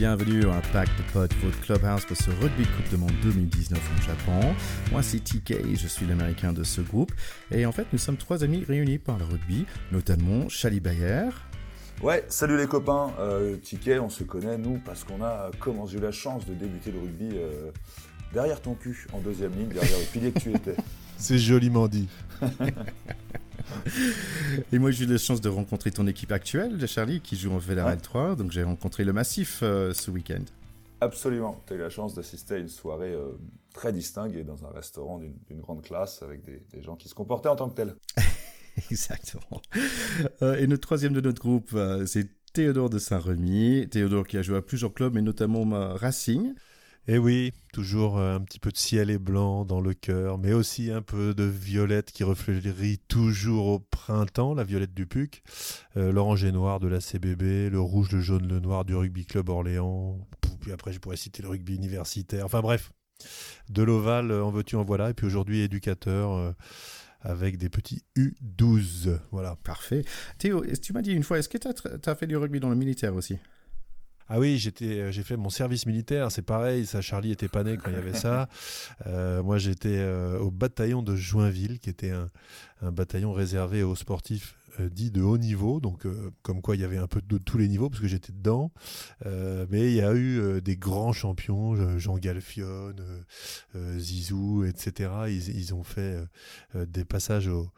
Bienvenue 0.00 0.46
à 0.46 0.54
Impact 0.54 0.92
de 0.96 1.12
Pod, 1.12 1.30
votre 1.44 1.60
clubhouse 1.60 2.06
pour 2.06 2.16
ce 2.16 2.30
Rugby 2.30 2.64
Coupe 2.64 2.90
de 2.90 2.96
Monde 2.96 3.12
2019 3.22 3.78
au 3.78 4.02
Japon. 4.02 4.54
Moi 4.92 5.02
c'est 5.02 5.18
TK, 5.18 5.74
je 5.74 5.86
suis 5.86 6.06
l'américain 6.06 6.54
de 6.54 6.64
ce 6.64 6.80
groupe. 6.80 7.12
Et 7.50 7.66
en 7.66 7.72
fait, 7.72 7.86
nous 7.92 7.98
sommes 7.98 8.16
trois 8.16 8.42
amis 8.42 8.64
réunis 8.66 8.96
par 8.96 9.18
le 9.18 9.26
rugby, 9.26 9.66
notamment 9.92 10.48
Charlie 10.48 10.80
Bayer. 10.80 11.28
Ouais, 12.02 12.24
salut 12.30 12.56
les 12.56 12.66
copains. 12.66 13.10
Euh, 13.18 13.58
TK, 13.58 14.00
on 14.00 14.08
se 14.08 14.24
connaît 14.24 14.56
nous 14.56 14.80
parce 14.82 15.04
qu'on 15.04 15.22
a, 15.22 15.50
comment 15.58 15.84
j'ai 15.84 15.98
eu 15.98 16.00
la 16.00 16.12
chance 16.12 16.46
de 16.46 16.54
débuter 16.54 16.92
le 16.92 17.00
rugby 17.00 17.28
euh, 17.34 17.70
derrière 18.32 18.62
ton 18.62 18.76
cul, 18.76 19.06
en 19.12 19.18
deuxième 19.18 19.52
ligne, 19.52 19.68
derrière 19.68 19.98
le 19.98 20.06
pilier 20.06 20.32
que 20.32 20.40
tu 20.40 20.48
étais. 20.48 20.76
C'est 21.18 21.38
joliment 21.38 21.88
dit. 21.88 22.08
Et 24.72 24.78
moi, 24.78 24.90
j'ai 24.90 25.04
eu 25.04 25.08
la 25.08 25.18
chance 25.18 25.40
de 25.40 25.48
rencontrer 25.48 25.90
ton 25.90 26.06
équipe 26.06 26.32
actuelle, 26.32 26.78
de 26.78 26.86
Charlie, 26.86 27.20
qui 27.20 27.36
joue 27.36 27.52
en 27.52 27.60
Fédéral 27.60 28.00
3. 28.00 28.36
Donc, 28.36 28.50
j'ai 28.50 28.62
rencontré 28.62 29.04
le 29.04 29.12
Massif 29.12 29.60
euh, 29.62 29.92
ce 29.92 30.10
week-end. 30.10 30.44
Absolument. 31.00 31.62
Tu 31.66 31.72
as 31.72 31.76
eu 31.76 31.78
la 31.80 31.90
chance 31.90 32.14
d'assister 32.14 32.54
à 32.54 32.58
une 32.58 32.68
soirée 32.68 33.12
euh, 33.12 33.32
très 33.72 33.92
distinguée 33.92 34.44
dans 34.44 34.64
un 34.64 34.70
restaurant 34.70 35.18
d'une 35.18 35.60
grande 35.60 35.82
classe 35.82 36.22
avec 36.22 36.42
des, 36.44 36.82
gens 36.82 36.96
qui 36.96 37.08
se 37.08 37.14
comportaient 37.14 37.48
en 37.48 37.56
tant 37.56 37.68
que 37.68 37.74
tels. 37.74 37.96
Exactement. 38.90 39.62
Euh, 40.42 40.56
et 40.56 40.66
notre 40.66 40.82
troisième 40.82 41.12
de 41.12 41.20
notre 41.20 41.40
groupe, 41.40 41.76
c'est 42.06 42.28
Théodore 42.52 42.90
de 42.90 42.98
Saint-Remy. 42.98 43.88
Théodore 43.90 44.26
qui 44.26 44.36
a 44.36 44.42
joué 44.42 44.56
à 44.56 44.62
plusieurs 44.62 44.92
clubs, 44.92 45.14
mais 45.14 45.22
notamment 45.22 45.64
Racing. 45.94 46.54
Et 47.10 47.18
oui, 47.18 47.52
toujours 47.72 48.18
euh, 48.18 48.36
un 48.36 48.40
petit 48.40 48.60
peu 48.60 48.70
de 48.70 48.76
ciel 48.76 49.10
et 49.10 49.18
blanc 49.18 49.64
dans 49.64 49.80
le 49.80 49.94
cœur, 49.94 50.38
mais 50.38 50.52
aussi 50.52 50.92
un 50.92 51.02
peu 51.02 51.34
de 51.34 51.42
violette 51.42 52.12
qui 52.12 52.22
refleurit 52.22 53.00
toujours 53.08 53.66
au 53.66 53.78
printemps, 53.80 54.54
la 54.54 54.62
violette 54.62 54.94
du 54.94 55.06
PUC, 55.06 55.42
euh, 55.96 56.12
l'orange 56.12 56.44
et 56.44 56.52
noir 56.52 56.78
de 56.78 56.86
la 56.86 57.00
CBB, 57.00 57.68
le 57.68 57.80
rouge, 57.80 58.12
le 58.12 58.20
jaune, 58.20 58.46
le 58.46 58.60
noir 58.60 58.84
du 58.84 58.94
Rugby 58.94 59.26
Club 59.26 59.48
Orléans, 59.48 60.24
puis 60.60 60.70
après 60.70 60.92
je 60.92 61.00
pourrais 61.00 61.16
citer 61.16 61.42
le 61.42 61.48
rugby 61.48 61.74
universitaire, 61.74 62.46
enfin 62.46 62.60
bref, 62.60 62.92
de 63.70 63.82
l'ovale 63.82 64.30
en 64.30 64.52
veux-tu 64.52 64.76
en 64.76 64.84
voilà, 64.84 65.10
et 65.10 65.14
puis 65.14 65.26
aujourd'hui 65.26 65.62
éducateur. 65.62 66.34
Euh, 66.34 66.52
avec 67.22 67.58
des 67.58 67.68
petits 67.68 68.02
U12. 68.16 69.18
Voilà. 69.30 69.54
Parfait. 69.56 70.06
Théo, 70.38 70.64
tu 70.82 70.94
m'as 70.94 71.02
dit 71.02 71.12
une 71.12 71.22
fois, 71.22 71.38
est-ce 71.38 71.50
que 71.50 71.58
tu 71.58 71.68
as, 71.68 72.14
fait 72.14 72.26
du 72.26 72.34
rugby 72.38 72.60
dans 72.60 72.70
le 72.70 72.76
militaire 72.76 73.14
aussi? 73.14 73.36
Ah 74.32 74.38
oui, 74.38 74.58
j'étais, 74.58 75.00
euh, 75.00 75.10
j'ai 75.10 75.24
fait 75.24 75.36
mon 75.36 75.50
service 75.50 75.86
militaire, 75.86 76.30
c'est 76.30 76.42
pareil, 76.42 76.86
ça 76.86 77.00
Charlie 77.00 77.32
était 77.32 77.48
pas 77.48 77.64
né 77.64 77.76
quand 77.76 77.90
il 77.90 77.96
y 77.96 77.98
avait 77.98 78.14
ça. 78.14 78.48
Euh, 79.06 79.42
moi 79.42 79.56
j'étais 79.58 79.96
euh, 79.96 80.38
au 80.38 80.50
bataillon 80.50 81.02
de 81.02 81.16
Joinville, 81.16 81.80
qui 81.80 81.88
était 81.88 82.10
un, 82.10 82.28
un 82.82 82.92
bataillon 82.92 83.32
réservé 83.32 83.82
aux 83.82 83.96
sportifs 83.96 84.54
dit 84.88 85.10
de 85.10 85.22
haut 85.22 85.38
niveau, 85.38 85.80
donc 85.80 86.06
euh, 86.06 86.30
comme 86.42 86.62
quoi 86.62 86.76
il 86.76 86.82
y 86.82 86.84
avait 86.84 86.96
un 86.96 87.06
peu 87.06 87.20
de, 87.20 87.38
tous 87.38 87.58
les 87.58 87.68
niveaux 87.68 87.90
parce 87.90 88.00
que 88.00 88.08
j'étais 88.08 88.32
dedans. 88.32 88.72
Euh, 89.26 89.66
mais 89.70 89.90
il 89.90 89.94
y 89.94 90.00
a 90.00 90.14
eu 90.14 90.60
des 90.62 90.76
grands 90.76 91.12
champions, 91.12 91.98
Jean 91.98 92.18
Galfion, 92.18 92.94
Zizou, 93.98 94.64
etc. 94.64 95.10
Ils, 95.28 95.74
ont 95.74 95.82
fait 95.82 96.16
des 96.74 97.04
passages 97.04 97.48
au, 97.48 97.70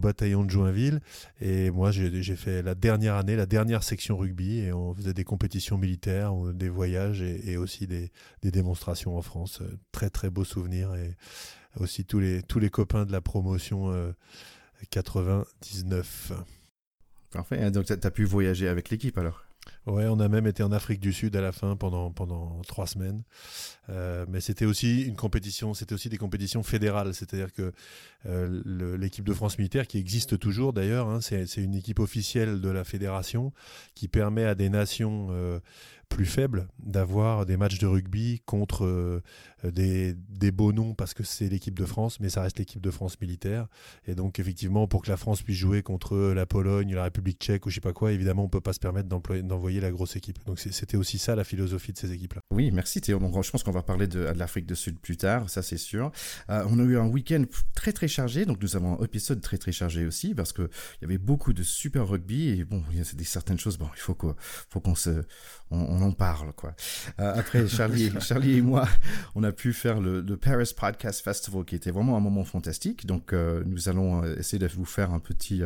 bataillon 0.00 0.44
de 0.44 0.50
Joinville. 0.50 1.00
Et 1.40 1.70
moi, 1.70 1.90
j'ai 1.90 2.36
fait 2.36 2.62
la 2.62 2.74
dernière 2.74 3.16
année, 3.16 3.36
la 3.36 3.46
dernière 3.46 3.82
section 3.82 4.16
rugby, 4.16 4.60
et 4.60 4.72
on 4.72 4.94
faisait 4.94 5.14
des 5.14 5.24
compétitions 5.24 5.78
militaires, 5.78 6.32
des 6.54 6.68
voyages 6.68 7.22
et, 7.22 7.56
aussi 7.56 7.86
des, 7.86 8.10
des, 8.42 8.50
démonstrations 8.50 9.16
en 9.16 9.22
France. 9.22 9.62
Très 9.92 10.10
très 10.10 10.30
beaux 10.30 10.44
souvenirs 10.44 10.94
et 10.94 11.16
aussi 11.78 12.04
tous 12.04 12.20
les 12.20 12.42
tous 12.42 12.58
les 12.58 12.70
copains 12.70 13.04
de 13.04 13.12
la 13.12 13.20
promotion 13.20 13.92
99. 14.90 16.32
Parfait. 17.30 17.70
Donc, 17.70 17.86
tu 17.86 17.92
as 17.92 18.10
pu 18.10 18.24
voyager 18.24 18.68
avec 18.68 18.90
l'équipe 18.90 19.16
alors? 19.18 19.46
Ouais, 19.86 20.06
on 20.08 20.18
a 20.18 20.28
même 20.28 20.46
été 20.46 20.62
en 20.62 20.72
Afrique 20.72 21.00
du 21.00 21.12
Sud 21.12 21.36
à 21.36 21.40
la 21.40 21.52
fin 21.52 21.76
pendant, 21.76 22.10
pendant 22.10 22.60
trois 22.66 22.86
semaines. 22.86 23.22
Euh, 23.88 24.26
mais 24.28 24.40
c'était 24.40 24.64
aussi 24.64 25.02
une 25.02 25.14
compétition, 25.14 25.74
c'était 25.74 25.94
aussi 25.94 26.08
des 26.08 26.18
compétitions 26.18 26.62
fédérales. 26.62 27.14
C'est-à-dire 27.14 27.52
que 27.52 27.72
euh, 28.26 28.96
l'équipe 28.96 29.24
de 29.24 29.32
France 29.32 29.58
militaire, 29.58 29.86
qui 29.86 29.98
existe 29.98 30.38
toujours 30.38 30.72
d'ailleurs, 30.72 31.08
hein, 31.08 31.20
c'est 31.20 31.56
une 31.56 31.74
équipe 31.74 32.00
officielle 32.00 32.60
de 32.60 32.68
la 32.68 32.84
fédération 32.84 33.52
qui 33.94 34.08
permet 34.08 34.44
à 34.44 34.54
des 34.56 34.68
nations 34.68 35.28
euh, 35.30 35.60
plus 36.08 36.26
faible 36.26 36.68
d'avoir 36.78 37.46
des 37.46 37.56
matchs 37.56 37.78
de 37.78 37.86
rugby 37.86 38.40
contre 38.46 38.84
euh, 38.84 39.22
des, 39.64 40.14
des, 40.14 40.50
beaux 40.50 40.72
noms 40.72 40.94
parce 40.94 41.14
que 41.14 41.22
c'est 41.22 41.48
l'équipe 41.48 41.76
de 41.76 41.84
France, 41.84 42.20
mais 42.20 42.28
ça 42.28 42.42
reste 42.42 42.58
l'équipe 42.58 42.80
de 42.80 42.90
France 42.90 43.20
militaire. 43.20 43.66
Et 44.06 44.14
donc 44.14 44.38
effectivement, 44.38 44.86
pour 44.86 45.02
que 45.02 45.10
la 45.10 45.16
France 45.16 45.42
puisse 45.42 45.58
jouer 45.58 45.82
contre 45.82 46.16
la 46.16 46.46
Pologne, 46.46 46.94
la 46.94 47.04
République 47.04 47.38
tchèque 47.38 47.66
ou 47.66 47.70
je 47.70 47.76
sais 47.76 47.80
pas 47.80 47.92
quoi, 47.92 48.12
évidemment, 48.12 48.44
on 48.44 48.48
peut 48.48 48.60
pas 48.60 48.72
se 48.72 48.80
permettre 48.80 49.08
d'envoyer 49.08 49.80
la 49.80 49.90
grosse 49.90 50.16
équipe. 50.16 50.38
Donc 50.46 50.58
c'était 50.58 50.96
aussi 50.96 51.18
ça 51.18 51.34
la 51.34 51.44
philosophie 51.44 51.92
de 51.92 51.98
ces 51.98 52.12
équipes-là. 52.12 52.40
Oui, 52.50 52.70
merci 52.70 53.00
Théo. 53.00 53.18
Donc, 53.18 53.42
je 53.42 53.50
pense 53.50 53.62
qu'on 53.62 53.72
va 53.72 53.82
parler 53.82 54.06
de, 54.06 54.20
l'Afrique 54.20 54.66
du 54.66 54.76
Sud 54.76 54.98
plus 54.98 55.16
tard, 55.16 55.50
ça 55.50 55.62
c'est 55.62 55.76
sûr. 55.76 56.10
Euh, 56.50 56.64
on 56.68 56.78
a 56.78 56.82
eu 56.82 56.96
un 56.98 57.06
week-end 57.06 57.44
très 57.74 57.92
très 57.92 58.08
chargé, 58.08 58.44
donc 58.44 58.62
nous 58.62 58.76
avons 58.76 59.00
un 59.00 59.04
épisode 59.04 59.40
très 59.40 59.58
très 59.58 59.72
chargé 59.72 60.06
aussi 60.06 60.34
parce 60.34 60.52
que 60.52 60.62
il 60.62 61.02
y 61.02 61.04
avait 61.04 61.18
beaucoup 61.18 61.52
de 61.52 61.62
super 61.62 62.08
rugby 62.08 62.48
et 62.48 62.64
bon, 62.64 62.82
il 62.90 62.98
y 62.98 63.00
a 63.00 63.04
des 63.14 63.24
certaines 63.24 63.58
choses. 63.58 63.78
Bon, 63.78 63.88
il 63.94 64.00
faut 64.00 64.14
qu'on 64.14 64.34
faut 64.70 64.94
se 64.94 65.22
en 66.02 66.12
parle 66.12 66.52
quoi. 66.52 66.74
Euh, 67.20 67.34
après 67.34 67.66
Charlie, 67.68 68.10
Charlie 68.20 68.58
et 68.58 68.62
moi, 68.62 68.88
on 69.34 69.42
a 69.42 69.52
pu 69.52 69.72
faire 69.72 70.00
le, 70.00 70.22
Paris 70.36 70.72
Podcast 70.76 71.22
Festival 71.22 71.64
qui 71.64 71.74
était 71.74 71.90
vraiment 71.90 72.16
un 72.16 72.20
moment 72.20 72.44
fantastique. 72.44 73.06
Donc 73.06 73.32
euh, 73.32 73.62
nous 73.66 73.88
allons 73.88 74.22
euh, 74.22 74.36
essayer 74.38 74.58
de 74.58 74.66
vous 74.68 74.84
faire 74.84 75.12
un 75.12 75.20
petit 75.20 75.62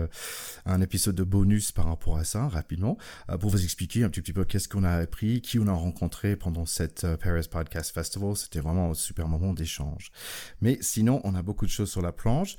un 0.67 0.81
épisode 0.81 1.15
de 1.15 1.25
bonus 1.25 1.73
par 1.73 1.87
rapport 1.87 2.19
à 2.19 2.25
ça 2.25 2.49
rapidement 2.49 2.97
pour 3.41 3.51
vous 3.51 3.63
expliquer 3.63 4.05
un 4.05 4.09
petit, 4.09 4.21
petit 4.21 4.33
peu 4.33 4.45
qu'est-ce 4.45 4.69
qu'on 4.69 4.85
a 4.85 4.93
appris, 4.93 5.41
qui 5.41 5.59
on 5.59 5.67
a 5.67 5.73
rencontré 5.73 6.37
pendant 6.37 6.67
cette 6.67 7.07
Paris 7.17 7.49
Podcast 7.51 7.93
Festival. 7.93 8.37
C'était 8.37 8.61
vraiment 8.61 8.91
un 8.91 8.95
super 8.95 9.29
moment 9.29 9.53
d'échange. 9.53 10.11
Mais 10.61 10.79
sinon, 10.81 11.21
on 11.25 11.35
a 11.35 11.43
beaucoup 11.43 11.67
de 11.67 11.71
choses 11.71 11.91
sur 11.91 12.03
la 12.03 12.13
planche. 12.13 12.57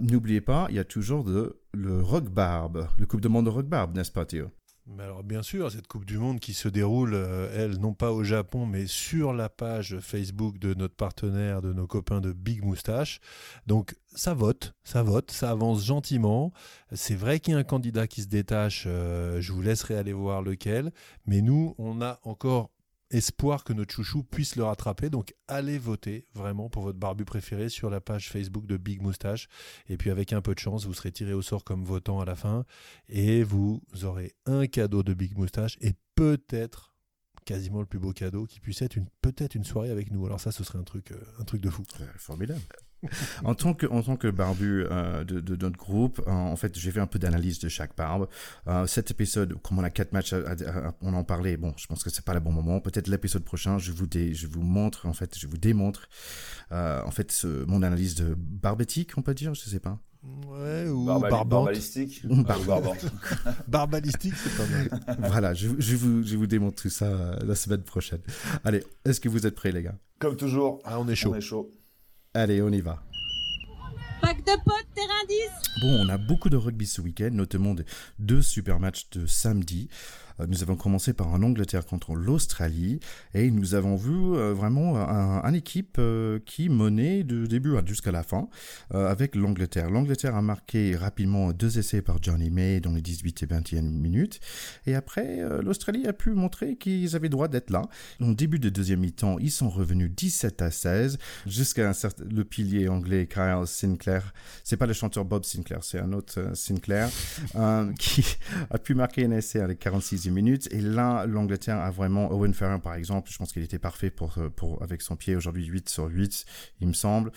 N'oubliez 0.00 0.40
pas, 0.40 0.66
il 0.70 0.76
y 0.76 0.78
a 0.78 0.84
toujours 0.84 1.24
de, 1.24 1.60
le 1.72 2.00
Rock 2.00 2.28
Barbe, 2.30 2.88
le 2.98 3.06
Coupe 3.06 3.20
de 3.20 3.28
Monde 3.28 3.46
de 3.46 3.50
Rock 3.50 3.66
Barbe, 3.66 3.96
n'est-ce 3.96 4.12
pas 4.12 4.24
Théo? 4.24 4.50
Alors 4.98 5.22
bien 5.22 5.42
sûr, 5.42 5.70
cette 5.70 5.86
Coupe 5.86 6.04
du 6.04 6.18
Monde 6.18 6.40
qui 6.40 6.52
se 6.52 6.68
déroule, 6.68 7.14
euh, 7.14 7.50
elle, 7.54 7.78
non 7.78 7.94
pas 7.94 8.12
au 8.12 8.24
Japon, 8.24 8.66
mais 8.66 8.86
sur 8.86 9.32
la 9.32 9.48
page 9.48 9.98
Facebook 10.00 10.58
de 10.58 10.74
notre 10.74 10.94
partenaire, 10.94 11.62
de 11.62 11.72
nos 11.72 11.86
copains 11.86 12.20
de 12.20 12.32
Big 12.32 12.64
Moustache. 12.64 13.20
Donc 13.66 13.94
ça 14.14 14.34
vote, 14.34 14.74
ça 14.82 15.02
vote, 15.02 15.30
ça 15.30 15.50
avance 15.50 15.84
gentiment. 15.84 16.52
C'est 16.92 17.14
vrai 17.14 17.40
qu'il 17.40 17.54
y 17.54 17.56
a 17.56 17.60
un 17.60 17.64
candidat 17.64 18.06
qui 18.06 18.22
se 18.22 18.28
détache, 18.28 18.84
euh, 18.86 19.40
je 19.40 19.52
vous 19.52 19.62
laisserai 19.62 19.96
aller 19.96 20.12
voir 20.12 20.42
lequel, 20.42 20.92
mais 21.26 21.40
nous, 21.40 21.74
on 21.78 22.02
a 22.02 22.18
encore 22.24 22.70
espoir 23.10 23.64
que 23.64 23.72
notre 23.72 23.92
chouchou 23.92 24.22
puisse 24.22 24.56
le 24.56 24.64
rattraper. 24.64 25.10
Donc 25.10 25.34
allez 25.48 25.78
voter 25.78 26.26
vraiment 26.34 26.68
pour 26.68 26.82
votre 26.82 26.98
barbu 26.98 27.24
préféré 27.24 27.68
sur 27.68 27.90
la 27.90 28.00
page 28.00 28.30
Facebook 28.30 28.66
de 28.66 28.76
Big 28.76 29.02
Moustache. 29.02 29.48
Et 29.88 29.96
puis 29.96 30.10
avec 30.10 30.32
un 30.32 30.40
peu 30.40 30.54
de 30.54 30.58
chance, 30.58 30.86
vous 30.86 30.94
serez 30.94 31.12
tiré 31.12 31.32
au 31.32 31.42
sort 31.42 31.64
comme 31.64 31.84
votant 31.84 32.20
à 32.20 32.24
la 32.24 32.34
fin. 32.34 32.64
Et 33.08 33.42
vous 33.42 33.82
aurez 34.02 34.32
un 34.46 34.66
cadeau 34.66 35.02
de 35.02 35.14
Big 35.14 35.36
Moustache 35.36 35.76
et 35.80 35.94
peut-être 36.14 36.94
quasiment 37.44 37.80
le 37.80 37.86
plus 37.86 37.98
beau 37.98 38.12
cadeau 38.12 38.46
qui 38.46 38.60
puisse 38.60 38.82
être 38.82 38.96
une 38.96 39.06
peut-être 39.22 39.54
une 39.54 39.64
soirée 39.64 39.90
avec 39.90 40.10
nous. 40.10 40.24
Alors 40.26 40.40
ça, 40.40 40.52
ce 40.52 40.62
serait 40.62 40.78
un 40.78 40.84
truc, 40.84 41.12
euh, 41.12 41.20
un 41.38 41.44
truc 41.44 41.60
de 41.60 41.70
fou. 41.70 41.82
Formidable. 42.16 42.60
en 43.44 43.54
tant 43.54 43.74
que 43.74 43.86
en 43.86 44.02
tant 44.02 44.16
que 44.16 44.28
barbu 44.28 44.84
euh, 44.90 45.24
de, 45.24 45.40
de, 45.40 45.56
notre 45.56 45.78
groupe, 45.78 46.20
euh, 46.26 46.30
en 46.30 46.56
fait, 46.56 46.78
j'ai 46.78 46.90
fait 46.90 47.00
un 47.00 47.06
peu 47.06 47.18
d'analyse 47.18 47.58
de 47.58 47.68
chaque 47.68 47.96
barbe. 47.96 48.28
Euh, 48.66 48.86
cet 48.86 49.10
épisode, 49.10 49.54
comme 49.62 49.78
on 49.78 49.84
a 49.84 49.90
quatre 49.90 50.12
matchs, 50.12 50.34
on 51.00 51.14
en 51.14 51.24
parlait. 51.24 51.56
Bon, 51.56 51.72
je 51.76 51.86
pense 51.86 52.02
que 52.04 52.10
c'est 52.10 52.24
pas 52.24 52.34
le 52.34 52.40
bon 52.40 52.52
moment. 52.52 52.80
Peut-être 52.80 53.08
l'épisode 53.08 53.44
prochain, 53.44 53.78
je 53.78 53.92
vous 53.92 54.06
dé, 54.06 54.34
je 54.34 54.46
vous 54.46 54.62
montre 54.62 55.06
en 55.06 55.12
fait, 55.12 55.38
je 55.38 55.46
vous 55.46 55.58
démontre 55.58 56.08
en 56.70 57.10
fait 57.10 57.32
ce, 57.32 57.64
mon 57.64 57.82
analyse 57.82 58.14
de 58.14 58.34
barbétique, 58.36 59.16
on 59.16 59.22
peut 59.22 59.34
dire, 59.34 59.54
je 59.54 59.62
sais 59.62 59.80
pas. 59.80 59.98
Ouais, 60.22 60.86
ou 60.86 61.06
barbalistique. 61.06 62.22
barbalistique, 63.68 64.34
c'est 64.36 64.56
pas 64.56 64.66
mal. 64.66 65.18
voilà, 65.30 65.54
je, 65.54 65.68
je, 65.78 65.96
vous, 65.96 66.22
je 66.22 66.36
vous 66.36 66.46
démontre 66.46 66.82
tout 66.82 66.90
ça 66.90 67.38
la 67.42 67.54
semaine 67.54 67.82
prochaine. 67.82 68.20
Allez, 68.64 68.84
est-ce 69.06 69.18
que 69.18 69.30
vous 69.30 69.46
êtes 69.46 69.54
prêts, 69.54 69.72
les 69.72 69.82
gars? 69.82 69.96
Comme 70.18 70.36
toujours. 70.36 70.82
Ah, 70.84 71.00
on 71.00 71.08
est 71.08 71.14
chaud. 71.14 71.30
On 71.32 71.36
est 71.36 71.40
chaud. 71.40 71.70
Allez, 72.32 72.62
on 72.62 72.70
y 72.70 72.80
va. 72.80 73.02
Pack 74.20 74.38
de 74.44 74.52
potes, 74.64 74.86
terrain 74.94 75.26
10 75.28 75.36
Bon, 75.82 76.06
on 76.06 76.08
a 76.08 76.16
beaucoup 76.16 76.48
de 76.48 76.56
rugby 76.56 76.86
ce 76.86 77.00
week-end, 77.00 77.30
notamment 77.32 77.74
deux 78.20 78.40
super 78.40 78.78
matchs 78.78 79.10
de 79.10 79.26
samedi. 79.26 79.88
Euh, 80.40 80.46
nous 80.48 80.62
avons 80.62 80.76
commencé 80.76 81.12
par 81.12 81.34
un 81.34 81.42
Angleterre 81.42 81.86
contre 81.86 82.14
l'Australie 82.14 83.00
et 83.34 83.50
nous 83.50 83.74
avons 83.74 83.96
vu 83.96 84.12
euh, 84.12 84.52
vraiment 84.52 84.96
un, 84.98 85.52
équipe 85.54 85.96
euh, 85.98 86.38
qui 86.46 86.68
menait 86.68 87.24
de 87.24 87.44
début 87.44 87.74
jusqu'à 87.84 88.12
la 88.12 88.22
fin 88.22 88.48
avec 88.92 89.34
l'Angleterre. 89.34 89.90
L'Angleterre 89.90 90.36
a 90.36 90.42
marqué 90.42 90.94
rapidement 90.94 91.52
deux 91.52 91.78
essais 91.78 92.02
par 92.02 92.22
Johnny 92.22 92.50
May 92.50 92.80
dans 92.80 92.92
les 92.92 93.02
18 93.02 93.42
et 93.42 93.46
21 93.46 93.82
minutes 93.82 94.40
et 94.86 94.94
après 94.94 95.40
l'Australie 95.62 96.06
a 96.06 96.12
pu 96.12 96.30
montrer 96.30 96.76
qu'ils 96.76 97.16
avaient 97.16 97.28
droit 97.28 97.48
d'être 97.48 97.70
là. 97.70 97.82
Au 98.20 98.32
début 98.34 98.58
de 98.58 98.68
deuxième 98.68 99.00
mi-temps, 99.00 99.38
ils 99.38 99.50
sont 99.50 99.68
revenus 99.68 100.10
17 100.14 100.62
à 100.62 100.70
16 100.70 101.18
jusqu'à 101.46 101.92
le 102.30 102.44
pilier 102.44 102.88
anglais 102.88 103.26
Kyle 103.26 103.66
Sinclair. 103.66 104.32
C'est 104.62 104.76
pas 104.76 104.86
le 104.86 104.92
chanteur 104.92 105.24
Bob 105.24 105.44
Sinclair, 105.44 105.82
c'est 105.82 105.98
un 105.98 106.12
autre 106.12 106.54
Sinclair 106.54 107.10
qui 107.98 108.36
a 108.70 108.78
pu 108.78 108.94
marquer 108.94 109.24
un 109.24 109.32
essai 109.32 109.60
à 109.60 109.66
la 109.66 109.74
46e 109.74 110.29
deuxième 110.30 110.44
minute. 110.44 110.68
Et 110.72 110.80
là, 110.80 111.26
l'Angleterre 111.26 111.78
a 111.78 111.90
vraiment, 111.90 112.32
Owen 112.32 112.54
Farrell 112.54 112.80
par 112.80 112.94
exemple, 112.94 113.30
je 113.30 113.38
pense 113.38 113.52
qu'il 113.52 113.62
était 113.62 113.78
parfait 113.78 114.10
pour, 114.10 114.34
pour, 114.56 114.82
avec 114.82 115.02
son 115.02 115.16
pied 115.16 115.36
aujourd'hui 115.36 115.66
8 115.66 115.88
sur 115.88 116.06
8, 116.06 116.44
il 116.80 116.88
me 116.88 116.92
semble. 116.92 117.32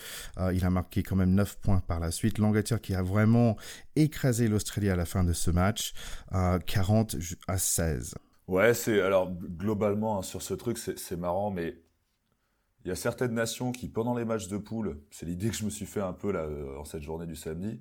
il 0.52 0.64
a 0.64 0.70
marqué 0.70 1.02
quand 1.02 1.16
même 1.16 1.34
9 1.34 1.58
points 1.58 1.80
par 1.80 2.00
la 2.00 2.10
suite. 2.10 2.38
L'Angleterre 2.38 2.80
qui 2.80 2.94
a 2.94 3.02
vraiment 3.02 3.56
écrasé 3.96 4.48
l'Australie 4.48 4.90
à 4.90 4.96
la 4.96 5.04
fin 5.04 5.24
de 5.24 5.32
ce 5.32 5.50
match, 5.50 5.92
40 6.32 7.16
à 7.48 7.58
16. 7.58 8.14
Ouais, 8.46 8.74
c'est 8.74 9.00
alors 9.00 9.30
globalement 9.32 10.18
hein, 10.18 10.22
sur 10.22 10.42
ce 10.42 10.52
truc, 10.54 10.76
c'est 10.78 11.16
marrant, 11.16 11.50
mais 11.50 11.78
il 12.84 12.88
y 12.88 12.90
a 12.90 12.96
certaines 12.96 13.32
nations 13.32 13.72
qui, 13.72 13.88
pendant 13.88 14.14
les 14.14 14.26
matchs 14.26 14.48
de 14.48 14.58
poule, 14.58 15.00
c'est 15.10 15.24
l'idée 15.24 15.48
que 15.48 15.56
je 15.56 15.64
me 15.64 15.70
suis 15.70 15.86
fait 15.86 16.02
un 16.02 16.12
peu 16.12 16.30
là 16.30 16.40
euh, 16.40 16.78
en 16.78 16.84
cette 16.84 17.02
journée 17.02 17.26
du 17.26 17.36
samedi, 17.36 17.80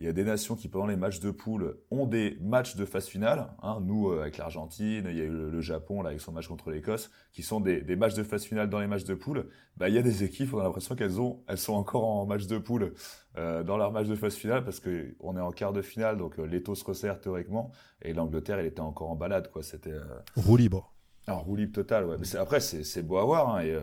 il 0.00 0.06
y 0.06 0.08
a 0.08 0.14
des 0.14 0.24
nations 0.24 0.56
qui, 0.56 0.68
pendant 0.68 0.86
les 0.86 0.96
matchs 0.96 1.20
de 1.20 1.30
poule, 1.30 1.76
ont 1.90 2.06
des 2.06 2.38
matchs 2.40 2.74
de 2.74 2.86
phase 2.86 3.06
finale. 3.06 3.50
Hein, 3.62 3.80
nous, 3.82 4.08
euh, 4.08 4.22
avec 4.22 4.38
l'Argentine, 4.38 5.04
il 5.06 5.16
y 5.16 5.20
a 5.20 5.24
eu 5.24 5.30
le, 5.30 5.60
Japon 5.60 6.00
là, 6.00 6.08
avec 6.08 6.22
son 6.22 6.32
match 6.32 6.48
contre 6.48 6.70
l'Écosse, 6.70 7.10
qui 7.32 7.42
sont 7.42 7.60
des, 7.60 7.82
des, 7.82 7.96
matchs 7.96 8.14
de 8.14 8.22
phase 8.22 8.44
finale 8.44 8.70
dans 8.70 8.80
les 8.80 8.86
matchs 8.86 9.04
de 9.04 9.12
poule. 9.12 9.50
Bah, 9.76 9.90
il 9.90 9.94
y 9.94 9.98
a 9.98 10.02
des 10.02 10.24
équipes, 10.24 10.54
on 10.54 10.58
a 10.58 10.62
l'impression 10.62 10.96
qu'elles 10.96 11.20
ont, 11.20 11.42
elles 11.48 11.58
sont 11.58 11.74
encore 11.74 12.04
en 12.04 12.24
match 12.24 12.46
de 12.46 12.56
poule 12.56 12.94
euh, 13.36 13.62
dans 13.62 13.76
leur 13.76 13.92
match 13.92 14.06
de 14.06 14.14
phase 14.14 14.34
finale 14.34 14.64
parce 14.64 14.80
que 14.80 15.14
on 15.20 15.36
est 15.36 15.40
en 15.40 15.52
quart 15.52 15.74
de 15.74 15.82
finale, 15.82 16.16
donc 16.16 16.38
euh, 16.38 16.44
l'étau 16.44 16.74
se 16.74 16.84
resserre 16.84 17.20
théoriquement, 17.20 17.70
et 18.00 18.14
l'Angleterre, 18.14 18.58
elle 18.58 18.66
était 18.66 18.80
encore 18.80 19.10
en 19.10 19.16
balade, 19.16 19.50
quoi. 19.50 19.62
C'était 19.62 19.92
euh... 19.92 20.04
roue 20.34 20.56
libre. 20.56 20.94
Alors 21.26 21.44
roue 21.44 21.56
libre 21.56 21.74
total, 21.74 22.06
ouais. 22.06 22.16
Mais 22.18 22.36
après, 22.36 22.60
c'est 22.60 23.02
beau 23.02 23.18
à 23.18 23.24
voir, 23.24 23.54
hein, 23.54 23.62
et, 23.62 23.78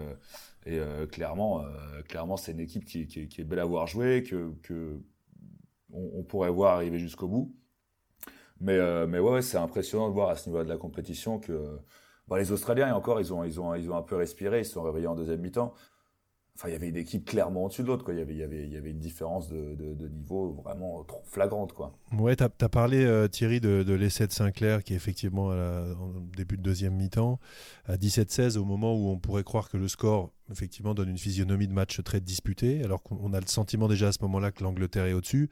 et 0.66 0.82
clairement, 1.12 1.64
clairement, 2.10 2.38
c'est 2.38 2.54
une 2.54 2.60
équipe 2.60 2.86
qui, 2.86 3.06
qui, 3.06 3.28
qui, 3.28 3.42
est 3.42 3.44
belle 3.44 3.60
à 3.60 3.66
voir 3.66 3.86
jouer, 3.86 4.24
que, 4.24 4.52
que 4.64 5.00
on, 5.98 6.24
pourrait 6.24 6.50
voir 6.50 6.76
arriver 6.76 7.00
jusqu'au 7.00 7.28
bout. 7.28 7.56
Mais, 8.60 8.78
euh, 8.78 9.08
mais 9.08 9.20
ouais, 9.20 9.42
c'est 9.42 9.58
impressionnant 9.58 10.10
de 10.10 10.14
voir 10.14 10.30
à 10.30 10.36
ce 10.36 10.50
niveau 10.50 10.64
de 10.64 10.70
la 10.70 10.78
compétition 10.78 11.40
que 11.40 11.80
bah, 12.28 12.38
les 12.38 12.52
Australiens, 12.52 12.90
et 12.90 12.92
encore, 12.92 13.20
ils 13.20 13.34
ont, 13.34 13.44
ils, 13.44 13.60
ont, 13.60 13.74
ils 13.76 13.90
ont 13.92 13.98
un 13.98 14.02
peu 14.02 14.16
respiré, 14.16 14.60
ils 14.60 14.66
se 14.66 14.74
sont 14.74 14.84
réveillés 14.84 15.08
en 15.08 15.16
deuxième 15.16 15.42
mi-temps. 15.42 15.74
Enfin, 16.58 16.70
il 16.70 16.72
y 16.72 16.76
avait 16.76 16.90
une 16.90 16.98
équipe 16.98 17.24
clairement 17.24 17.66
au-dessus 17.66 17.84
de 17.84 17.88
l'autre. 17.88 18.04
Quoi. 18.04 18.16
Il, 18.16 18.20
y 18.20 18.24
avait, 18.24 18.34
il, 18.34 18.40
y 18.40 18.44
avait, 18.44 18.64
il 18.64 18.74
y 18.74 18.78
avait 18.78 18.90
une 18.90 18.98
différence 18.98 19.48
de, 19.48 19.76
niveau 20.08 20.54
vraiment 20.54 21.04
trop 21.04 21.22
flagrante. 21.24 21.72
Quoi. 21.74 21.96
Ouais, 22.14 22.36
tu 22.36 22.44
as, 22.44 22.50
parlé, 22.70 23.06
euh, 23.06 23.28
Thierry, 23.28 23.60
de, 23.60 23.94
l'essai 23.94 24.26
de 24.26 24.32
Sinclair, 24.32 24.84
qui 24.84 24.94
est 24.94 24.96
effectivement 24.96 25.52
à 25.52 25.84
début 26.36 26.58
de 26.58 26.64
deuxième 26.64 26.96
mi-temps, 26.96 27.40
à 27.86 27.96
17-16, 27.96 28.58
au 28.58 28.66
moment 28.66 28.96
où 28.96 29.10
on 29.10 29.20
pourrait 29.20 29.44
croire 29.44 29.70
que 29.70 29.78
le 29.78 29.88
score, 29.88 30.32
effectivement, 30.52 30.96
donne 30.96 31.10
une 31.10 31.20
physionomie 31.20 31.68
de 31.68 31.74
match 31.74 32.02
très 32.02 32.22
disputé, 32.22 32.84
alors 32.84 33.04
qu'on 33.04 33.34
a 33.34 33.40
le 33.40 33.46
sentiment 33.46 33.88
déjà 33.88 34.08
à 34.08 34.12
ce 34.12 34.24
moment-là 34.24 34.52
que 34.52 34.64
l'Angleterre 34.64 35.06
est 35.06 35.14
au-dessus. 35.14 35.52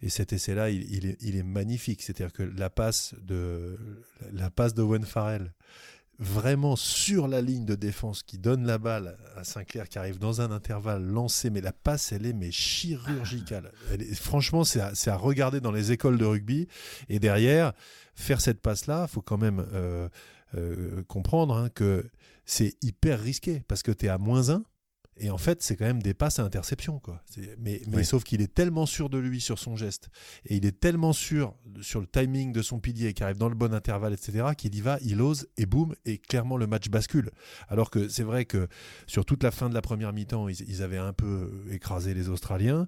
Et 0.00 0.08
cet 0.08 0.32
essai-là, 0.32 0.70
il, 0.70 1.04
est, 1.04 1.42
magnifique. 1.42 2.00
C'est-à-dire 2.00 2.32
que 2.32 2.42
la 2.42 2.70
passe 2.70 3.14
de, 3.22 3.78
la 4.32 4.48
passe 4.48 4.72
de 4.72 4.82
Wen 4.82 5.04
Farrell, 5.04 5.52
vraiment 6.18 6.76
sur 6.76 7.28
la 7.28 7.42
ligne 7.42 7.64
de 7.64 7.74
défense 7.74 8.22
qui 8.22 8.38
donne 8.38 8.66
la 8.66 8.78
balle 8.78 9.18
à 9.36 9.44
Sinclair 9.44 9.88
qui 9.88 9.98
arrive 9.98 10.18
dans 10.18 10.40
un 10.40 10.50
intervalle 10.50 11.02
lancé 11.02 11.50
mais 11.50 11.60
la 11.60 11.72
passe 11.72 12.12
elle 12.12 12.26
est 12.26 12.32
mais 12.32 12.50
chirurgicale. 12.50 13.72
Franchement 14.14 14.64
c'est 14.64 14.80
à, 14.80 15.16
regarder 15.16 15.60
dans 15.60 15.72
les 15.72 15.92
écoles 15.92 16.18
de 16.18 16.24
rugby. 16.24 16.68
Et 17.08 17.18
derrière 17.18 17.72
faire 18.14 18.40
cette 18.40 18.60
passe 18.60 18.86
là 18.86 19.06
faut 19.06 19.22
quand 19.22 19.38
même 19.38 19.66
euh, 19.72 20.08
euh, 20.54 21.02
comprendre 21.08 21.54
hein, 21.56 21.68
que 21.68 22.08
c'est 22.44 22.74
hyper 22.82 23.20
risqué 23.20 23.62
parce 23.68 23.82
que 23.82 23.92
tu 23.92 24.06
es 24.06 24.08
à 24.08 24.18
moins 24.18 24.50
1 24.50 24.62
et 25.18 25.30
en 25.30 25.38
fait, 25.38 25.62
c'est 25.62 25.76
quand 25.76 25.86
même 25.86 26.02
des 26.02 26.14
passes 26.14 26.38
à 26.38 26.42
interception. 26.42 26.98
Quoi. 26.98 27.22
Mais, 27.58 27.80
mais 27.88 28.04
sauf 28.04 28.22
qu'il 28.22 28.42
est 28.42 28.52
tellement 28.52 28.84
sûr 28.84 29.08
de 29.08 29.18
lui 29.18 29.40
sur 29.40 29.58
son 29.58 29.74
geste, 29.74 30.10
et 30.44 30.56
il 30.56 30.66
est 30.66 30.78
tellement 30.78 31.12
sûr 31.12 31.54
sur 31.80 32.00
le 32.00 32.06
timing 32.06 32.52
de 32.52 32.60
son 32.60 32.80
pilier 32.80 33.14
qui 33.14 33.22
arrive 33.22 33.38
dans 33.38 33.48
le 33.48 33.54
bon 33.54 33.72
intervalle, 33.72 34.12
etc., 34.12 34.48
qu'il 34.56 34.74
y 34.74 34.80
va, 34.80 34.98
il 35.02 35.22
ose, 35.22 35.48
et 35.56 35.64
boum, 35.64 35.94
et 36.04 36.18
clairement 36.18 36.56
le 36.56 36.66
match 36.66 36.88
bascule. 36.90 37.30
Alors 37.68 37.90
que 37.90 38.08
c'est 38.08 38.24
vrai 38.24 38.44
que 38.44 38.68
sur 39.06 39.24
toute 39.24 39.42
la 39.42 39.50
fin 39.50 39.68
de 39.70 39.74
la 39.74 39.82
première 39.82 40.12
mi-temps, 40.12 40.48
ils, 40.48 40.82
avaient 40.82 40.98
un 40.98 41.14
peu 41.14 41.50
écrasé 41.70 42.12
les 42.12 42.28
Australiens 42.28 42.86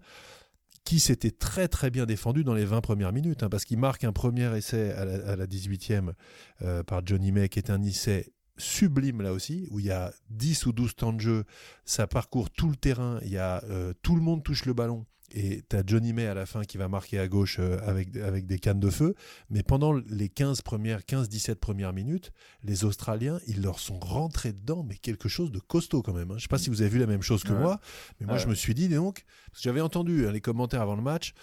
qui 0.85 1.01
s'étaient 1.01 1.31
très 1.31 1.69
très 1.69 1.91
bien 1.91 2.07
défendus 2.07 2.45
dans 2.45 2.55
les 2.55 2.65
20 2.65 2.81
premières 2.81 3.13
minutes, 3.13 3.43
hein, 3.43 3.49
parce 3.49 3.65
qu'il 3.65 3.79
marque 3.79 4.05
un 4.05 4.13
premier 4.13 4.55
essai 4.57 4.93
à 4.93 5.37
la, 5.37 5.47
18e 5.47 6.13
euh, 6.63 6.83
par 6.83 7.07
Johnny 7.07 7.33
May, 7.33 7.49
qui 7.49 7.59
est 7.59 7.71
un 7.71 7.83
essai 7.83 8.33
sublime 8.59 9.23
là 9.23 9.33
aussi, 9.33 9.67
où 9.71 9.79
il 9.79 9.87
y 9.87 9.91
a 9.91 10.13
10 10.31 10.67
ou 10.67 10.73
12 10.73 10.97
temps 10.97 11.13
de 11.13 11.21
jeu, 11.21 11.45
ça 11.85 12.07
parcourt 12.07 12.51
tout 12.51 12.69
le 12.69 12.77
terrain, 12.77 13.19
il 13.23 13.31
y 13.31 13.39
a 13.39 13.63
euh, 13.65 13.93
tout 14.03 14.15
le 14.15 14.23
monde 14.23 14.43
touche 14.43 14.65
le 14.65 14.75
ballon. 14.75 15.07
Et 15.35 15.63
tu 15.69 15.77
as 15.77 15.83
Johnny 15.87 16.15
May 16.15 16.27
à 16.27 16.33
la 16.33 16.47
fin 16.47 16.65
qui 16.65 16.79
va 16.79 16.89
marquer 16.89 17.19
à 17.19 17.29
gauche 17.29 17.59
euh, 17.61 17.79
avec, 17.87 18.17
avec 18.17 18.47
des 18.47 18.59
cannes 18.59 18.81
de 18.81 18.89
feu. 18.89 19.15
Mais 19.51 19.63
pendant 19.63 19.93
les 19.93 20.31
15 20.31 20.63
premières, 20.63 21.01
15-17 21.01 21.57
premières 21.57 21.93
minutes, 21.93 22.33
les 22.65 22.85
Australiens, 22.85 23.39
ils 23.47 23.61
leur 23.61 23.79
sont 23.79 23.99
rentrés 23.99 24.55
dedans, 24.55 24.85
mais 24.89 24.97
quelque 24.97 25.29
chose 25.29 25.53
de 25.53 25.59
costaud 25.59 26.03
quand 26.03 26.15
même. 26.15 26.31
Hein. 26.31 26.37
Je 26.39 26.43
sais 26.43 26.49
pas 26.49 26.57
si 26.57 26.71
vous 26.71 26.81
avez 26.81 26.91
vu 26.91 26.99
la 26.99 27.07
même 27.07 27.21
chose 27.21 27.45
que 27.45 27.53
moi, 27.53 27.79
mais 28.21 28.27
moi 28.27 28.39
je 28.39 28.47
me 28.47 28.55
suis 28.55 28.75
dit 28.75 28.89
donc, 28.89 29.27
parce 29.51 29.63
que 29.63 29.65
j'avais 29.65 29.83
entendu 29.83 30.27
hein, 30.27 30.33
les 30.33 30.41
commentaires 30.41 30.81
avant 30.81 30.97
le 30.97 31.03
match, 31.03 31.35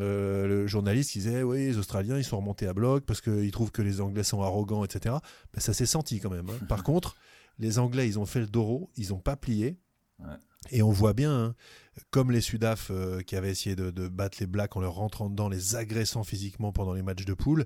euh, 0.00 0.46
le 0.46 0.66
journaliste 0.66 1.12
qui 1.12 1.18
disait 1.18 1.42
oui 1.42 1.66
les 1.66 1.78
Australiens 1.78 2.18
ils 2.18 2.24
sont 2.24 2.38
remontés 2.38 2.66
à 2.66 2.72
bloc 2.72 3.04
parce 3.04 3.20
qu'ils 3.20 3.50
trouvent 3.50 3.70
que 3.70 3.82
les 3.82 4.00
Anglais 4.00 4.22
sont 4.22 4.42
arrogants 4.42 4.84
etc 4.84 5.16
ben, 5.52 5.60
ça 5.60 5.72
s'est 5.72 5.86
senti 5.86 6.20
quand 6.20 6.30
même 6.30 6.48
hein. 6.48 6.66
par 6.68 6.82
contre 6.84 7.16
les 7.58 7.78
Anglais 7.78 8.06
ils 8.06 8.18
ont 8.18 8.26
fait 8.26 8.40
le 8.40 8.46
doro 8.46 8.90
ils 8.96 9.10
n'ont 9.10 9.20
pas 9.20 9.36
plié 9.36 9.78
et 10.70 10.82
on 10.82 10.90
voit 10.90 11.12
bien 11.12 11.32
hein, 11.32 11.54
comme 12.10 12.32
les 12.32 12.40
Sudaf 12.40 12.90
euh, 12.90 13.20
qui 13.20 13.36
avaient 13.36 13.50
essayé 13.50 13.76
de, 13.76 14.08
battre 14.08 14.38
les 14.40 14.46
Blacks 14.46 14.76
en 14.76 14.80
leur 14.80 14.94
rentrant 14.94 15.30
dedans 15.30 15.48
les 15.48 15.76
agressant 15.76 16.24
physiquement 16.24 16.72
pendant 16.72 16.92
les 16.92 17.02
matchs 17.02 17.24
de 17.24 17.34
poule 17.34 17.64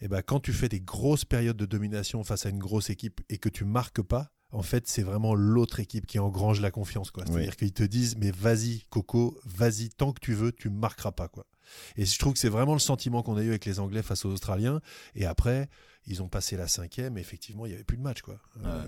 et 0.00 0.08
ben 0.08 0.22
quand 0.22 0.40
tu 0.40 0.52
fais 0.52 0.68
des 0.68 0.80
grosses 0.80 1.24
périodes 1.24 1.56
de 1.56 1.66
domination 1.66 2.22
face 2.22 2.46
à 2.46 2.50
une 2.50 2.58
grosse 2.58 2.90
équipe 2.90 3.20
et 3.28 3.38
que 3.38 3.48
tu 3.48 3.64
marques 3.64 4.02
pas 4.02 4.30
en 4.54 4.62
fait, 4.62 4.86
c'est 4.86 5.02
vraiment 5.02 5.34
l'autre 5.34 5.80
équipe 5.80 6.06
qui 6.06 6.20
engrange 6.20 6.60
la 6.60 6.70
confiance. 6.70 7.10
C'est-à-dire 7.12 7.56
qu'ils 7.56 7.72
te 7.72 7.82
disent, 7.82 8.16
mais 8.16 8.30
vas-y, 8.30 8.84
Coco, 8.88 9.36
vas-y, 9.44 9.88
tant 9.88 10.12
que 10.12 10.20
tu 10.20 10.32
veux, 10.32 10.52
tu 10.52 10.70
ne 10.70 10.76
marqueras 10.76 11.10
pas. 11.10 11.26
Quoi. 11.26 11.44
Et 11.96 12.04
je 12.04 12.18
trouve 12.18 12.32
que 12.32 12.38
c'est 12.38 12.48
vraiment 12.48 12.74
le 12.74 12.78
sentiment 12.78 13.22
qu'on 13.22 13.36
a 13.36 13.42
eu 13.42 13.48
avec 13.48 13.64
les 13.64 13.80
Anglais 13.80 14.02
face 14.02 14.24
aux 14.24 14.30
Australiens. 14.30 14.80
Et 15.14 15.26
après, 15.26 15.68
ils 16.06 16.22
ont 16.22 16.28
passé 16.28 16.56
la 16.56 16.68
cinquième, 16.68 17.16
et 17.16 17.20
effectivement, 17.20 17.66
il 17.66 17.70
n'y 17.70 17.74
avait 17.74 17.84
plus 17.84 17.96
de 17.96 18.02
match. 18.02 18.20
Quoi. 18.20 18.38
Euh, 18.64 18.84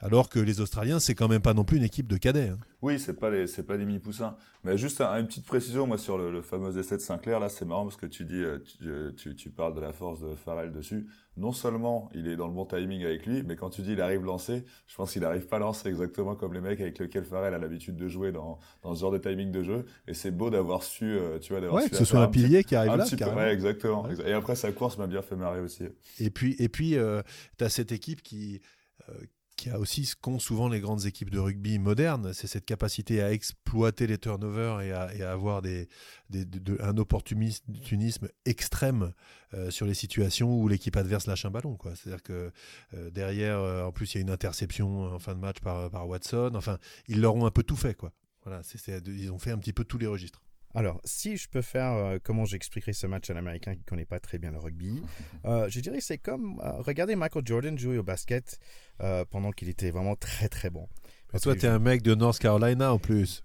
alors 0.00 0.28
que 0.28 0.38
les 0.38 0.60
Australiens, 0.60 1.00
c'est 1.00 1.14
quand 1.14 1.28
même 1.28 1.40
pas 1.40 1.54
non 1.54 1.64
plus 1.64 1.78
une 1.78 1.84
équipe 1.84 2.06
de 2.06 2.16
cadets. 2.16 2.48
Hein. 2.48 2.58
Oui, 2.82 2.98
c'est 2.98 3.18
pas 3.18 3.30
les, 3.30 3.46
c'est 3.46 3.62
pas 3.62 3.78
des 3.78 3.86
mini-poussins. 3.86 4.36
Mais 4.62 4.76
juste 4.76 5.00
une 5.00 5.26
petite 5.26 5.46
précision, 5.46 5.86
moi, 5.86 5.96
sur 5.96 6.18
le, 6.18 6.42
fameux 6.42 6.76
essai 6.76 6.96
de 6.96 7.00
Sinclair, 7.00 7.40
là, 7.40 7.48
c'est 7.48 7.64
marrant 7.64 7.84
parce 7.84 7.96
que 7.96 8.04
tu 8.04 8.26
dis, 8.26 8.42
euh, 8.42 8.58
euh, 8.84 9.10
tu, 9.16 9.34
tu, 9.34 9.48
parles 9.48 9.74
de 9.74 9.80
la 9.80 9.94
force 9.94 10.20
de 10.20 10.34
Farrell 10.34 10.70
dessus. 10.70 11.06
Non 11.36 11.52
seulement 11.52 12.10
il 12.14 12.28
est 12.28 12.36
dans 12.36 12.46
le 12.46 12.52
bon 12.52 12.64
timing 12.64 13.04
avec 13.04 13.26
lui, 13.26 13.42
mais 13.42 13.56
quand 13.56 13.70
tu 13.70 13.82
dis 13.82 13.92
il 13.92 14.00
arrive 14.00 14.22
lancé, 14.22 14.64
je 14.86 14.94
pense 14.94 15.12
qu'il 15.12 15.22
n'arrive 15.22 15.46
pas 15.46 15.56
à 15.56 15.58
lancer 15.58 15.88
exactement 15.88 16.36
comme 16.36 16.52
les 16.52 16.60
mecs 16.60 16.80
avec 16.80 16.96
lesquels 16.98 17.24
Farrell 17.24 17.54
a 17.54 17.58
l'habitude 17.58 17.96
de 17.96 18.06
jouer 18.06 18.30
dans, 18.30 18.60
dans 18.82 18.94
ce 18.94 19.00
genre 19.00 19.10
de 19.10 19.18
timing 19.18 19.50
de 19.50 19.64
jeu. 19.64 19.84
Et 20.06 20.14
c'est 20.14 20.30
beau 20.30 20.50
d'avoir 20.50 20.84
su, 20.84 21.18
tu 21.40 21.52
vois, 21.52 21.60
d'avoir 21.60 21.82
ouais, 21.82 21.88
que 21.98 22.04
ce 22.04 22.10
soit 22.10 22.20
un 22.20 22.28
pilier 22.28 22.64
qui 22.64 22.74
arrive 22.74 22.96
là. 22.96 23.34
ouais, 23.34 23.52
exactement. 23.52 24.08
Et 24.24 24.32
après, 24.32 24.56
sa 24.56 24.72
course 24.72 24.98
m'a 24.98 25.06
bien 25.06 25.22
fait 25.22 25.36
marrer 25.36 25.60
aussi. 25.60 25.84
Et 26.20 26.30
puis, 26.30 26.56
et 26.58 26.68
puis, 26.68 26.96
euh, 26.96 27.22
tu 27.58 27.64
as 27.64 27.68
cette 27.68 27.92
équipe 27.92 28.22
qui, 28.22 28.60
euh, 29.08 29.12
qui 29.56 29.70
a 29.70 29.78
aussi 29.78 30.04
ce 30.04 30.16
qu'ont 30.16 30.38
souvent 30.38 30.68
les 30.68 30.80
grandes 30.80 31.06
équipes 31.06 31.30
de 31.30 31.38
rugby 31.38 31.78
modernes, 31.78 32.32
c'est 32.32 32.46
cette 32.46 32.66
capacité 32.66 33.22
à 33.22 33.32
exploiter 33.32 34.06
les 34.06 34.18
turnovers 34.18 34.80
et 34.80 34.92
à, 34.92 35.30
avoir 35.30 35.62
des, 35.62 35.88
un 36.80 36.96
opportunisme 36.96 38.28
extrême 38.44 39.12
euh, 39.54 39.70
sur 39.70 39.86
les 39.86 39.94
situations 39.94 40.58
où 40.58 40.68
l'équipe 40.68 40.96
adverse 40.96 41.26
lâche 41.26 41.44
un 41.44 41.50
ballon. 41.50 41.78
C'est-à-dire 41.94 42.22
que 42.22 42.50
derrière, 43.10 43.60
en 43.86 43.92
plus, 43.92 44.14
il 44.14 44.18
y 44.18 44.18
a 44.18 44.22
une 44.22 44.30
interception 44.30 45.04
en 45.04 45.18
fin 45.18 45.34
de 45.34 45.40
match 45.40 45.60
par, 45.60 45.90
par 45.90 46.08
Watson. 46.08 46.52
Enfin, 46.54 46.78
ils 47.08 47.20
leur 47.20 47.36
ont 47.36 47.46
un 47.46 47.50
peu 47.50 47.62
tout 47.62 47.76
fait. 47.76 47.94
Quoi. 47.94 48.12
Voilà, 48.44 48.60
ils 49.06 49.30
ont 49.30 49.38
fait 49.38 49.52
un 49.52 49.58
petit 49.58 49.72
peu 49.72 49.84
tous 49.84 49.98
les 49.98 50.06
registres. 50.06 50.43
Alors, 50.74 51.00
si 51.04 51.36
je 51.36 51.48
peux 51.48 51.62
faire 51.62 51.92
euh, 51.92 52.18
comment 52.22 52.44
j'expliquerai 52.44 52.92
ce 52.92 53.06
match 53.06 53.30
à 53.30 53.34
l'américain 53.34 53.74
qui 53.74 53.80
ne 53.80 53.84
connaît 53.84 54.04
pas 54.04 54.18
très 54.18 54.38
bien 54.38 54.50
le 54.50 54.58
rugby, 54.58 55.02
euh, 55.44 55.68
je 55.68 55.80
dirais 55.80 56.00
c'est 56.00 56.18
comme 56.18 56.60
euh, 56.64 56.82
regarder 56.82 57.14
Michael 57.14 57.46
Jordan 57.46 57.78
jouer 57.78 57.98
au 57.98 58.02
basket 58.02 58.58
pendant 59.30 59.50
qu'il 59.50 59.68
était 59.68 59.90
vraiment 59.90 60.14
très 60.14 60.48
très 60.48 60.70
bon. 60.70 60.88
Toi, 61.42 61.56
tu 61.56 61.66
es 61.66 61.68
un 61.68 61.80
mec 61.80 62.02
de 62.02 62.14
North 62.14 62.38
Carolina 62.38 62.92
en 62.92 62.98
plus. 62.98 63.42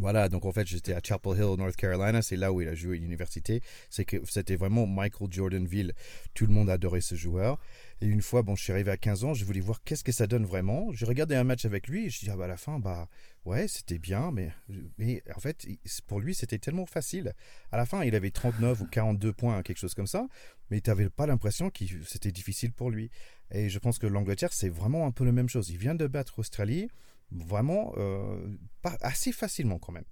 Voilà, 0.00 0.28
donc 0.28 0.44
en 0.44 0.50
fait, 0.50 0.66
j'étais 0.66 0.92
à 0.92 1.00
Chapel 1.02 1.34
Hill, 1.36 1.54
North 1.56 1.76
Carolina, 1.76 2.20
c'est 2.20 2.36
là 2.36 2.52
où 2.52 2.60
il 2.60 2.68
a 2.68 2.74
joué 2.74 2.96
à 2.96 3.00
l'université. 3.00 3.62
C'est 3.90 4.04
que 4.04 4.16
c'était 4.24 4.56
vraiment 4.56 4.86
Michael 4.86 5.32
Jordanville. 5.32 5.92
Tout 6.34 6.46
le 6.46 6.52
monde 6.52 6.68
adorait 6.68 7.00
ce 7.00 7.14
joueur. 7.14 7.60
Et 8.00 8.06
une 8.06 8.20
fois, 8.20 8.42
bon, 8.42 8.56
je 8.56 8.64
suis 8.64 8.72
arrivé 8.72 8.90
à 8.90 8.96
15 8.96 9.24
ans, 9.24 9.34
je 9.34 9.44
voulais 9.44 9.60
voir 9.60 9.82
qu'est-ce 9.84 10.02
que 10.02 10.10
ça 10.10 10.26
donne 10.26 10.44
vraiment. 10.44 10.92
J'ai 10.92 11.06
regardé 11.06 11.36
un 11.36 11.44
match 11.44 11.64
avec 11.64 11.86
lui 11.86 12.06
et 12.06 12.10
je 12.10 12.18
dis, 12.18 12.28
ah 12.28 12.36
bah 12.36 12.46
à 12.46 12.48
la 12.48 12.56
fin, 12.56 12.80
bah 12.80 13.08
ouais, 13.44 13.68
c'était 13.68 14.00
bien, 14.00 14.32
mais, 14.32 14.50
mais 14.98 15.22
en 15.34 15.38
fait, 15.38 15.64
pour 16.08 16.18
lui, 16.18 16.34
c'était 16.34 16.58
tellement 16.58 16.86
facile. 16.86 17.32
À 17.70 17.76
la 17.76 17.86
fin, 17.86 18.02
il 18.02 18.16
avait 18.16 18.30
39 18.30 18.80
ou 18.80 18.86
42 18.86 19.32
points, 19.32 19.62
quelque 19.62 19.78
chose 19.78 19.94
comme 19.94 20.08
ça, 20.08 20.26
mais 20.70 20.80
tu 20.80 20.90
n'avais 20.90 21.08
pas 21.08 21.26
l'impression 21.26 21.70
que 21.70 21.84
c'était 22.04 22.32
difficile 22.32 22.72
pour 22.72 22.90
lui. 22.90 23.10
Et 23.52 23.68
je 23.68 23.78
pense 23.78 24.00
que 24.00 24.08
l'Angleterre, 24.08 24.52
c'est 24.52 24.68
vraiment 24.68 25.06
un 25.06 25.12
peu 25.12 25.24
la 25.24 25.32
même 25.32 25.48
chose. 25.48 25.70
Il 25.70 25.78
vient 25.78 25.94
de 25.94 26.08
battre 26.08 26.34
l'Australie 26.36 26.88
vraiment 27.32 27.92
euh, 27.96 28.46
pas, 28.82 28.96
assez 29.00 29.32
facilement 29.32 29.78
quand 29.78 29.92
même. 29.92 30.04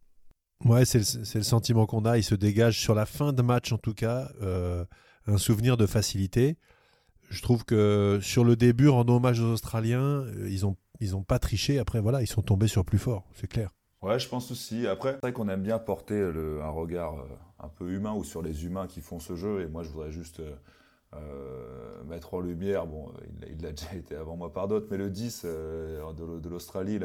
Ouais, 0.65 0.85
c'est 0.85 0.99
le, 1.35 1.43
sentiment 1.43 1.87
qu'on 1.87 2.05
a. 2.05 2.19
Il 2.19 2.23
se 2.23 2.35
dégage 2.35 2.79
sur 2.79 2.95
la 2.95 3.07
fin 3.07 3.33
de 3.33 3.43
match, 3.43 3.73
en 3.73 3.79
tout 3.79 3.95
cas, 3.95 4.31
euh, 4.43 4.85
un 5.27 5.39
souvenir 5.39 5.77
de 5.77 5.87
facilité. 5.87 6.57
je 7.31 7.43
trouve 7.43 7.65
que 7.65 8.21
sur 8.23 8.45
le 8.45 8.55
début, 8.55 8.89
en 8.89 9.09
hommage 9.09 9.41
aux 9.41 9.53
Australiens, 9.53 10.25
ils 10.47 10.65
ont 10.67 10.77
ils 11.01 11.17
ont 11.17 11.25
pas 11.25 11.41
triché. 11.41 11.81
Après, 11.81 12.01
voilà, 12.01 12.23
ils 12.23 12.29
sont 12.29 12.43
tombés 12.43 12.69
sur 12.69 12.85
plus 12.85 12.99
fort, 12.99 13.29
c'est 13.35 13.49
clair. 13.49 13.71
Ouais, 14.03 14.21
je 14.21 14.29
pense 14.29 14.53
aussi. 14.53 14.87
Après, 14.87 15.15
c'est 15.15 15.21
vrai 15.23 15.33
qu'on 15.33 15.49
aime 15.49 15.63
bien 15.63 15.81
porter 15.81 16.21
un 16.21 16.71
regard 16.71 17.15
un 17.59 17.69
peu 17.69 17.91
humain 17.91 18.13
ou 18.13 18.23
sur 18.23 18.43
les 18.43 18.65
humains 18.65 18.87
qui 18.87 19.01
font 19.01 19.19
ce 19.19 19.35
jeu. 19.35 19.63
Et 19.63 19.67
moi, 19.67 19.83
je 19.83 19.89
voudrais 19.89 20.13
juste 20.13 20.41
euh, 21.15 22.03
mettre 22.05 22.35
en 22.35 22.41
lumière, 22.41 22.87
bon, 22.87 23.13
il 23.49 23.63
l'a 23.63 23.73
déjà 23.73 23.95
été 23.95 24.17
avant 24.17 24.37
moi 24.37 24.53
par 24.53 24.69
d'autres, 24.69 24.87
mais 24.91 24.97
le 24.97 25.11
10 25.11 25.43
euh, 25.45 26.13
de, 26.13 26.49
l'Australie, 26.49 26.99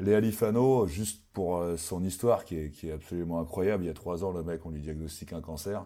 Léa 0.00 0.20
Lifano, 0.20 0.86
juste 0.86 1.22
pour 1.32 1.58
euh, 1.58 1.76
son 1.76 2.04
histoire 2.04 2.44
qui 2.44 2.56
est, 2.56 2.70
qui 2.70 2.88
est, 2.88 2.92
absolument 2.92 3.40
incroyable. 3.40 3.84
Il 3.84 3.86
y 3.88 3.90
a 3.90 3.94
trois 3.94 4.24
ans, 4.24 4.30
le 4.30 4.42
mec, 4.42 4.64
on 4.64 4.70
lui 4.70 4.80
diagnostique 4.80 5.32
un 5.32 5.40
cancer. 5.40 5.84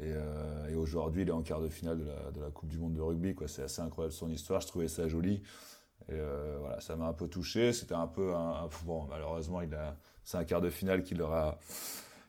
Et, 0.00 0.74
aujourd'hui, 0.74 1.22
il 1.22 1.28
est 1.28 1.32
en 1.32 1.42
quart 1.42 1.60
de 1.60 1.68
finale 1.68 1.98
de 2.34 2.40
la, 2.40 2.50
Coupe 2.50 2.68
du 2.68 2.78
Monde 2.78 2.94
de 2.94 3.00
rugby. 3.00 3.34
Quoi. 3.34 3.46
C'est 3.46 3.62
assez 3.62 3.82
incroyable 3.82 4.12
son 4.12 4.30
histoire. 4.30 4.60
Je 4.60 4.66
trouvais 4.66 4.88
ça 4.88 5.06
joli. 5.06 5.42
Et 6.08 6.18
voilà, 6.60 6.80
ça 6.80 6.96
m'a 6.96 7.06
un 7.06 7.12
peu 7.12 7.28
touché. 7.28 7.72
C'était 7.72 7.94
un 7.94 8.06
peu 8.06 8.32
bon, 8.84 9.06
malheureusement, 9.08 9.60
il 9.60 9.72
a, 9.74 9.96
c'est 10.24 10.38
un 10.38 10.44
quart 10.44 10.62
de 10.62 10.70
finale 10.70 11.02
qu'il 11.02 11.20
aura, 11.20 11.58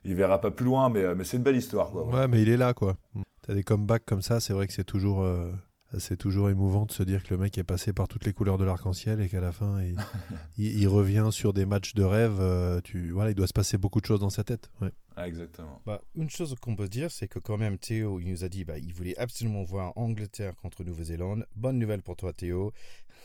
il 0.03 0.13
verra 0.13 0.41
pas 0.41 0.51
plus 0.51 0.65
loin, 0.65 0.89
mais, 0.89 1.15
mais 1.15 1.24
c'est 1.24 1.38
une 1.38 1.43
belle 1.43 1.55
histoire. 1.55 1.89
Quoi, 1.89 2.05
Ouais, 2.05 2.27
mais 2.27 2.41
il 2.41 2.50
est 2.50 2.57
là, 2.57 2.74
quoi. 2.74 2.98
T'as 3.46 3.54
des 3.54 3.64
comebacks 3.64 4.06
comme 4.06 4.22
ça, 4.22 4.40
c'est 4.40 4.54
vrai 4.54 4.68
que 4.68 4.74
c'est 4.74 4.86
toujours, 4.86 5.22
euh, 5.22 5.52
c'est 6.00 6.16
toujours 6.16 6.50
émouvant 6.50 6.86
de 6.86 6.94
se 6.94 7.04
dire 7.04 7.24
que 7.24 7.34
le 7.34 7.38
mec 7.38 7.58
est 7.58 7.64
passé 7.66 7.92
par 7.92 8.08
toutes 8.08 8.26
les 8.26 8.32
couleurs 8.32 8.58
de 8.58 8.64
l'arc-en-ciel 8.64 9.20
et 9.20 9.28
qu'à 9.28 9.42
la 9.42 9.52
fin, 9.52 9.84
il, 10.58 10.88
revient 10.88 11.28
sur 11.32 11.52
des 11.52 11.66
matchs 11.66 11.94
de 11.94 12.04
rêve. 12.04 12.40
Euh, 12.40 12.80
tu, 12.82 13.12
voilà, 13.12 13.32
il 13.32 13.36
doit 13.36 13.48
se 13.48 13.54
passer 13.54 13.78
beaucoup 13.78 14.00
de 14.00 14.06
choses 14.06 14.22
dans 14.22 14.30
sa 14.30 14.46
tête. 14.46 14.72
Ouais. 14.82 14.92
Ah, 15.18 15.28
exactement. 15.28 15.82
Bah, 15.86 16.02
une 16.16 16.30
chose 16.30 16.56
qu'on 16.62 16.78
peut 16.78 16.88
dire, 16.88 17.12
c'est 17.12 17.28
que 17.28 17.38
quand 17.38 17.58
même 17.58 17.78
Théo, 17.78 18.22
il 18.22 18.30
nous 18.30 18.46
a 18.46 18.50
dit, 18.50 18.64
bah, 18.64 18.78
il 18.78 18.94
voulait 18.94 19.18
absolument 19.18 19.64
voir 19.64 19.92
Angleterre 19.98 20.56
contre 20.56 20.86
Nouvelle-Zélande. 20.86 21.46
Bonne 21.56 21.78
nouvelle 21.78 22.02
pour 22.02 22.16
toi, 22.16 22.32
Théo. 22.32 22.72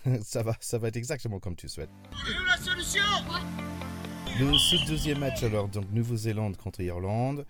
ça 0.22 0.42
va, 0.42 0.56
ça 0.60 0.78
va 0.78 0.88
être 0.88 0.96
exactement 0.96 1.38
comme 1.38 1.54
tu 1.54 1.68
souhaites. 1.68 1.90
la 2.46 2.56
solution? 2.56 3.02
Le, 4.40 4.56
ce 4.58 4.86
deuxième 4.86 5.20
match 5.20 5.42
alors, 5.42 5.68
donc 5.68 5.90
Nouvelle-Zélande 5.92 6.56
contre 6.56 6.80
Irlande. 6.80 7.46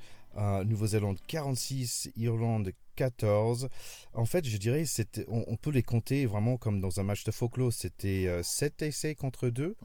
Nouvelle-Zélande 0.64 1.18
46, 1.26 2.10
Irlande 2.16 2.72
14. 2.98 3.68
En 4.12 4.24
fait, 4.24 4.44
je 4.44 4.56
dirais, 4.56 4.84
on, 5.28 5.56
peut 5.56 5.70
les 5.70 5.82
compter 5.82 6.26
vraiment 6.26 6.56
comme 6.56 6.80
dans 6.80 6.98
un 6.98 7.04
match 7.04 7.24
de 7.24 7.30
folklore. 7.30 7.72
C'était 7.72 8.28
7 8.42 8.82
euh, 8.82 8.86
essais 8.86 9.14
contre 9.14 9.48
2. 9.48 9.76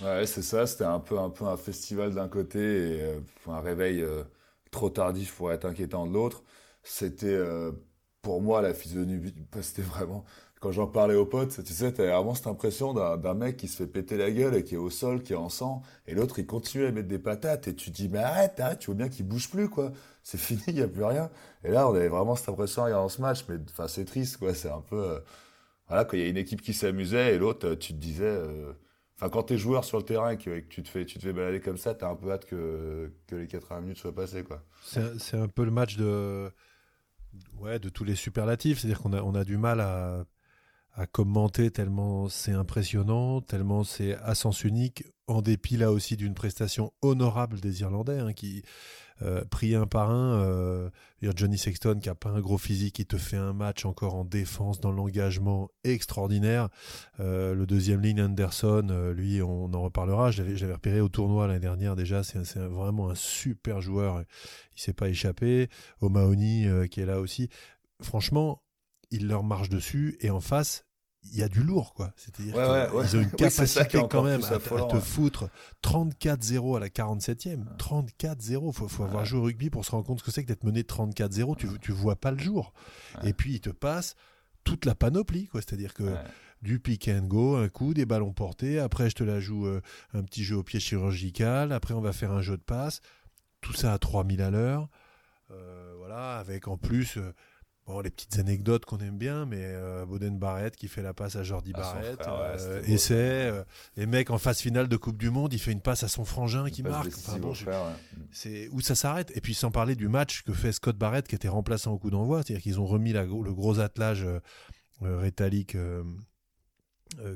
Ouais, 0.00 0.24
c'est 0.24 0.40
ça. 0.40 0.66
C'était 0.66 0.84
un 0.84 1.00
peu, 1.00 1.18
un 1.18 1.28
peu 1.28 1.44
un 1.44 1.58
festival 1.58 2.14
d'un 2.14 2.28
côté 2.28 2.58
et 2.58 3.02
euh, 3.02 3.20
un 3.48 3.60
réveil 3.60 4.00
euh, 4.00 4.22
trop 4.70 4.88
tardif 4.88 5.34
pour 5.34 5.52
être 5.52 5.66
inquiétant 5.66 6.06
de 6.06 6.14
l'autre. 6.14 6.42
C'était 6.82 7.38
pour 8.22 8.40
moi 8.40 8.62
la 8.62 8.72
physionomie. 8.72 9.34
C'était 9.60 9.82
vraiment 9.82 10.24
quand 10.60 10.72
j'en 10.72 10.86
parlais 10.86 11.14
aux 11.14 11.24
potes, 11.24 11.64
tu 11.64 11.72
sais, 11.72 11.90
t'avais 11.90 12.10
vraiment 12.10 12.34
cette 12.34 12.46
impression 12.46 12.92
d'un 12.92 13.34
mec 13.34 13.56
qui 13.56 13.66
se 13.66 13.78
fait 13.78 13.86
péter 13.86 14.18
la 14.18 14.30
gueule 14.30 14.54
et 14.54 14.62
qui 14.62 14.74
est 14.74 14.78
au 14.78 14.90
sol, 14.90 15.22
qui 15.22 15.32
est 15.32 15.36
en 15.36 15.48
sang, 15.48 15.82
et 16.06 16.14
l'autre 16.14 16.38
il 16.38 16.46
continue 16.46 16.84
à 16.84 16.92
mettre 16.92 17.08
des 17.08 17.18
patates, 17.18 17.66
et 17.66 17.74
tu 17.74 17.90
te 17.90 17.96
dis, 17.96 18.10
mais 18.10 18.18
arrête, 18.18 18.60
arrête, 18.60 18.78
tu 18.78 18.86
vois 18.86 18.94
bien 18.94 19.08
qu'il 19.08 19.26
bouge 19.26 19.48
plus, 19.48 19.70
quoi. 19.70 19.90
C'est 20.22 20.38
fini, 20.38 20.62
il 20.68 20.74
n'y 20.74 20.82
a 20.82 20.88
plus 20.88 21.02
rien. 21.02 21.30
Et 21.64 21.70
là, 21.70 21.88
on 21.88 21.94
avait 21.94 22.08
vraiment 22.08 22.36
cette 22.36 22.50
impression 22.50 22.86
dans 22.90 23.08
ce 23.08 23.22
match, 23.22 23.46
mais 23.48 23.56
enfin, 23.70 23.88
c'est 23.88 24.04
triste, 24.04 24.36
quoi. 24.36 24.52
C'est 24.52 24.68
un 24.70 24.82
peu, 24.82 25.02
euh, 25.02 25.20
voilà, 25.88 26.04
quand 26.04 26.16
il 26.18 26.22
y 26.22 26.26
a 26.26 26.28
une 26.28 26.36
équipe 26.36 26.60
qui 26.60 26.74
s'amusait 26.74 27.34
et 27.34 27.38
l'autre, 27.38 27.68
euh, 27.68 27.76
tu 27.76 27.94
te 27.94 27.98
disais, 27.98 28.24
euh, 28.24 28.72
enfin, 29.16 29.30
quand 29.30 29.44
t'es 29.44 29.56
joueur 29.56 29.84
sur 29.84 29.96
le 29.96 30.04
terrain 30.04 30.30
et 30.30 30.36
que, 30.36 30.60
tu 30.60 30.82
te 30.82 30.88
fais, 30.90 31.06
tu 31.06 31.18
te 31.18 31.26
balader 31.32 31.60
comme 31.60 31.78
ça, 31.78 31.94
t'as 31.94 32.10
un 32.10 32.16
peu 32.16 32.30
hâte 32.30 32.44
que, 32.44 33.10
que 33.26 33.36
les 33.36 33.46
80 33.46 33.80
minutes 33.80 33.98
soient 33.98 34.14
passées, 34.14 34.44
quoi. 34.44 34.62
C'est 34.82 35.38
un 35.38 35.48
peu 35.48 35.64
le 35.64 35.70
match 35.70 35.96
de, 35.96 36.50
ouais, 37.58 37.78
de 37.78 37.88
tous 37.88 38.04
les 38.04 38.14
superlatifs, 38.14 38.80
c'est-à-dire 38.80 39.00
qu'on 39.00 39.14
a, 39.14 39.22
on 39.22 39.34
a 39.34 39.44
du 39.44 39.56
mal 39.56 39.80
à 39.80 40.26
à 40.94 41.06
commenter 41.06 41.70
tellement 41.70 42.28
c'est 42.28 42.52
impressionnant, 42.52 43.40
tellement 43.40 43.84
c'est 43.84 44.14
à 44.16 44.34
sens 44.34 44.64
unique, 44.64 45.04
en 45.26 45.42
dépit 45.42 45.76
là 45.76 45.92
aussi 45.92 46.16
d'une 46.16 46.34
prestation 46.34 46.92
honorable 47.02 47.60
des 47.60 47.82
Irlandais, 47.82 48.18
hein, 48.18 48.32
qui 48.32 48.62
euh, 49.22 49.44
pris 49.44 49.74
un 49.74 49.86
par 49.86 50.10
un, 50.10 50.40
euh, 50.40 50.90
Johnny 51.22 51.58
Sexton 51.58 51.98
qui 52.00 52.08
a 52.08 52.14
pas 52.14 52.30
un 52.30 52.40
gros 52.40 52.56
physique, 52.56 52.94
qui 52.96 53.06
te 53.06 53.18
fait 53.18 53.36
un 53.36 53.52
match 53.52 53.84
encore 53.84 54.14
en 54.14 54.24
défense 54.24 54.80
dans 54.80 54.92
l'engagement 54.92 55.70
extraordinaire. 55.84 56.68
Euh, 57.20 57.54
le 57.54 57.66
deuxième 57.66 58.00
ligne 58.00 58.22
Anderson, 58.22 59.12
lui 59.14 59.42
on 59.42 59.72
en 59.74 59.82
reparlera, 59.82 60.30
j'avais 60.30 60.72
repéré 60.72 61.00
au 61.00 61.08
tournoi 61.08 61.46
l'année 61.46 61.60
dernière 61.60 61.96
déjà, 61.96 62.22
c'est 62.22 62.56
vraiment 62.56 63.10
un 63.10 63.14
super 63.14 63.80
joueur, 63.82 64.24
il 64.76 64.80
s'est 64.80 64.94
pas 64.94 65.08
échappé. 65.08 65.68
O'Mahony 66.00 66.66
qui 66.90 67.00
est 67.00 67.06
là 67.06 67.20
aussi. 67.20 67.50
Franchement, 68.02 68.62
il 69.10 69.28
leur 69.28 69.42
marche 69.42 69.68
dessus 69.68 70.16
et 70.20 70.30
en 70.30 70.40
face 70.40 70.84
il 71.22 71.38
y 71.38 71.42
a 71.42 71.48
du 71.48 71.62
lourd 71.62 71.92
quoi. 71.92 72.12
C'est-à-dire 72.16 72.54
qu'ils 72.54 73.16
ont 73.16 73.20
une 73.20 73.30
capacité 73.36 74.00
quand 74.10 74.22
même 74.22 74.40
à, 74.42 74.58
te 74.58 75.00
foutre 75.00 75.50
34-0 75.84 76.76
à 76.76 76.80
la 76.80 76.88
47e 76.88 77.76
34-0 77.76 78.72
faut, 78.72 78.88
faut 78.88 79.04
avoir 79.04 79.26
joué 79.26 79.40
au 79.40 79.42
rugby 79.42 79.68
pour 79.68 79.84
se 79.84 79.90
rendre 79.90 80.06
compte 80.06 80.20
ce 80.20 80.24
que 80.24 80.30
c'est 80.30 80.42
que 80.42 80.48
d'être 80.48 80.64
mené 80.64 80.82
34-0 80.82 81.56
tu, 81.56 81.68
tu 81.80 81.92
vois 81.92 82.16
pas 82.16 82.30
le 82.30 82.38
jour. 82.38 82.72
Et 83.22 83.34
puis 83.34 83.54
ils 83.54 83.60
te 83.60 83.70
passent 83.70 84.16
toute 84.64 84.86
la 84.86 84.94
panoplie 84.94 85.46
quoi. 85.48 85.60
C'est-à-dire 85.60 85.92
que 85.92 86.16
du 86.62 86.78
pick 86.78 87.08
and 87.08 87.26
go, 87.26 87.56
un 87.56 87.68
coup, 87.68 87.94
des 87.94 88.06
ballons 88.06 88.32
portés. 88.32 88.78
Après, 88.78 89.08
je 89.08 89.16
te 89.16 89.24
la 89.24 89.40
joue 89.40 89.66
euh, 89.66 89.80
un 90.12 90.22
petit 90.22 90.44
jeu 90.44 90.56
au 90.56 90.62
pied 90.62 90.80
chirurgical. 90.80 91.72
Après, 91.72 91.94
on 91.94 92.00
va 92.00 92.12
faire 92.12 92.32
un 92.32 92.42
jeu 92.42 92.56
de 92.56 92.62
passe. 92.62 93.00
Tout 93.60 93.72
ça 93.72 93.92
à 93.92 93.98
3000 93.98 94.42
à 94.42 94.50
l'heure. 94.50 94.88
Euh, 95.50 95.94
voilà, 95.98 96.38
avec 96.38 96.68
en 96.68 96.76
plus 96.76 97.16
euh, 97.16 97.34
Bon, 97.90 98.00
les 98.00 98.10
petites 98.10 98.38
anecdotes 98.38 98.84
qu'on 98.84 98.98
aime 98.98 99.18
bien, 99.18 99.46
mais 99.46 99.62
euh, 99.62 100.06
Boden 100.06 100.38
Barrett 100.38 100.76
qui 100.76 100.86
fait 100.86 101.02
la 101.02 101.12
passe 101.12 101.34
à 101.34 101.42
Jordi 101.42 101.72
Barrett, 101.72 102.20
euh, 102.28 102.82
essai, 102.84 103.14
euh, 103.16 103.64
les 103.96 104.06
mecs 104.06 104.30
en 104.30 104.38
phase 104.38 104.60
finale 104.60 104.86
de 104.86 104.96
Coupe 104.96 105.18
du 105.18 105.28
Monde, 105.30 105.52
il 105.52 105.58
fait 105.58 105.72
une 105.72 105.80
passe 105.80 106.04
à 106.04 106.08
son 106.08 106.24
frangin 106.24 106.70
qui 106.70 106.84
marque. 106.84 107.10
c'est 108.30 108.68
où 108.68 108.80
ça 108.80 108.94
s'arrête. 108.94 109.32
Et 109.34 109.40
puis 109.40 109.54
sans 109.54 109.72
parler 109.72 109.96
du 109.96 110.06
match 110.06 110.42
que 110.42 110.52
fait 110.52 110.70
Scott 110.70 110.96
Barrett 110.96 111.26
qui 111.26 111.34
était 111.34 111.48
remplaçant 111.48 111.92
au 111.92 111.98
coup 111.98 112.10
d'envoi, 112.10 112.44
c'est-à-dire 112.44 112.62
qu'ils 112.62 112.78
ont 112.78 112.86
remis 112.86 113.12
le 113.12 113.26
gros 113.26 113.80
attelage 113.80 114.24
rétalique. 115.00 115.76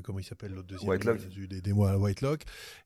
comment 0.03 0.19
il 0.19 0.25
s'appelle 0.25 0.53
l'autre 0.53 0.67
deuxième 0.67 0.89
Whitelock. 0.89 1.19
Des, 1.49 1.59
des 1.59 1.73
mois 1.73 1.91
à 1.91 1.97
Whitelock. 1.97 2.43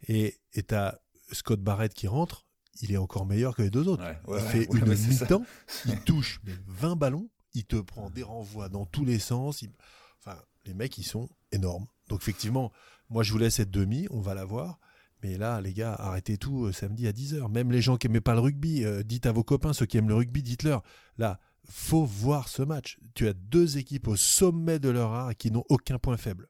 Et 0.08 0.40
t'as 0.66 0.96
Scott 1.32 1.62
Barrett 1.62 1.94
qui 1.94 2.08
rentre, 2.08 2.48
il 2.82 2.92
est 2.92 2.98
encore 2.98 3.28
meilleur 3.28 3.56
que 3.56 3.62
les 3.62 3.70
deux 3.70 3.88
autres. 3.88 4.04
il 4.28 4.40
fait 4.40 4.68
une 4.74 4.96
mi-temps, 4.96 5.46
il 5.86 6.00
touche 6.02 6.42
20 6.68 6.96
ballons, 6.96 7.30
il 7.54 7.66
te 7.66 7.78
prend 7.78 8.10
des 8.10 8.24
renvois 8.24 8.70
dans 8.70 8.86
tous 8.86 9.06
les 9.06 9.20
sens. 9.20 9.64
Enfin, 10.20 10.38
les 10.66 10.74
mecs, 10.74 10.98
ils 10.98 11.04
sont 11.04 11.30
énormes. 11.52 11.86
Donc 12.08 12.22
effectivement, 12.22 12.72
moi 13.10 13.24
je 13.24 13.32
vous 13.32 13.38
laisse 13.38 13.56
cette 13.56 13.72
demi, 13.72 14.08
on 14.12 14.22
va 14.22 14.34
la 14.34 14.46
voir. 14.46 14.80
Mais 15.22 15.38
là, 15.38 15.60
les 15.60 15.74
gars, 15.74 15.94
arrêtez 15.96 16.38
tout 16.38 16.66
euh, 16.66 16.72
samedi 16.72 17.06
à 17.08 17.12
10h. 17.12 17.52
Même 17.52 17.72
les 17.72 17.82
gens 17.82 17.98
qui 17.98 18.08
n'aimaient 18.08 18.22
pas 18.22 18.36
le 18.36 18.40
rugby, 18.40 18.86
euh, 18.86 19.04
dites 19.04 19.26
à 19.26 19.34
vos 19.34 19.44
copains, 19.44 19.74
ceux 19.74 19.86
qui 19.86 19.98
aiment 19.98 20.08
le 20.08 20.16
rugby, 20.16 20.42
dites-leur. 20.42 20.82
Là, 21.18 21.40
faut 21.68 22.06
voir 22.06 22.48
ce 22.48 22.62
match. 22.62 22.98
Tu 23.16 23.28
as 23.28 23.34
deux 23.34 23.78
équipes 23.78 24.08
au 24.08 24.16
sommet 24.16 24.80
de 24.80 24.90
leur 24.90 25.12
art 25.12 25.36
qui 25.36 25.52
n'ont 25.52 25.66
aucun 25.70 26.00
point 26.00 26.18
faible. 26.18 26.48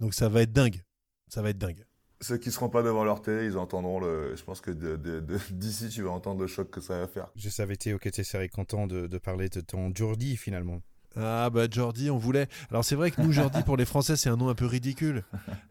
Donc 0.00 0.12
ça 0.12 0.28
va 0.28 0.42
être 0.42 0.52
dingue. 0.52 0.84
Ça 1.28 1.40
va 1.40 1.50
être 1.50 1.58
dingue. 1.58 1.84
Ceux 2.22 2.36
qui 2.36 2.50
seront 2.50 2.68
pas 2.68 2.82
devant 2.82 3.04
leur 3.04 3.22
télé, 3.22 3.46
ils 3.46 3.56
entendront 3.56 3.98
le. 3.98 4.36
Je 4.36 4.42
pense 4.44 4.60
que 4.60 4.70
d'ici, 5.50 5.88
tu 5.88 6.02
vas 6.02 6.10
entendre 6.10 6.40
le 6.40 6.46
choc 6.46 6.70
que 6.70 6.80
ça 6.80 6.98
va 6.98 7.06
faire. 7.06 7.30
Je 7.36 7.48
savais 7.48 7.76
Théo 7.76 7.98
que 7.98 8.08
tu 8.08 8.24
serais 8.24 8.48
content 8.48 8.86
de, 8.86 9.06
de, 9.06 9.18
parler 9.18 9.48
de 9.48 9.60
ton 9.60 9.90
Jordi 9.94 10.36
finalement. 10.36 10.82
Ah 11.16 11.50
bah 11.50 11.66
Jordi, 11.70 12.10
on 12.10 12.18
voulait. 12.18 12.48
Alors 12.70 12.84
c'est 12.84 12.94
vrai 12.94 13.10
que 13.10 13.20
nous 13.20 13.32
Jordi 13.32 13.62
pour 13.62 13.76
les 13.76 13.84
Français 13.84 14.16
c'est 14.16 14.28
un 14.28 14.36
nom 14.36 14.48
un 14.48 14.54
peu 14.54 14.66
ridicule. 14.66 15.24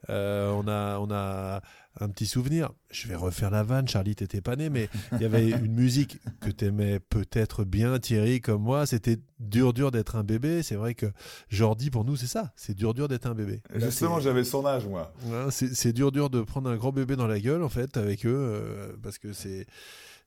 Euh, 0.09 0.51
on 0.51 0.67
a 0.67 0.97
on 0.99 1.11
a 1.11 1.61
un 1.99 2.09
petit 2.09 2.25
souvenir. 2.25 2.71
Je 2.91 3.07
vais 3.07 3.15
refaire 3.15 3.49
la 3.49 3.63
vanne. 3.63 3.87
Charlie 3.87 4.15
t'étais 4.15 4.41
pas 4.41 4.55
né, 4.55 4.69
mais 4.69 4.89
il 5.13 5.21
y 5.21 5.25
avait 5.25 5.49
une 5.49 5.73
musique 5.73 6.19
que 6.41 6.49
t'aimais 6.49 6.99
peut-être 6.99 7.63
bien 7.63 7.99
Thierry 7.99 8.41
comme 8.41 8.61
moi. 8.61 8.85
C'était 8.85 9.17
dur 9.39 9.73
dur 9.73 9.91
d'être 9.91 10.15
un 10.15 10.23
bébé. 10.23 10.61
C'est 10.63 10.75
vrai 10.75 10.93
que 10.93 11.05
Jordi 11.49 11.89
pour 11.89 12.03
nous 12.03 12.15
c'est 12.15 12.27
ça. 12.27 12.51
C'est 12.55 12.75
dur 12.75 12.93
dur 12.93 13.07
d'être 13.07 13.27
un 13.27 13.35
bébé. 13.35 13.61
Justement 13.75 14.19
j'avais 14.19 14.43
son 14.43 14.65
âge 14.65 14.85
moi. 14.87 15.13
c'est 15.51 15.93
dur 15.93 16.11
dur 16.11 16.29
de 16.29 16.41
prendre 16.41 16.69
un 16.69 16.75
grand 16.75 16.91
bébé 16.91 17.15
dans 17.15 17.27
la 17.27 17.39
gueule 17.39 17.63
en 17.63 17.69
fait 17.69 17.95
avec 17.95 18.25
eux 18.25 18.35
euh, 18.35 18.93
parce 19.01 19.17
que 19.17 19.31
c'est 19.31 19.67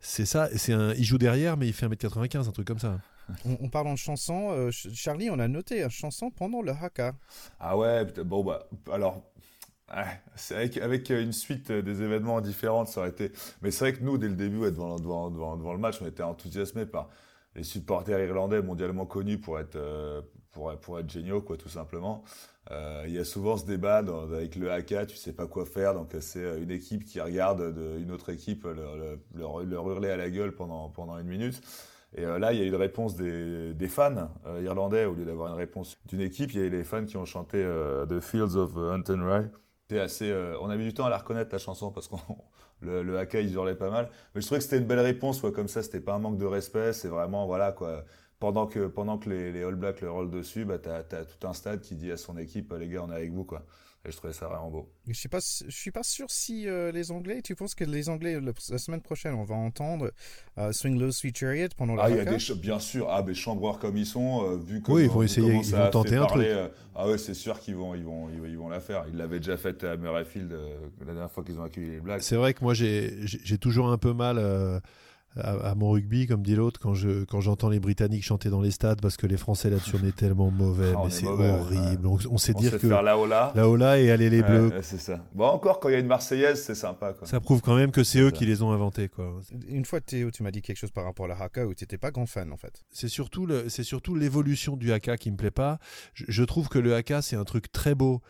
c'est 0.03 0.27
ça. 0.27 0.49
C'est 0.57 0.73
un. 0.73 0.93
Il 0.95 1.05
joue 1.05 1.17
derrière 1.17 1.57
mais 1.57 1.69
il 1.69 1.73
fait 1.73 1.87
1m95 1.87 2.49
un 2.49 2.53
truc 2.53 2.67
comme 2.67 2.81
ça. 2.81 2.99
On, 3.45 3.69
parle 3.69 3.87
en 3.87 3.97
chanson. 3.97 4.51
Euh, 4.51 4.71
Charlie, 4.73 5.31
on 5.31 5.39
a 5.39 5.49
noté 5.49 5.83
une 5.83 5.89
chanson 5.89 6.31
pendant 6.31 6.61
le 6.61 6.73
haka. 6.73 7.15
Ah 7.61 7.79
ouais, 7.79 8.05
bon, 8.05 8.43
bah, 8.45 8.69
alors, 8.91 9.23
avec, 10.51 10.77
avec, 10.77 11.09
une 11.09 11.33
suite 11.33 11.71
des 11.71 12.03
événements 12.03 12.41
différents, 12.41 12.85
ça 12.85 13.01
aurait 13.01 13.11
été. 13.11 13.31
Mais 13.63 13.71
c'est 13.71 13.85
vrai 13.85 13.93
que 13.93 14.03
nous, 14.03 14.19
dès 14.19 14.29
le 14.29 14.35
début, 14.35 14.61
devant, 14.61 14.97
devant, 14.99 15.31
devant, 15.31 15.73
le 15.73 15.79
match, 15.79 16.03
on 16.03 16.07
était 16.07 16.25
enthousiasmés 16.25 16.85
par 16.85 17.09
les 17.55 17.63
supporters 17.63 18.19
irlandais 18.21 18.61
mondialement 18.61 19.07
connus 19.07 19.39
pour 19.39 19.61
être, 19.61 19.77
euh, 19.77 20.21
pour, 20.51 20.77
pour 20.81 20.99
être 20.99 21.09
géniaux, 21.09 21.43
quoi, 21.43 21.57
tout 21.57 21.69
simplement. 21.69 22.25
Euh, 22.71 23.05
il 23.07 23.15
y 23.15 23.19
a 23.19 23.25
souvent 23.25 23.57
ce 23.57 23.67
débat 23.67 23.99
avec 23.99 24.55
le 24.55 24.71
haka, 24.71 25.05
tu 25.07 25.17
sais 25.17 25.33
pas 25.33 25.47
quoi 25.49 25.67
faire, 25.67 25.95
donc 25.95 26.15
c'est 26.21 26.61
une 26.63 26.71
équipe 26.71 27.05
qui 27.05 27.21
regarde 27.21 27.75
une 27.99 28.13
autre 28.13 28.31
équipe 28.31 28.65
leur, 28.65 29.65
leur, 29.65 29.91
hurler 29.91 30.11
à 30.11 30.17
la 30.17 30.31
gueule 30.31 30.53
pendant, 30.53 30.89
pendant 30.89 31.19
une 31.19 31.27
minute. 31.27 31.61
Et 32.15 32.25
euh, 32.25 32.39
là, 32.39 32.53
il 32.53 32.59
y 32.59 32.63
a 32.63 32.65
eu 32.65 32.69
une 32.69 32.75
réponse 32.75 33.17
des, 33.17 33.89
fans 33.89 34.31
euh, 34.47 34.63
irlandais 34.63 35.07
au 35.07 35.15
lieu 35.15 35.25
d'avoir 35.25 35.49
une 35.49 35.59
réponse 35.59 35.97
d'une 36.07 36.21
équipe. 36.21 36.53
Il 36.53 36.61
y 36.61 36.63
a 36.63 36.67
eu 36.67 36.71
les 36.71 36.85
fans 36.85 37.05
qui 37.05 37.17
ont 37.17 37.25
chanté 37.25 37.59
euh, 37.59 38.05
The 38.07 38.21
Fields 38.21 38.57
of 38.57 38.77
Hunton 38.77 39.25
Ray. 39.25 39.47
C'était 39.89 40.01
assez. 40.01 40.33
on 40.61 40.69
a 40.71 40.77
mis 40.77 40.85
du 40.85 40.95
temps 40.95 41.07
à 41.07 41.11
la 41.11 41.19
reconnaître 41.19 41.51
la 41.53 41.59
chanson 41.59 41.91
parce 41.91 42.09
que 42.09 42.15
le, 42.83 43.03
le 43.03 43.19
haka 43.19 43.41
ils 43.41 43.53
hurlaient 43.55 43.75
pas 43.75 43.91
mal. 43.91 44.11
Mais 44.35 44.41
je 44.41 44.47
trouvais 44.47 44.59
que 44.59 44.65
c'était 44.65 44.79
une 44.79 44.87
belle 44.87 45.01
réponse, 45.01 45.41
quoi. 45.41 45.53
Comme 45.53 45.69
ça, 45.69 45.83
c'était 45.83 46.01
pas 46.01 46.15
un 46.15 46.19
manque 46.19 46.39
de 46.39 46.47
respect. 46.47 46.93
C'est 46.93 47.09
vraiment 47.09 47.47
voilà 47.47 47.73
quoi. 47.73 48.05
Pendant 48.43 48.67
que 48.67 48.89
pendant 48.89 49.19
que 49.19 49.31
les, 49.31 49.53
les 49.53 49.63
All 49.63 49.77
Blacks 49.77 50.01
le 50.01 50.11
rollent 50.11 50.29
dessus, 50.29 50.65
bah 50.65 50.77
t'as 50.77 50.99
as 50.99 51.25
tout 51.25 51.47
un 51.47 51.53
stade 51.53 51.81
qui 51.81 51.95
dit 51.95 52.11
à 52.11 52.17
son 52.17 52.37
équipe, 52.37 52.75
les 52.77 52.89
gars, 52.89 53.05
on 53.05 53.13
est 53.13 53.15
avec 53.15 53.31
vous, 53.31 53.45
quoi. 53.45 53.65
Et 54.05 54.11
je 54.11 54.17
trouvais 54.17 54.33
ça 54.33 54.49
vraiment 54.49 54.69
beau. 54.69 54.91
Je 55.07 55.13
sais 55.13 55.29
pas, 55.29 55.39
je 55.39 55.71
suis 55.71 55.93
pas 55.93 56.03
sûr 56.03 56.29
si 56.29 56.67
euh, 56.67 56.91
les 56.91 57.13
Anglais, 57.13 57.41
tu 57.41 57.55
penses 57.55 57.77
que 57.77 57.85
les 57.85 58.09
Anglais, 58.09 58.41
la 58.41 58.79
semaine 58.79 59.01
prochaine, 59.01 59.35
on 59.35 59.45
va 59.45 59.55
entendre 59.55 60.11
euh, 60.59 60.73
Swing 60.73 60.99
Low 60.99 61.13
Sweet 61.13 61.39
Chariot 61.39 61.69
pendant 61.77 61.95
la 61.95 62.03
Ah, 62.03 62.11
il 62.11 62.17
y 62.17 62.19
a 62.19 62.25
des, 62.25 62.55
bien 62.57 62.81
sûr, 62.81 63.09
ah, 63.09 63.23
des 63.23 63.35
chambreurs 63.35 63.79
comme 63.79 63.97
ils 63.97 64.07
sont, 64.07 64.45
euh, 64.45 64.57
vu 64.57 64.83
que. 64.83 64.91
Oui, 64.91 65.05
ils 65.05 65.09
vont 65.09 65.23
essayer, 65.23 65.55
ils 65.55 65.77
vont 65.77 65.91
tenter 65.91 66.17
un 66.17 66.27
truc. 66.27 66.45
ah 66.97 67.07
ouais, 67.07 67.19
c'est 67.19 67.35
sûr 67.35 67.61
qu'ils 67.61 67.77
vont, 67.77 67.95
ils 67.95 68.03
vont, 68.03 68.29
ils, 68.29 68.59
vont 68.59 68.69
la 68.69 68.81
faire. 68.81 69.05
Ils 69.09 69.17
l'avaient 69.17 69.39
déjà 69.39 69.57
fait 69.57 69.85
à 69.85 69.97
Murrayfield 69.97 70.51
la 70.99 71.05
dernière 71.05 71.31
fois 71.31 71.45
qu'ils 71.45 71.61
ont 71.61 71.65
accueilli 71.65 71.91
les 71.91 72.01
Blacks. 72.01 72.25
C'est 72.25 72.35
vrai 72.35 72.55
que 72.55 72.65
moi, 72.65 72.75
j'ai 72.75 73.59
toujours 73.61 73.93
un 73.93 73.99
peu 73.99 74.13
mal 74.13 74.81
à, 75.37 75.75
mon 75.75 75.91
rugby, 75.91 76.27
comme 76.27 76.43
dit 76.43 76.55
l'autre, 76.55 76.79
quand 76.79 76.93
je 76.93 77.25
quand 77.25 77.41
j'entends 77.41 77.71
les 77.71 77.81
Britanniques 77.81 78.25
chanter 78.25 78.51
dans 78.51 78.61
les 78.61 78.71
stades 78.71 79.01
parce 79.01 79.17
que 79.17 79.27
les 79.27 79.39
Français 79.39 79.71
là-dessus 79.71 79.97
on 80.03 80.07
est 80.07 80.15
tellement 80.15 80.51
mauvais, 80.51 80.93
ah, 80.95 81.03
mais 81.05 81.11
c'est 81.11 81.27
horrible. 81.27 82.07
On, 82.07 82.37
sait 82.37 82.53
dire 82.53 82.73
que 82.73 82.89
faire 82.89 83.03
la 83.03 83.17
Ola, 83.17 83.53
la 83.55 83.69
Ola 83.69 83.99
et 83.99 84.11
aller 84.11 84.29
les 84.29 84.43
Bleus. 84.43 84.73
c'est 84.83 85.01
ça. 85.01 85.25
Bon 85.35 85.47
encore 85.47 85.81
quand 85.81 85.89
il 85.89 85.93
y 85.93 85.95
a 85.95 86.01
une 86.01 86.07
Marseillaise, 86.07 86.63
c'est 86.63 86.75
sympa. 86.75 87.15
Quoi. 87.15 87.27
Ça 87.27 87.41
prouve 87.41 87.63
quand 87.63 87.77
même 87.77 87.93
que 87.93 88.05
c'est 88.05 88.21
eux 88.21 88.31
qui 88.31 88.45
les 88.45 88.63
ont 88.63 88.73
inventés 88.73 89.09
quoi. 89.09 89.41
Une 89.69 89.87
fois 89.87 90.01
Théo, 90.01 90.31
tu 90.31 90.43
m'as 90.43 90.51
dit 90.51 90.61
quelque 90.61 90.77
chose 90.77 90.91
par 90.91 91.05
rapport 91.05 91.25
à 91.25 91.29
la 91.29 91.41
haka 91.41 91.67
où 91.67 91.75
tu 91.75 91.85
n'étais 91.85 91.99
pas 91.99 92.11
grand 92.11 92.27
fan 92.27 92.53
en 92.53 92.59
fait. 92.59 92.83
C'est 92.91 93.09
surtout 93.09 93.47
le, 93.47 93.69
c'est 93.69 93.85
surtout 93.85 94.15
l'évolution 94.15 94.77
du 94.77 94.93
haka 94.93 95.17
qui 95.17 95.31
me 95.31 95.37
plaît 95.37 95.51
pas. 95.51 95.79
Je, 96.15 96.45
trouve 96.45 96.69
que 96.69 96.79
le 96.79 96.95
haka 96.95 97.23
c'est 97.23 97.37
un 97.37 97.45
truc 97.45 97.73
très 97.73 97.95
beau 97.95 98.21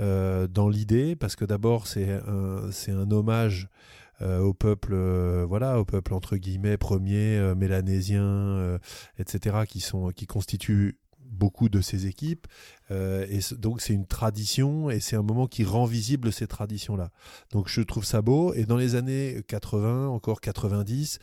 euh, 0.00 0.48
dans 0.48 0.68
l'idée 0.68 1.14
parce 1.14 1.36
que 1.36 1.44
d'abord 1.44 1.86
c'est 1.86 2.10
un 2.10 2.70
c'est 2.72 2.92
un 2.92 3.10
hommage 3.10 3.68
euh, 3.68 3.97
au 4.20 4.52
peuple, 4.52 4.92
euh, 4.94 5.44
voilà, 5.48 5.78
au 5.78 5.84
peuple 5.84 6.14
entre 6.14 6.36
guillemets 6.36 6.76
premier, 6.76 7.36
euh, 7.36 7.54
mélanésien, 7.54 8.78
etc., 9.18 9.58
qui 9.68 9.80
sont, 9.80 10.10
qui 10.10 10.26
constituent 10.26 10.98
beaucoup 11.18 11.68
de 11.68 11.80
ces 11.80 12.06
équipes. 12.06 12.46
et 12.90 13.40
donc 13.58 13.82
c'est 13.82 13.92
une 13.92 14.06
tradition 14.06 14.88
et 14.88 14.98
c'est 14.98 15.14
un 15.14 15.22
moment 15.22 15.46
qui 15.46 15.62
rend 15.62 15.84
visible 15.84 16.32
ces 16.32 16.46
traditions-là. 16.46 17.10
Donc 17.52 17.68
je 17.68 17.82
trouve 17.82 18.04
ça 18.04 18.22
beau. 18.22 18.54
Et 18.54 18.64
dans 18.64 18.78
les 18.78 18.94
années 18.94 19.42
80, 19.46 20.08
encore 20.08 20.40
90, 20.40 21.18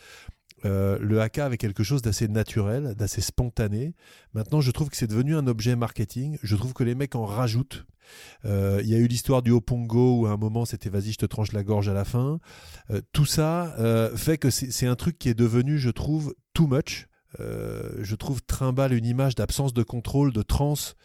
le 0.63 1.19
haka 1.19 1.45
avait 1.45 1.57
quelque 1.57 1.83
chose 1.83 2.01
d'assez 2.01 2.27
naturel, 2.27 2.95
d'assez 2.95 3.21
spontané. 3.21 3.93
Maintenant, 4.33 4.61
je 4.61 4.71
trouve 4.71 4.89
que 4.89 4.97
c'est 4.97 5.07
devenu 5.07 5.35
un 5.35 5.47
objet 5.47 5.75
marketing. 5.75 6.37
Je 6.41 6.55
trouve 6.55 6.73
que 6.73 6.83
les 6.83 6.95
mecs 6.95 7.15
en 7.15 7.25
rajoutent. 7.25 7.85
Euh, 8.45 8.81
il 8.83 8.89
y 8.89 8.95
a 8.95 8.97
eu 8.97 9.07
l'histoire 9.07 9.41
du 9.41 9.51
Opongo 9.51 10.19
où 10.19 10.25
à 10.27 10.31
un 10.31 10.37
moment 10.37 10.65
c'était 10.65 10.89
vas-y 10.89 11.11
je 11.11 11.17
te 11.17 11.25
tranche 11.25 11.51
la 11.51 11.63
gorge 11.63 11.89
à 11.89 11.93
la 11.93 12.05
fin. 12.05 12.39
Euh, 12.91 13.01
tout 13.13 13.25
ça 13.25 13.75
euh, 13.79 14.15
fait 14.15 14.37
que 14.37 14.49
c'est 14.49 14.87
un 14.87 14.95
truc 14.95 15.17
qui 15.17 15.29
est 15.29 15.33
devenu, 15.33 15.77
je 15.77 15.89
trouve, 15.89 16.35
too 16.53 16.67
much. 16.67 17.07
je 17.37 18.15
trouve 18.15 18.41
trimballe 18.43 18.93
une 18.93 19.05
image 19.05 19.35
d'absence 19.35 19.73
de 19.73 19.83
contrôle, 19.83 20.31
de 20.31 20.41
transe 20.41 20.95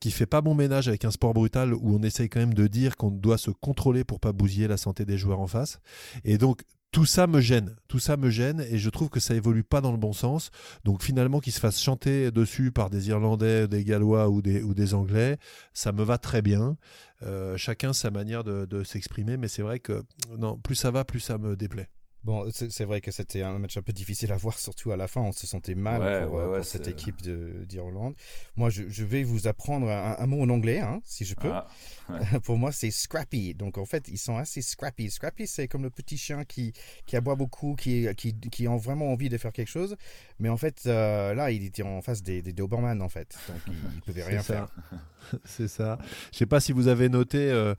qui 0.00 0.10
fait 0.10 0.26
pas 0.26 0.40
bon 0.40 0.56
ménage 0.56 0.88
avec 0.88 1.04
un 1.04 1.12
sport 1.12 1.32
brutal 1.32 1.72
où 1.72 1.94
on 1.94 2.02
essaye 2.02 2.28
quand 2.28 2.40
même 2.40 2.54
de 2.54 2.66
dire 2.66 2.96
qu'on 2.96 3.12
doit 3.12 3.38
se 3.38 3.52
contrôler 3.52 4.02
pour 4.02 4.18
pas 4.18 4.32
bousiller 4.32 4.66
la 4.66 4.76
santé 4.76 5.04
des 5.04 5.16
joueurs 5.16 5.38
en 5.38 5.46
face. 5.46 5.78
Et 6.24 6.38
donc 6.38 6.64
tout 6.96 7.04
ça 7.04 7.26
me 7.26 7.42
gêne, 7.42 7.76
tout 7.88 7.98
ça 7.98 8.16
me 8.16 8.30
gêne 8.30 8.64
et 8.70 8.78
je 8.78 8.88
trouve 8.88 9.10
que 9.10 9.20
ça 9.20 9.34
évolue 9.34 9.64
pas 9.64 9.82
dans 9.82 9.92
le 9.92 9.98
bon 9.98 10.14
sens. 10.14 10.50
Donc 10.84 11.02
finalement 11.02 11.40
qu'il 11.40 11.52
se 11.52 11.60
fasse 11.60 11.78
chanter 11.78 12.30
dessus 12.30 12.72
par 12.72 12.88
des 12.88 13.10
Irlandais, 13.10 13.68
des 13.68 13.84
Gallois 13.84 14.30
ou 14.30 14.40
des, 14.40 14.62
ou 14.62 14.72
des 14.72 14.94
Anglais, 14.94 15.36
ça 15.74 15.92
me 15.92 16.02
va 16.02 16.16
très 16.16 16.40
bien. 16.40 16.78
Euh, 17.22 17.58
chacun 17.58 17.92
sa 17.92 18.10
manière 18.10 18.44
de, 18.44 18.64
de 18.64 18.82
s'exprimer, 18.82 19.36
mais 19.36 19.48
c'est 19.48 19.60
vrai 19.60 19.78
que 19.78 20.04
non, 20.38 20.56
plus 20.56 20.74
ça 20.74 20.90
va, 20.90 21.04
plus 21.04 21.20
ça 21.20 21.36
me 21.36 21.54
déplaît. 21.54 21.90
Bon, 22.26 22.44
c'est 22.50 22.84
vrai 22.84 23.00
que 23.00 23.12
c'était 23.12 23.42
un 23.42 23.56
match 23.60 23.76
un 23.76 23.82
peu 23.82 23.92
difficile 23.92 24.32
à 24.32 24.36
voir, 24.36 24.58
surtout 24.58 24.90
à 24.90 24.96
la 24.96 25.06
fin. 25.06 25.20
On 25.20 25.30
se 25.30 25.46
sentait 25.46 25.76
mal 25.76 26.26
pour, 26.26 26.40
euh, 26.40 26.60
cette 26.64 26.88
équipe 26.88 27.22
d'Irlande. 27.22 28.16
Moi, 28.56 28.68
je, 28.68 29.04
vais 29.04 29.22
vous 29.22 29.46
apprendre 29.46 29.88
un, 29.88 30.26
mot 30.26 30.42
en 30.42 30.48
anglais, 30.48 30.80
hein, 30.80 31.00
si 31.04 31.24
je 31.24 31.36
peux. 31.36 31.52
Ah, 31.52 31.68
pour 32.42 32.58
moi, 32.58 32.72
c'est 32.72 32.90
scrappy. 32.90 33.54
Donc, 33.54 33.78
en 33.78 33.84
fait, 33.84 34.08
ils 34.08 34.18
sont 34.18 34.36
assez 34.36 34.60
scrappy. 34.60 35.08
Scrappy, 35.08 35.46
c'est 35.46 35.68
comme 35.68 35.84
le 35.84 35.90
petit 35.90 36.18
chien 36.18 36.44
qui, 36.44 36.72
qui 37.06 37.14
aboie 37.14 37.36
beaucoup, 37.36 37.76
qui, 37.76 38.08
qui, 38.16 38.34
qui 38.34 38.66
a 38.66 38.76
vraiment 38.76 39.12
envie 39.12 39.28
de 39.28 39.38
faire 39.38 39.52
quelque 39.52 39.70
chose. 39.70 39.94
Mais 40.40 40.48
en 40.48 40.56
fait, 40.56 40.82
euh, 40.86 41.32
là, 41.32 41.52
il 41.52 41.64
était 41.64 41.84
en 41.84 42.02
face 42.02 42.24
des, 42.24 42.42
des 42.42 42.52
Doberman, 42.52 43.02
en 43.02 43.08
fait. 43.08 43.38
Donc, 43.46 43.60
il 43.68 43.74
ne 43.74 44.00
pouvait 44.00 44.24
rien 44.28 44.42
faire. 44.42 44.66
c'est 45.44 45.68
ça. 45.68 45.96
Je 46.32 46.38
sais 46.38 46.46
pas 46.46 46.58
si 46.58 46.72
vous 46.72 46.88
avez 46.88 47.08
noté 47.08 47.38
euh, 47.38 47.76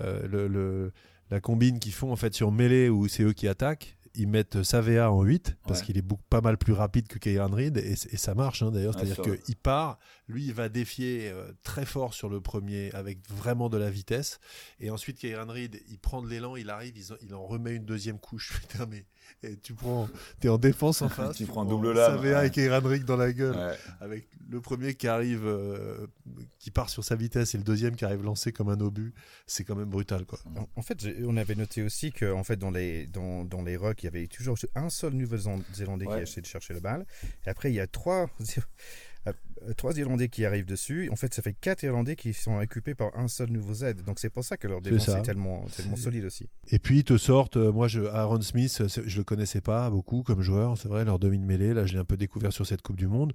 le, 0.00 0.48
le 0.48 0.92
la 1.30 1.40
combine 1.40 1.78
qu'ils 1.78 1.92
font 1.92 2.12
en 2.12 2.16
fait 2.16 2.34
sur 2.34 2.52
mêlée 2.52 2.88
où 2.88 3.08
c'est 3.08 3.22
eux 3.22 3.32
qui 3.32 3.48
attaquent 3.48 3.96
ils 4.14 4.28
mettent 4.28 4.62
Savea 4.62 5.10
en 5.10 5.22
8 5.22 5.56
parce 5.66 5.82
qu'il 5.82 5.98
est 5.98 6.04
pas 6.30 6.40
mal 6.40 6.56
plus 6.56 6.72
rapide 6.72 7.08
que 7.08 7.18
Kieran 7.18 7.48
Reed 7.50 7.78
et, 7.78 7.96
ça 7.96 8.34
marche 8.34 8.62
hein, 8.62 8.70
d'ailleurs. 8.70 8.94
C'est-à-dire 8.94 9.40
qu'il 9.42 9.56
part, 9.56 9.98
lui 10.28 10.46
il 10.46 10.54
va 10.54 10.68
défier 10.68 11.30
euh, 11.30 11.52
très 11.62 11.84
fort 11.84 12.14
sur 12.14 12.28
le 12.28 12.40
premier 12.40 12.92
avec 12.92 13.18
vraiment 13.28 13.68
de 13.68 13.76
la 13.76 13.90
vitesse 13.90 14.38
et 14.78 14.90
ensuite 14.90 15.18
Kieran 15.18 15.46
Reed 15.48 15.80
il 15.88 15.98
prend 15.98 16.22
de 16.22 16.28
l'élan, 16.28 16.56
il 16.56 16.70
arrive, 16.70 16.94
il, 17.22 17.34
en 17.34 17.44
remet 17.44 17.74
une 17.74 17.84
deuxième 17.84 18.18
couche. 18.18 18.62
mais 18.88 19.04
et 19.42 19.56
tu 19.56 19.74
prends, 19.74 20.08
es 20.42 20.48
en 20.48 20.58
défense 20.58 21.02
en 21.02 21.08
face, 21.10 21.36
tu, 21.36 21.46
prends 21.46 21.62
un 21.62 21.66
double 21.66 21.92
lame, 21.92 22.16
Savea 22.16 22.46
et 22.46 22.50
Kieran 22.50 22.80
Reed 22.82 23.04
dans 23.04 23.16
la 23.16 23.32
gueule. 23.32 23.76
Avec 24.00 24.26
le 24.50 24.60
premier 24.60 24.94
qui 24.94 25.08
arrive, 25.08 25.46
euh, 25.46 26.06
qui 26.58 26.70
part 26.70 26.90
sur 26.90 27.04
sa 27.04 27.16
vitesse 27.16 27.54
et 27.54 27.58
le 27.58 27.64
deuxième 27.64 27.96
qui 27.96 28.04
arrive 28.04 28.22
lancé 28.22 28.52
comme 28.52 28.68
un 28.68 28.80
obus, 28.80 29.12
c'est 29.46 29.64
quand 29.64 29.76
même 29.76 29.88
brutal 29.88 30.24
quoi. 30.24 30.38
En, 30.76 30.82
fait, 30.82 31.06
on 31.24 31.36
avait 31.36 31.54
noté 31.54 31.82
aussi 31.82 32.12
que 32.12 32.32
en 32.32 32.44
fait 32.44 32.56
dans 32.56 32.70
les 32.70 33.06
dans, 33.06 33.44
dans 33.44 33.62
les 33.62 33.76
rocks 33.76 34.02
il 34.02 34.06
y 34.06 34.08
avait 34.08 34.26
toujours 34.26 34.56
un 34.74 34.90
seul 34.90 35.14
Nouveau-Zélandais 35.14 36.06
qui 36.06 36.12
a 36.12 36.22
essayé 36.22 36.42
de 36.42 36.46
chercher 36.46 36.74
le 36.74 36.80
balle. 36.80 37.06
Et 37.46 37.50
après, 37.50 37.70
il 37.70 37.74
y 37.74 37.80
a 37.80 37.86
trois, 37.86 38.28
trois 39.76 39.96
Irlandais 39.96 40.28
qui 40.28 40.44
arrivent 40.44 40.66
dessus. 40.66 41.08
En 41.10 41.16
fait, 41.16 41.32
ça 41.32 41.42
fait 41.42 41.54
quatre 41.54 41.82
Irlandais 41.82 42.16
qui 42.16 42.32
sont 42.32 42.58
occupés 42.58 42.94
par 42.94 43.16
un 43.16 43.28
seul 43.28 43.50
nouveau 43.50 43.74
Z. 43.74 43.94
Donc 44.06 44.18
c'est 44.18 44.30
pour 44.30 44.44
ça 44.44 44.56
que 44.56 44.68
leur 44.68 44.80
défense 44.80 45.08
est, 45.08 45.22
tellement, 45.22 45.64
tellement 45.76 45.96
solide 45.96 46.24
aussi. 46.24 46.48
Et 46.68 46.78
puis 46.78 46.98
ils 46.98 47.04
te 47.04 47.16
sortent, 47.16 47.56
euh, 47.56 47.72
moi 47.72 47.88
je, 47.88 48.02
Aaron 48.02 48.40
Smith, 48.40 48.82
je 48.86 49.16
le 49.16 49.24
connaissais 49.24 49.60
pas 49.60 49.88
beaucoup 49.90 50.22
comme 50.22 50.42
joueur, 50.42 50.76
c'est 50.76 50.88
vrai, 50.88 51.04
leur 51.04 51.18
demi 51.18 51.38
de 51.38 51.44
mêlée, 51.44 51.74
là 51.74 51.86
je 51.86 51.94
l'ai 51.94 51.98
un 51.98 52.04
peu 52.04 52.16
découvert 52.16 52.52
sur 52.52 52.66
cette 52.66 52.82
Coupe 52.82 52.96
du 52.96 53.06
Monde. 53.06 53.32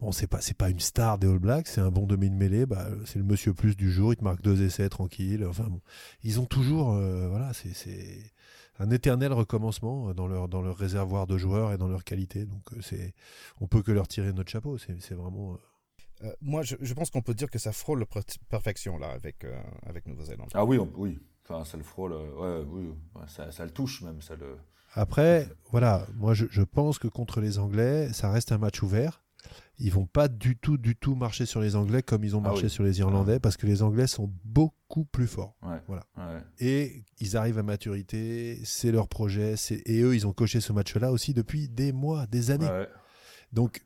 Bon, 0.00 0.12
c'est 0.12 0.28
pas, 0.28 0.40
c'est 0.40 0.56
pas 0.56 0.70
une 0.70 0.78
star 0.78 1.18
des 1.18 1.26
All 1.26 1.40
Blacks, 1.40 1.66
c'est 1.66 1.80
un 1.80 1.90
bon 1.90 2.06
demi 2.06 2.30
de 2.30 2.36
mêlée, 2.36 2.66
bah, 2.66 2.88
c'est 3.04 3.18
le 3.18 3.24
monsieur 3.24 3.52
plus 3.52 3.76
du 3.76 3.90
jour, 3.90 4.12
il 4.12 4.16
te 4.16 4.24
marque 4.24 4.42
deux 4.42 4.62
essais 4.62 4.88
tranquille. 4.88 5.44
Enfin 5.44 5.64
bon, 5.64 5.80
ils 6.22 6.40
ont 6.40 6.46
toujours, 6.46 6.94
euh, 6.94 7.28
voilà, 7.28 7.52
c'est 7.52 8.32
un 8.78 8.90
éternel 8.90 9.32
recommencement 9.32 10.14
dans 10.14 10.26
leur, 10.26 10.48
dans 10.48 10.62
leur 10.62 10.76
réservoir 10.76 11.26
de 11.26 11.36
joueurs 11.36 11.72
et 11.72 11.78
dans 11.78 11.88
leur 11.88 12.04
qualité. 12.04 12.44
Donc, 12.46 12.62
euh, 12.72 12.80
c'est, 12.80 13.14
on 13.60 13.66
peut 13.66 13.82
que 13.82 13.92
leur 13.92 14.08
tirer 14.08 14.32
notre 14.32 14.50
chapeau. 14.50 14.78
C'est, 14.78 15.14
vraiment. 15.14 15.54
Euh, 15.54 16.26
euh, 16.26 16.32
moi, 16.40 16.62
je, 16.62 16.94
pense 16.94 17.10
qu'on 17.10 17.22
peut 17.22 17.34
dire 17.34 17.50
que 17.50 17.58
ça 17.58 17.72
frôle 17.72 18.00
la 18.00 18.22
perfection 18.48 18.98
là 18.98 19.10
avec 19.10 19.46
avec 19.86 20.06
Nouvelle-Zélande. 20.06 20.50
Ah 20.54 20.64
oui, 20.64 20.78
oui. 20.96 21.18
Enfin, 21.44 21.64
ça 21.64 21.76
le 21.76 21.82
frôle. 21.82 22.12
ouais, 22.12 22.62
oui, 22.66 22.90
ça, 23.26 23.50
ça, 23.52 23.64
le 23.64 23.70
touche 23.70 24.02
même. 24.02 24.20
Ça 24.20 24.36
le. 24.36 24.56
Après, 24.94 25.48
voilà, 25.70 26.06
moi 26.16 26.34
je, 26.34 26.46
je, 26.50 26.62
pense 26.62 26.98
que 26.98 27.08
contre 27.08 27.40
les 27.40 27.58
Anglais, 27.58 28.12
ça 28.12 28.30
reste 28.30 28.52
un 28.52 28.58
match 28.58 28.82
ouvert 28.82 29.22
ils 29.78 29.92
vont 29.92 30.06
pas 30.06 30.28
du 30.28 30.56
tout, 30.56 30.76
du 30.76 30.96
tout 30.96 31.14
marcher 31.14 31.46
sur 31.46 31.60
les 31.60 31.76
Anglais 31.76 32.02
comme 32.02 32.24
ils 32.24 32.34
ont 32.34 32.42
ah 32.44 32.48
marché 32.48 32.68
sur 32.68 32.82
les 32.82 32.98
Irlandais, 32.98 33.38
parce 33.38 33.56
que 33.56 33.66
les 33.66 33.82
Anglais 33.82 34.06
sont 34.06 34.30
beaucoup 34.44 35.04
plus 35.04 35.26
forts. 35.26 35.54
Voilà. 35.86 36.04
Et 36.58 37.04
ils 37.20 37.36
arrivent 37.36 37.58
à 37.58 37.62
maturité, 37.62 38.60
c'est 38.64 38.92
leur 38.92 39.08
projet, 39.08 39.54
et 39.86 40.00
eux, 40.02 40.14
ils 40.14 40.26
ont 40.26 40.32
coché 40.32 40.60
ce 40.60 40.72
match-là 40.72 41.12
aussi 41.12 41.34
depuis 41.34 41.68
des 41.68 41.92
mois, 41.92 42.26
des 42.26 42.50
années. 42.50 42.68
Donc, 43.52 43.82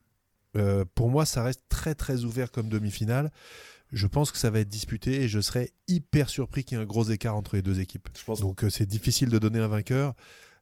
euh, 0.56 0.84
pour 0.94 1.10
moi, 1.10 1.24
ça 1.24 1.42
reste 1.42 1.62
très, 1.68 1.94
très 1.94 2.24
ouvert 2.24 2.50
comme 2.50 2.68
demi-finale. 2.68 3.30
Je 3.92 4.06
pense 4.06 4.32
que 4.32 4.38
ça 4.38 4.50
va 4.50 4.60
être 4.60 4.68
disputé 4.68 5.22
et 5.22 5.28
je 5.28 5.40
serais 5.40 5.70
hyper 5.86 6.28
surpris 6.28 6.64
qu'il 6.64 6.78
y 6.78 6.80
ait 6.80 6.84
un 6.84 6.86
gros 6.86 7.04
écart 7.04 7.36
entre 7.36 7.56
les 7.56 7.62
deux 7.62 7.80
équipes. 7.80 8.08
Donc, 8.40 8.64
euh, 8.64 8.70
c'est 8.70 8.86
difficile 8.86 9.28
de 9.28 9.38
donner 9.38 9.58
un 9.58 9.68
vainqueur. 9.68 10.14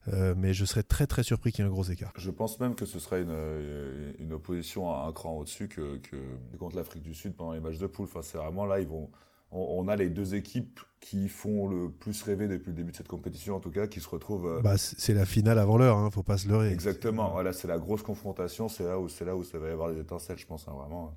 Euh, 0.08 0.34
mais 0.34 0.54
je 0.54 0.64
serais 0.64 0.82
très 0.82 1.06
très 1.06 1.22
surpris 1.22 1.52
qu'il 1.52 1.62
y 1.62 1.66
ait 1.66 1.70
un 1.70 1.72
gros 1.72 1.84
écart. 1.84 2.12
Je 2.16 2.30
pense 2.30 2.58
même 2.58 2.74
que 2.74 2.86
ce 2.86 2.98
serait 2.98 3.20
une, 3.20 4.14
une 4.18 4.32
opposition 4.32 4.90
à 4.90 5.06
un 5.06 5.12
cran 5.12 5.36
au-dessus 5.36 5.68
que, 5.68 5.98
que, 5.98 6.16
contre 6.58 6.76
l'Afrique 6.76 7.02
du 7.02 7.14
Sud 7.14 7.34
pendant 7.34 7.52
les 7.52 7.60
matchs 7.60 7.76
de 7.76 7.86
poule. 7.86 8.06
Enfin, 8.06 8.22
c'est 8.22 8.38
vraiment 8.38 8.64
là, 8.64 8.80
ils 8.80 8.86
vont, 8.86 9.10
on, 9.52 9.88
a 9.88 9.96
les 9.96 10.08
deux 10.08 10.34
équipes 10.34 10.80
qui 11.00 11.28
font 11.28 11.68
le 11.68 11.90
plus 11.90 12.22
rêver 12.22 12.46
depuis 12.46 12.68
le 12.68 12.76
début 12.76 12.92
de 12.92 12.96
cette 12.96 13.08
compétition, 13.08 13.56
en 13.56 13.60
tout 13.60 13.70
cas, 13.70 13.86
qui 13.86 14.00
se 14.00 14.08
retrouvent. 14.08 14.46
Euh, 14.46 14.60
bah, 14.60 14.76
c'est 14.76 15.14
la 15.14 15.26
finale 15.26 15.58
avant 15.58 15.76
l'heure, 15.76 15.96
hein, 15.96 16.10
faut 16.10 16.22
pas 16.22 16.38
se 16.38 16.48
leurrer. 16.48 16.70
Exactement. 16.70 17.30
Voilà, 17.30 17.52
c'est 17.52 17.68
la 17.68 17.78
grosse 17.78 18.02
confrontation. 18.02 18.68
C'est 18.68 18.84
là 18.84 18.98
où 18.98 19.08
c'est 19.08 19.24
là 19.24 19.34
où 19.34 19.42
ça 19.42 19.58
va 19.58 19.68
y 19.68 19.72
avoir 19.72 19.92
des 19.92 20.00
étincelles, 20.00 20.38
je 20.38 20.46
pense, 20.46 20.68
hein, 20.68 20.72
vraiment. 20.72 21.14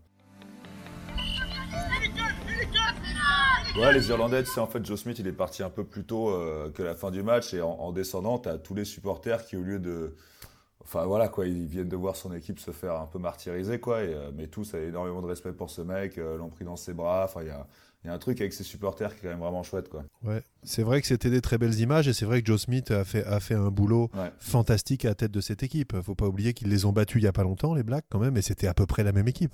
Ouais, 3.76 3.92
les 3.94 4.08
Irlandais, 4.10 4.46
c'est 4.46 4.60
en 4.60 4.68
fait, 4.68 4.86
Joe 4.86 5.00
Smith, 5.00 5.18
il 5.20 5.28
est 5.28 5.34
parti 5.34 5.64
un 5.64 5.70
peu 5.70 5.84
plus 5.84 6.06
tôt 6.06 6.30
euh, 6.30 6.72
que 6.72 6.84
la 6.84 6.96
fin 6.96 7.12
du 7.12 7.24
match 7.24 7.54
et 7.54 7.62
en, 7.62 7.92
descendant, 7.92 8.40
tu 8.40 8.50
as 8.50 8.58
tous 8.58 8.76
les 8.76 8.86
supporters 8.86 9.46
qui, 9.46 9.58
au 9.58 9.64
lieu 9.64 9.80
de, 9.80 10.16
Enfin 10.82 11.06
voilà 11.06 11.30
quoi, 11.30 11.48
ils 11.48 11.66
viennent 11.66 11.88
de 11.88 11.96
voir 11.96 12.18
son 12.18 12.34
équipe 12.34 12.60
se 12.60 12.72
faire 12.72 12.96
un 13.00 13.06
peu 13.06 13.18
martyriser 13.18 13.80
quoi. 13.80 14.04
Et, 14.04 14.16
mais 14.36 14.48
tous 14.48 14.74
avaient 14.74 14.90
énormément 14.90 15.22
de 15.22 15.28
respect 15.28 15.54
pour 15.54 15.70
ce 15.70 15.82
mec, 15.82 16.18
l'ont 16.18 16.50
pris 16.50 16.66
dans 16.66 16.76
ses 16.76 16.94
bras. 16.94 17.24
Enfin 17.24 17.42
il 17.42 17.48
y 17.48 17.52
a 17.52 17.66
il 18.04 18.08
y 18.08 18.10
a 18.10 18.14
un 18.14 18.20
truc 18.20 18.42
avec 18.42 18.52
ses 18.52 18.64
supporters 18.64 19.14
qui 19.14 19.20
est 19.20 19.22
quand 19.24 19.30
même 19.30 19.40
vraiment 19.40 19.64
chouette. 19.64 19.88
Quoi. 19.88 20.04
Ouais, 20.24 20.42
c'est 20.64 20.84
vrai 20.84 21.00
que 21.00 21.08
c'était 21.08 21.30
des 21.30 21.42
très 21.42 21.58
belles 21.58 21.80
images 21.80 22.08
et 22.08 22.14
c'est 22.14 22.26
vrai 22.26 22.42
que 22.42 22.48
Joe 22.48 22.62
Smith 22.62 22.92
a 22.92 23.06
fait, 23.06 23.24
a 23.24 23.40
fait 23.40 23.56
un 23.56 23.70
boulot 23.70 24.12
fantastique 24.40 25.06
à 25.06 25.10
la 25.10 25.16
tête 25.16 25.32
de 25.32 25.42
cette 25.42 25.64
équipe. 25.64 25.96
Faut 26.02 26.16
pas 26.16 26.28
oublier 26.28 26.54
qu'ils 26.54 26.70
les 26.70 26.86
ont 26.86 26.92
battus 26.92 27.22
il 27.22 27.26
y 27.26 27.28
a 27.28 27.34
pas 27.34 27.44
longtemps, 27.44 27.74
les 27.74 27.84
Blacks 27.84 28.06
quand 28.10 28.20
même, 28.20 28.36
et 28.36 28.42
c'était 28.42 28.68
à 28.68 28.74
peu 28.74 28.86
près 28.86 29.04
la 29.04 29.14
même 29.14 29.28
équipe. 29.28 29.54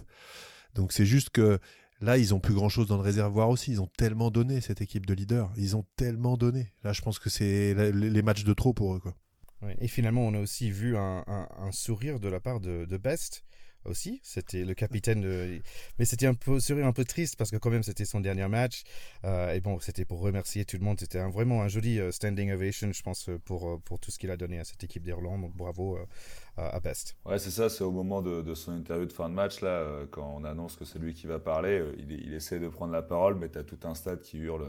Donc 0.73 0.93
c'est 0.93 1.05
juste 1.05 1.29
que 1.29 1.59
là, 2.01 2.17
ils 2.17 2.33
ont 2.33 2.39
plus 2.39 2.53
grand 2.53 2.69
chose 2.69 2.87
dans 2.87 2.97
le 2.97 3.03
réservoir 3.03 3.49
aussi. 3.49 3.71
Ils 3.71 3.81
ont 3.81 3.89
tellement 3.97 4.31
donné 4.31 4.61
cette 4.61 4.81
équipe 4.81 5.05
de 5.05 5.13
leaders. 5.13 5.51
Ils 5.55 5.75
ont 5.75 5.85
tellement 5.95 6.37
donné. 6.37 6.73
Là, 6.83 6.93
je 6.93 7.01
pense 7.01 7.19
que 7.19 7.29
c'est 7.29 7.73
les 7.93 8.21
matchs 8.21 8.43
de 8.43 8.53
trop 8.53 8.73
pour 8.73 8.95
eux. 8.95 8.99
Quoi. 8.99 9.13
et 9.79 9.87
finalement, 9.87 10.25
on 10.25 10.33
a 10.33 10.39
aussi 10.39 10.71
vu 10.71 10.97
un, 10.97 11.23
sourire 11.71 12.19
de 12.19 12.29
la 12.29 12.39
part 12.39 12.59
de, 12.59 12.85
de 12.85 12.97
Best 12.97 13.43
aussi. 13.85 14.19
C'était 14.23 14.65
le 14.65 14.73
capitaine 14.73 15.21
de... 15.21 15.61
Mais 15.97 16.05
c'était 16.05 16.27
un 16.27 16.33
peu 16.33 16.59
sourire 16.59 16.85
un 16.85 16.93
peu 16.93 17.05
triste 17.05 17.35
parce 17.37 17.51
que 17.51 17.57
quand 17.57 17.69
même 17.69 17.83
c'était 17.83 18.05
son 18.05 18.19
dernier 18.19 18.47
match. 18.47 18.83
Euh, 19.25 19.53
et 19.53 19.61
bon, 19.61 19.79
c'était 19.79 20.05
pour 20.05 20.19
remercier 20.19 20.65
tout 20.65 20.77
le 20.77 20.83
monde. 20.83 20.99
C'était 20.99 21.21
vraiment 21.29 21.61
un 21.61 21.67
joli 21.67 21.99
euh, 21.99 22.11
standing 22.11 22.51
ovation, 22.51 22.91
je 22.91 23.01
pense, 23.01 23.29
pour, 23.45 23.69
euh, 23.69 23.77
pour 23.77 23.99
tout 23.99 24.11
ce 24.11 24.19
qu'il 24.19 24.31
a 24.31 24.37
donné 24.37 24.59
à 24.59 24.63
cette 24.63 24.83
équipe 24.83 25.03
d'Irlande. 25.03 25.41
Donc 25.41 25.55
bravo 25.55 25.97
à 26.57 26.79
Best. 26.81 27.15
Ouais, 27.25 27.39
c'est 27.39 27.51
ça. 27.51 27.69
C'est 27.69 27.83
au 27.85 27.91
moment 27.91 28.21
de, 28.21 28.53
son 28.53 28.73
interview 28.73 29.05
de 29.05 29.13
fin 29.13 29.29
de 29.29 29.33
match, 29.33 29.61
là, 29.61 30.05
quand 30.11 30.35
on 30.37 30.43
annonce 30.43 30.75
que 30.75 30.83
c'est 30.83 30.99
lui 30.99 31.13
qui 31.13 31.25
va 31.25 31.39
parler, 31.39 31.81
il, 31.97 32.33
essaie 32.33 32.59
de 32.59 32.67
prendre 32.67 32.91
la 32.91 33.01
parole, 33.01 33.35
mais 33.35 33.49
tu 33.49 33.57
as 33.57 33.63
tout 33.63 33.79
un 33.83 33.95
stade 33.95 34.21
qui 34.21 34.37
hurle 34.37 34.67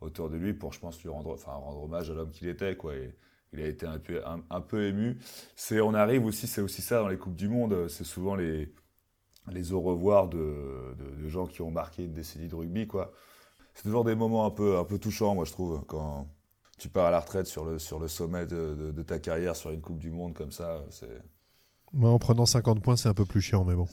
autour 0.00 0.30
de 0.30 0.36
lui 0.36 0.52
pour, 0.52 0.72
je 0.72 0.80
pense, 0.80 1.00
lui 1.00 1.10
rendre, 1.10 1.30
enfin, 1.30 1.52
rendre 1.52 1.82
hommage 1.82 2.10
à 2.10 2.14
l'homme 2.14 2.32
qu'il 2.32 2.48
était. 2.48 2.76
quoi. 2.76 2.94
Il 3.52 3.60
a 3.60 3.66
été 3.66 3.86
un 3.86 3.98
peu, 4.60 4.86
ému. 4.86 5.18
C'est, 5.56 5.80
on 5.80 5.94
arrive 5.94 6.24
aussi, 6.26 6.46
c'est 6.46 6.60
aussi 6.60 6.82
ça 6.82 7.00
dans 7.00 7.08
les 7.08 7.16
coupes 7.18 7.36
du 7.36 7.48
monde. 7.48 7.88
C'est 7.88 8.04
souvent 8.04 8.36
les, 8.36 8.72
au 9.72 9.80
revoir 9.80 10.28
de, 10.28 10.94
gens 11.26 11.46
qui 11.46 11.62
ont 11.62 11.70
marqué 11.70 12.04
une 12.04 12.12
décennie 12.12 12.48
de 12.48 12.54
rugby, 12.54 12.86
quoi. 12.86 13.12
C'est 13.74 13.84
toujours 13.84 14.04
des 14.04 14.14
moments 14.14 14.44
un 14.44 14.50
peu, 14.50 14.78
un 14.78 14.84
peu 14.84 14.98
touchants, 14.98 15.34
moi 15.34 15.44
je 15.44 15.52
trouve, 15.52 15.84
quand 15.86 16.28
tu 16.78 16.88
pars 16.88 17.06
à 17.06 17.10
la 17.10 17.20
retraite 17.20 17.46
sur 17.46 17.64
le, 17.64 17.78
sur 17.78 17.98
le 18.00 18.08
sommet 18.08 18.46
de, 18.46 18.92
de 18.92 19.02
ta 19.02 19.18
carrière 19.18 19.54
sur 19.56 19.70
une 19.70 19.80
coupe 19.80 19.98
du 19.98 20.10
monde 20.10 20.34
comme 20.34 20.50
ça. 20.52 20.84
C'est 20.90 21.22
moi, 21.92 22.10
en 22.10 22.18
prenant 22.18 22.46
50 22.46 22.82
points, 22.82 22.96
c'est 22.96 23.08
un 23.08 23.14
peu 23.14 23.24
plus 23.24 23.40
chiant, 23.40 23.64
mais 23.64 23.74
bon. 23.74 23.86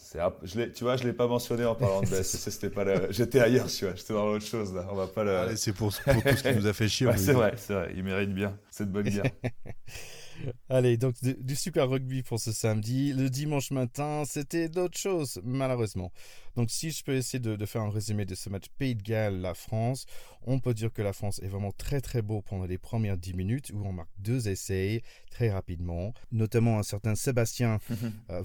Je 0.43 0.65
tu 0.65 0.83
vois, 0.83 0.97
je 0.97 1.03
l'ai 1.03 1.13
pas 1.13 1.27
mentionné 1.27 1.65
en 1.65 1.75
parlant 1.75 2.01
de 2.01 2.09
baisse. 2.09 2.35
C'était 2.37 2.69
pas 2.69 2.85
J'étais 3.11 3.39
ailleurs, 3.39 3.67
tu 3.67 3.85
vois. 3.85 3.95
J'étais 3.95 4.13
dans 4.13 4.27
autre 4.27 4.45
chose, 4.45 4.73
là. 4.73 4.87
On 4.91 4.95
va 4.95 5.07
pas 5.07 5.23
le... 5.23 5.55
c'est 5.55 5.73
pour, 5.73 5.93
pour, 5.93 6.23
tout 6.23 6.37
ce 6.37 6.43
qui 6.43 6.55
nous 6.55 6.67
a 6.67 6.73
fait 6.73 6.87
chier. 6.87 7.07
c'est 7.17 7.33
vrai, 7.33 7.53
c'est 7.57 7.73
vrai. 7.73 7.93
Il 7.95 8.03
mérite 8.03 8.33
bien 8.33 8.57
cette 8.69 8.91
bonne 8.91 9.07
guerre. 9.07 9.31
Allez, 10.69 10.97
donc 10.97 11.15
du, 11.21 11.55
super 11.55 11.89
rugby 11.89 12.23
pour 12.23 12.39
ce 12.39 12.51
samedi. 12.51 13.13
Le 13.13 13.29
dimanche 13.29 13.71
matin, 13.71 14.23
c'était 14.25 14.69
d'autres 14.69 14.97
choses, 14.97 15.41
malheureusement. 15.43 16.11
Donc 16.55 16.71
si 16.71 16.91
je 16.91 17.03
peux 17.03 17.15
essayer 17.15 17.39
de, 17.39 17.65
faire 17.65 17.81
un 17.81 17.89
résumé 17.89 18.25
de 18.25 18.35
ce 18.35 18.49
match 18.49 18.65
Pays 18.77 18.95
de 18.95 19.01
Galles, 19.01 19.41
la 19.41 19.53
France, 19.53 20.05
on 20.43 20.59
peut 20.59 20.73
dire 20.73 20.91
que 20.93 21.01
la 21.01 21.13
France 21.13 21.39
est 21.43 21.47
vraiment 21.47 21.71
très 21.71 22.01
très 22.01 22.21
beau 22.21 22.41
pendant 22.41 22.65
les 22.65 22.77
premières 22.77 23.17
10 23.17 23.33
minutes 23.33 23.71
où 23.73 23.85
on 23.85 23.91
marque 23.91 24.09
deux 24.17 24.47
essais 24.47 25.01
très 25.31 25.49
rapidement, 25.49 26.13
notamment 26.31 26.79
un 26.79 26.83
certain 26.83 27.15
Sébastien 27.15 27.79
euh, 28.29 28.43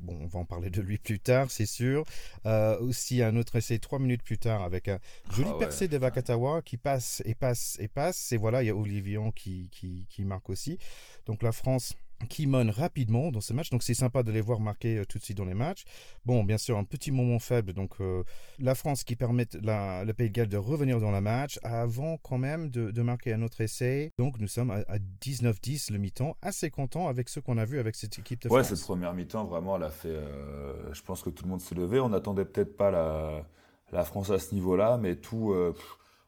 Bon, 0.00 0.18
on 0.20 0.26
va 0.26 0.40
en 0.40 0.44
parler 0.44 0.70
de 0.70 0.80
lui 0.80 0.98
plus 0.98 1.18
tard, 1.18 1.50
c'est 1.50 1.66
sûr. 1.66 2.04
Euh, 2.46 2.78
aussi 2.80 3.22
un 3.22 3.36
autre 3.36 3.56
essai 3.56 3.78
trois 3.78 3.98
minutes 3.98 4.22
plus 4.22 4.38
tard 4.38 4.62
avec 4.62 4.88
un 4.88 4.98
joli 5.32 5.48
ah 5.52 5.58
percé 5.58 5.88
de 5.88 5.96
Vakatawa 5.96 6.62
qui 6.62 6.76
passe 6.76 7.22
et 7.24 7.34
passe 7.34 7.76
et 7.80 7.88
passe. 7.88 8.32
Et 8.32 8.36
voilà, 8.36 8.62
il 8.62 8.66
y 8.66 8.70
a 8.70 8.76
Olivier 8.76 9.18
qui, 9.34 9.68
qui, 9.70 10.06
qui 10.08 10.24
marque 10.24 10.50
aussi. 10.50 10.78
Donc 11.26 11.42
la 11.42 11.52
France 11.52 11.94
qui 12.28 12.46
mène 12.46 12.70
rapidement 12.70 13.30
dans 13.30 13.40
ce 13.40 13.52
match. 13.52 13.70
Donc 13.70 13.82
c'est 13.82 13.94
sympa 13.94 14.22
de 14.22 14.30
les 14.30 14.40
voir 14.40 14.60
marquer 14.60 14.98
euh, 14.98 15.04
tout 15.04 15.18
de 15.18 15.24
suite 15.24 15.36
dans 15.36 15.44
les 15.44 15.54
matchs. 15.54 15.84
Bon, 16.24 16.44
bien 16.44 16.58
sûr, 16.58 16.76
un 16.76 16.84
petit 16.84 17.10
moment 17.10 17.38
faible. 17.38 17.72
Donc 17.72 18.00
euh, 18.00 18.22
la 18.58 18.74
France 18.74 19.04
qui 19.04 19.16
permet 19.16 19.46
la, 19.62 20.04
le 20.04 20.12
Pays 20.12 20.28
de 20.28 20.34
Galles 20.34 20.48
de 20.48 20.56
revenir 20.56 21.00
dans 21.00 21.10
le 21.10 21.20
match 21.20 21.58
avant 21.62 22.18
quand 22.18 22.38
même 22.38 22.70
de, 22.70 23.02
marquer 23.02 23.32
un 23.32 23.42
autre 23.42 23.60
essai. 23.60 24.12
Donc 24.18 24.38
nous 24.38 24.48
sommes 24.48 24.70
à, 24.70 24.84
19-10 25.22 25.92
le 25.92 25.98
mi-temps. 25.98 26.36
Assez 26.42 26.70
content 26.70 27.08
avec 27.08 27.28
ce 27.28 27.40
qu'on 27.40 27.58
a 27.58 27.64
vu 27.64 27.78
avec 27.78 27.96
cette 27.96 28.18
équipe 28.18 28.42
de 28.42 28.48
France. 28.48 28.58
Ouais, 28.58 28.64
cette 28.64 28.84
première 28.84 29.14
mi-temps, 29.14 29.44
vraiment, 29.44 29.76
elle 29.76 29.84
a 29.84 29.90
fait... 29.90 30.08
Euh, 30.08 30.92
je 30.92 31.02
pense 31.02 31.22
que 31.22 31.30
tout 31.30 31.44
le 31.44 31.50
monde 31.50 31.60
s'est 31.60 31.74
levé. 31.74 32.00
On 32.00 32.10
n'attendait 32.10 32.44
peut-être 32.44 32.76
pas 32.76 32.90
la, 32.90 33.46
la, 33.92 34.04
France 34.04 34.30
à 34.30 34.38
ce 34.38 34.54
niveau-là, 34.54 34.98
mais 34.98 35.16
tout 35.16 35.54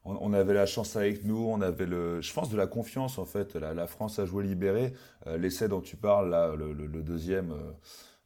on, 0.05 0.33
avait 0.33 0.55
la 0.55 0.67
chance 0.67 0.97
avec 0.97 1.25
nous, 1.25 1.39
on 1.39 1.61
avait 1.61 1.87
le, 1.87 2.21
je 2.21 2.33
pense 2.33 2.51
de 2.51 2.57
la 2.57 2.67
confiance 2.67 3.19
en 3.19 3.25
fait. 3.25 3.55
La, 3.55 3.87
France 3.87 4.19
a 4.19 4.27
joué 4.27 4.45
libéré. 4.45 4.93
Euh, 5.27 5.39
l'essai 5.39 5.69
dont 5.69 5.81
tu 5.81 5.97
parles, 5.97 6.31
là, 6.31 6.55
le, 6.57 7.03
deuxième, 7.03 7.53
euh, 7.53 7.73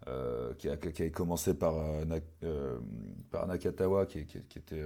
euh, 0.09 0.55
qui, 0.55 0.69
a, 0.69 1.11
commencé 1.11 1.55
par, 1.55 1.75
par 3.31 3.47
Nakatawa, 3.47 4.07
qui, 4.07 4.27
qui 4.27 4.59
était 4.59 4.83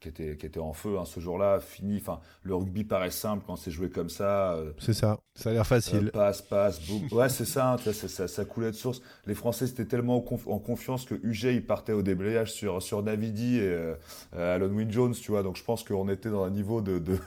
qui 0.00 0.08
était, 0.08 0.36
qui 0.36 0.46
était 0.46 0.60
en 0.60 0.72
feu 0.72 0.98
hein, 0.98 1.04
ce 1.04 1.20
jour-là, 1.20 1.60
fini. 1.60 1.98
Enfin, 1.98 2.20
le 2.42 2.54
rugby 2.54 2.84
paraît 2.84 3.10
simple 3.10 3.44
quand 3.46 3.56
c'est 3.56 3.70
joué 3.70 3.90
comme 3.90 4.08
ça. 4.08 4.54
Euh, 4.54 4.72
c'est 4.78 4.94
ça, 4.94 5.20
ça 5.34 5.50
a 5.50 5.52
l'air 5.52 5.66
facile. 5.66 6.06
Euh, 6.06 6.10
passe, 6.10 6.42
passe, 6.42 6.80
boum. 6.80 7.06
Ouais, 7.12 7.28
c'est 7.28 7.44
ça, 7.44 7.72
hein, 7.72 7.76
ça, 7.78 8.26
ça, 8.26 8.44
coulait 8.46 8.70
de 8.70 8.76
source. 8.76 9.02
Les 9.26 9.34
Français 9.34 9.66
étaient 9.66 9.84
tellement 9.84 10.16
en 10.16 10.58
confiance 10.58 11.04
que 11.04 11.14
UG, 11.14 11.54
il 11.54 11.66
partait 11.66 11.92
au 11.92 12.02
déblayage 12.02 12.52
sur, 12.52 12.82
sur 12.82 13.02
Navidi 13.02 13.58
et 13.58 13.62
euh, 13.62 13.94
Alan 14.32 14.68
Wynne 14.68 14.90
Jones, 14.90 15.14
tu 15.14 15.32
vois. 15.32 15.42
Donc 15.42 15.56
je 15.56 15.64
pense 15.64 15.84
qu'on 15.84 16.08
était 16.08 16.30
dans 16.30 16.44
un 16.44 16.50
niveau 16.50 16.80
de, 16.80 16.98
de, 16.98 17.18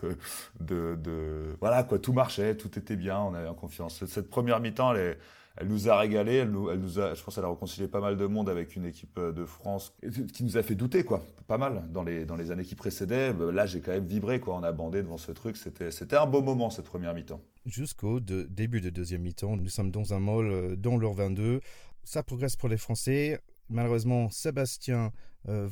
de, 0.60 0.96
de, 0.96 1.56
Voilà, 1.60 1.84
quoi, 1.84 2.00
tout 2.00 2.14
marchait, 2.14 2.56
tout 2.56 2.80
était 2.80 2.96
bien, 2.96 3.20
on 3.20 3.36
avait 3.36 3.48
en 3.48 3.54
confiance. 3.54 4.04
Cette 4.06 4.30
première 4.30 4.60
mi-temps, 4.60 4.94
elle 4.96 5.00
est 5.00 5.18
elle 5.56 5.68
nous 5.68 5.88
a 5.88 5.98
régalé, 5.98 6.36
elle 6.36 6.50
nous, 6.50 6.70
elle 6.70 6.80
a, 6.80 7.14
je 7.14 7.24
pense 7.24 7.36
qu'elle 7.36 7.46
a 7.46 7.50
réconcilié 7.50 7.88
pas 7.88 8.00
mal 8.00 8.18
de 8.18 8.26
monde 8.26 8.50
avec 8.50 8.76
une 8.76 8.86
équipe 8.86 9.18
euh, 9.20 9.32
de 9.32 9.46
France 9.46 9.96
qui 10.34 10.44
nous 10.44 10.58
a 10.58 10.64
fait 10.64 10.74
douter, 10.74 11.04
quoi, 11.04 11.24
pas 11.48 11.60
mal 11.60 11.84
dans 11.92 12.04
les, 12.04 12.52
années 12.52 12.64
qui 12.64 12.76
précédaient. 12.76 13.34
Bah, 13.34 13.52
là, 13.52 13.66
j'ai 13.68 13.80
quand 13.80 13.92
même 13.92 14.08
vibré, 14.08 14.40
quoi, 14.40 14.56
en 14.56 14.64
a 14.64 14.72
bandé 14.72 15.04
devant 15.04 15.18
ce 15.18 15.32
truc. 15.32 15.56
C'était, 15.58 16.16
un 16.16 16.26
beau 16.26 16.42
moment, 16.42 16.72
cette 16.72 16.86
première 16.86 17.14
mi-temps. 17.14 17.42
Jusqu'au 17.66 18.20
début 18.20 18.82
de 18.82 18.90
deuxième 18.90 19.22
mi-temps, 19.22 19.56
nous 19.56 19.70
sommes 19.70 19.92
dans 19.92 20.14
un 20.14 20.20
mall, 20.20 20.52
euh, 20.52 20.76
dans 20.76 20.98
l'heure 20.98 21.14
22. 21.14 21.62
Ça 22.04 22.24
progresse 22.24 22.56
pour 22.56 22.70
les 22.70 22.78
Français. 22.78 23.40
Malheureusement, 23.74 24.30
Sébastien 24.30 25.12
euh, 25.50 25.68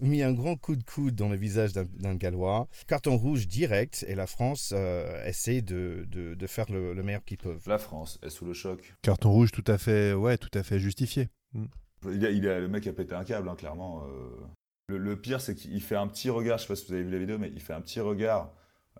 mis 0.00 0.22
un 0.22 0.32
grand 0.32 0.56
coup 0.56 0.76
de 0.76 0.82
coude 0.82 1.14
dans 1.14 1.28
le 1.28 1.36
visage 1.36 1.72
d'un 1.72 2.14
Gallois. 2.16 2.68
Carton 2.86 3.16
rouge 3.16 3.46
direct 3.46 4.04
et 4.08 4.14
la 4.14 4.26
France 4.26 4.72
euh, 4.76 5.24
essaie 5.24 5.62
de, 5.62 6.06
de, 6.10 6.46
faire 6.46 6.66
le, 6.70 6.94
meilleur 7.02 7.24
qu'ils 7.24 7.38
peuvent. 7.38 7.62
La 7.66 7.78
France 7.78 8.18
est 8.22 8.30
sous 8.30 8.44
le 8.44 8.52
choc. 8.52 8.94
Carton 9.02 9.30
rouge 9.30 9.52
tout 9.52 9.64
à 9.66 9.78
fait, 9.78 10.12
ouais, 10.12 10.36
tout 10.36 10.50
à 10.54 10.62
fait 10.62 10.78
justifié. 10.78 11.28
Mm. 11.54 11.64
Il, 12.12 12.26
a, 12.26 12.30
il 12.30 12.48
a, 12.48 12.60
le 12.60 12.68
mec 12.68 12.86
a 12.86 12.92
pété 12.92 13.14
un 13.14 13.24
câble, 13.24 13.48
hein, 13.48 13.56
clairement. 13.56 14.04
Euh. 14.04 14.46
Le, 14.88 15.20
pire, 15.20 15.40
c'est 15.40 15.54
qu'il 15.54 15.80
fait 15.80 15.96
un 15.96 16.08
petit 16.08 16.30
regard, 16.30 16.58
je 16.58 16.62
sais 16.62 16.68
pas 16.68 16.74
si 16.74 16.86
vous 16.86 16.94
avez 16.94 17.04
vu 17.04 17.12
la 17.12 17.18
vidéo, 17.18 17.38
mais 17.38 17.50
il 17.54 17.60
fait 17.60 17.72
un 17.72 17.80
petit 17.80 18.00
regard 18.00 18.52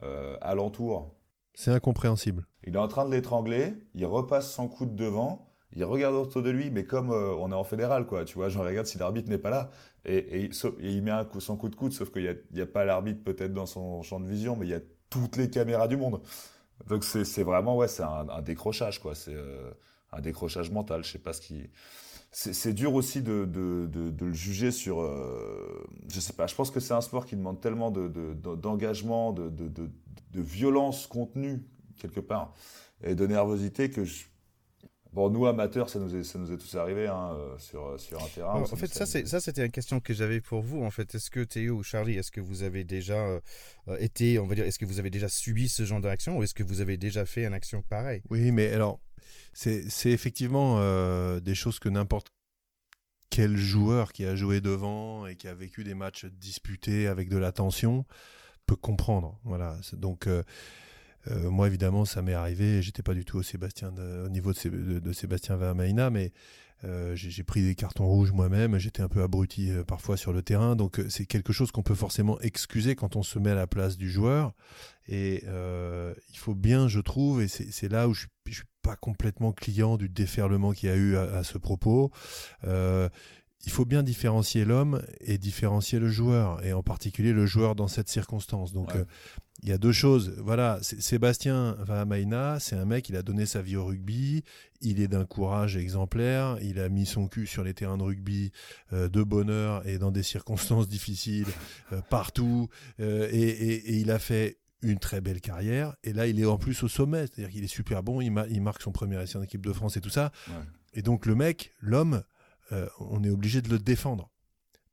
euh, 0.03 0.37
alentour. 0.41 1.17
C'est 1.55 1.73
incompréhensible. 1.73 2.47
Il 2.65 2.75
est 2.75 2.79
en 2.79 2.87
train 2.87 3.07
de 3.07 3.11
l'étrangler, 3.11 3.75
il 3.95 4.07
repasse 4.07 4.53
son 4.53 4.69
coude 4.69 4.95
devant, 4.95 5.50
il 5.75 5.85
regarde 5.85 6.15
autour 6.15 6.43
de 6.43 6.51
lui, 6.51 6.71
mais 6.71 6.85
comme 6.85 7.11
on 7.11 7.51
est 7.53 7.55
en 7.55 7.65
fédéral, 7.65 8.07
quoi, 8.07 8.25
tu 8.25 8.35
vois, 8.35 8.49
je 8.49 8.59
regarde 8.59 8.87
si 8.87 8.99
l'arbitre 8.99 9.31
n'est 9.31 9.39
pas 9.39 9.51
là. 9.51 9.71
Et, 10.05 10.51
il 10.81 11.03
met 11.03 11.13
son 11.39 11.57
coup 11.57 11.69
de 11.69 11.77
coude, 11.77 11.93
sauf 11.93 12.11
qu'il 12.11 12.23
n'y 12.53 12.61
a, 12.61 12.65
a, 12.65 12.67
pas 12.67 12.85
l'arbitre 12.85 13.23
peut-être 13.23 13.53
dans 13.53 13.67
son 13.67 14.03
champ 14.03 14.19
de 14.19 14.27
vision, 14.27 14.57
mais 14.57 14.67
il 14.67 14.71
y 14.71 14.75
a 14.75 14.81
toutes 15.11 15.37
les 15.37 15.51
caméras 15.51 15.89
du 15.89 15.97
monde. 15.97 16.21
Donc 16.89 17.05
c'est 17.05 17.43
vraiment, 17.43 17.77
ouais, 17.77 17.89
c'est 17.89 18.03
un, 18.03 18.43
décrochage, 18.43 19.01
quoi. 19.01 19.15
C'est 19.15 19.35
euh, 19.35 19.71
un 20.13 20.21
décrochage 20.21 20.71
mental. 20.71 21.05
Je 21.05 21.13
sais 21.13 21.19
pas 21.19 21.33
ce 21.33 21.41
qui. 21.41 21.69
C'est 22.33 22.73
dur 22.73 22.95
aussi 22.95 23.23
de, 23.23 23.49
le 23.53 24.33
juger 24.33 24.71
sur. 24.71 25.01
Euh, 25.01 25.85
je 26.09 26.21
sais 26.21 26.33
pas, 26.33 26.47
je 26.47 26.55
pense 26.55 26.71
que 26.71 26.79
c'est 26.79 26.95
un 26.95 27.01
sport 27.01 27.27
qui 27.27 27.37
demande 27.37 27.61
tellement 27.61 27.91
d'engagement, 27.91 29.33
de, 29.33 29.49
de, 29.49 29.91
violence 30.41 31.09
contenue, 31.09 31.65
quelque 31.99 32.21
part, 32.21 32.55
et 33.03 33.17
de 33.17 33.27
nervosité 33.27 33.91
que 33.91 34.05
je, 34.05 34.27
Bon, 35.13 35.29
nous 35.29 35.47
amateurs, 35.47 35.89
ça 35.89 35.99
nous 35.99 36.15
est, 36.15 36.23
ça 36.23 36.39
nous 36.39 36.53
est 36.53 36.57
tous 36.57 36.77
arrivé 36.77 37.09
hein, 37.09 37.33
euh, 37.35 37.59
sur, 37.59 37.99
sur 37.99 38.23
un 38.23 38.29
terrain. 38.29 38.63
en 38.63 38.65
fait, 38.65 38.93
ça, 38.93 39.07
c'est, 39.07 39.27
ça, 39.27 39.41
c'était 39.41 39.65
une 39.67 39.73
question 39.73 39.99
que 39.99 40.15
j'avais 40.15 40.41
pour 40.41 40.63
vous. 40.63 40.83
En 40.85 40.91
fait, 40.91 41.15
est-ce 41.15 41.31
que 41.31 41.41
Théo 41.41 41.77
ou 41.77 41.83
Charlie, 41.83 42.17
est-ce 42.17 42.31
que 42.31 42.41
vous 42.41 42.63
avez 42.63 42.85
déjà 42.85 43.19
euh, 43.19 43.41
été, 43.99 44.39
on 44.39 44.47
va 44.47 44.55
dire, 44.55 44.65
est-ce 44.65 44.79
que 44.79 44.85
vous 44.85 45.01
avez 45.01 45.11
déjà 45.11 45.29
subi 45.29 45.69
ce 45.69 45.85
genre 45.85 46.01
d'action 46.01 46.39
ou 46.39 46.43
est-ce 46.45 46.55
que 46.55 46.63
vous 46.63 46.81
avez 46.81 46.97
déjà 46.97 47.27
fait 47.27 47.45
une 47.45 47.55
action 47.55 47.83
pareille? 47.83 48.23
Oui, 48.31 48.53
mais 48.53 48.73
alors, 48.73 49.01
c'est, 49.53 49.89
c'est 49.91 50.11
effectivement 50.11 50.77
euh, 50.79 51.41
des 51.41 51.55
choses 51.55 51.79
que 51.81 51.89
n'importe 51.89 52.29
quel 53.31 53.57
joueur 53.57 54.13
qui 54.13 54.25
a 54.25 54.35
joué 54.35 54.61
devant 54.61 55.27
et 55.27 55.37
qui 55.37 55.49
a 55.49 55.55
vécu 55.55 55.85
des 55.85 55.95
matchs 55.95 56.27
disputés 56.27 57.07
avec 57.07 57.29
de 57.29 57.37
la 57.37 57.53
tension 57.53 58.05
peut 58.67 58.77
comprendre. 58.77 59.39
Voilà. 59.45 59.77
Donc 59.93 60.27
euh, 60.27 60.43
moi, 61.29 61.67
évidemment, 61.67 62.05
ça 62.05 62.23
m'est 62.23 62.35
arrivé. 62.35 62.83
J'étais 62.83 63.03
pas 63.03 63.15
du 63.15 63.25
tout 63.25 63.39
au, 63.39 64.29
niveau 64.29 64.53
de, 64.53 65.13
Sébastien 65.13 65.57
Vermaina, 65.57 66.11
mais 66.11 66.33
euh, 66.85 67.15
j'ai 67.15 67.43
pris 67.43 67.63
des 67.63 67.75
cartons 67.75 68.07
rouges 68.07 68.33
moi-même. 68.33 68.79
J'étais 68.79 69.03
un 69.03 69.09
peu 69.09 69.23
abruti 69.23 69.71
euh, 69.71 69.85
parfois 69.85 70.17
sur 70.17 70.33
le 70.33 70.43
terrain. 70.43 70.77
Donc, 70.77 71.01
c'est 71.09 71.27
quelque 71.27 71.53
chose 71.53 71.73
qu'on 71.73 71.83
peut 71.83 71.95
forcément 71.95 72.41
excuser 72.41 72.95
quand 72.95 73.17
on 73.17 73.23
se 73.23 73.39
met 73.39 73.51
à 73.51 73.55
la 73.55 73.67
place 73.67 73.97
du 73.97 74.11
joueur. 74.11 74.53
Et 75.09 75.43
il 75.45 76.39
faut 76.39 76.55
bien, 76.55 76.87
je 76.87 77.01
trouve, 77.01 77.43
et 77.43 77.49
c'est 77.49 77.89
là 77.89 78.09
où 78.09 78.15
je, 78.15 78.27
je 78.47 78.55
suis 78.55 78.65
pas 78.83 78.97
complètement 78.97 79.53
client 79.53 79.97
du 79.97 80.09
déferlement 80.09 80.73
qu'il 80.73 80.89
y 80.89 80.93
a 80.93 80.97
eu 80.97 81.17
à, 81.17 81.43
ce 81.45 81.59
propos. 81.59 82.11
Euh, 82.65 83.09
il 83.67 83.73
faut 83.73 83.85
bien 83.85 84.03
différencier 84.03 84.65
l'homme 84.65 85.03
et 85.21 85.37
différencier 85.37 85.99
le 85.99 86.09
joueur, 86.09 86.65
et 86.65 86.73
en 86.73 86.83
particulier 86.83 87.33
le 87.33 87.45
joueur 87.45 87.75
dans 87.75 87.89
cette 87.89 88.09
circonstance. 88.09 88.73
Donc, 88.73 88.95
euh, 88.97 89.05
il 89.63 89.69
y 89.69 89.73
a 89.73 89.79
deux 89.79 89.93
choses. 89.93 90.35
Voilà, 90.39 90.79
Sébastien 90.81 91.77
Vahamaina, 91.81 92.59
c'est 92.59 92.77
un 92.77 92.87
mec, 92.87 93.11
il 93.11 93.17
a 93.17 93.23
donné 93.23 93.45
sa 93.45 93.61
vie 93.61 93.77
au 93.77 93.85
rugby, 93.85 94.45
il 94.81 95.01
est 95.01 95.09
d'un 95.09 95.27
courage 95.27 95.77
exemplaire, 95.77 96.57
il 96.63 96.81
a 96.81 96.89
mis 96.89 97.05
son 97.05 97.29
cul 97.29 97.47
sur 97.47 97.63
les 97.63 97.75
terrains 97.75 97.99
de 97.99 98.03
rugby 98.03 98.53
euh, 98.95 99.11
de 99.11 99.23
bonheur 99.23 99.87
et 99.87 99.99
dans 99.99 100.11
des 100.11 100.23
circonstances 100.23 100.89
difficiles 100.89 101.49
euh, 101.93 102.01
partout, 102.09 102.69
et, 102.99 104.01
il 104.01 104.11
a 104.11 104.19
fait 104.19 104.57
une 104.83 104.99
très 104.99 105.21
belle 105.21 105.43
carrière. 105.43 105.95
Et 106.03 106.15
là, 106.15 106.27
il 106.27 106.41
est 106.41 106.47
en 106.47 106.57
plus 106.57 106.83
au 106.83 106.89
sommet, 106.89 107.27
c'est-à-dire 107.27 107.51
qu'il 107.51 107.63
est 107.63 107.69
super 107.69 108.03
bon, 108.03 108.23
il, 108.23 108.33
il, 108.51 108.63
marque 108.63 108.81
son 108.81 108.93
premier 108.93 109.23
essai 109.23 109.37
en 109.37 109.43
équipe 109.43 109.67
de 109.67 109.73
France 109.75 109.99
et 109.99 110.01
tout 110.01 110.09
ça. 110.09 110.33
Et 110.95 111.03
donc 111.03 111.27
le 111.27 111.35
mec, 111.35 111.75
l'homme, 111.81 112.23
euh, 112.73 112.89
on 112.99 113.23
est 113.25 113.31
obligé 113.31 113.63
de 113.63 113.69
le 113.69 113.79
défendre. 113.79 114.31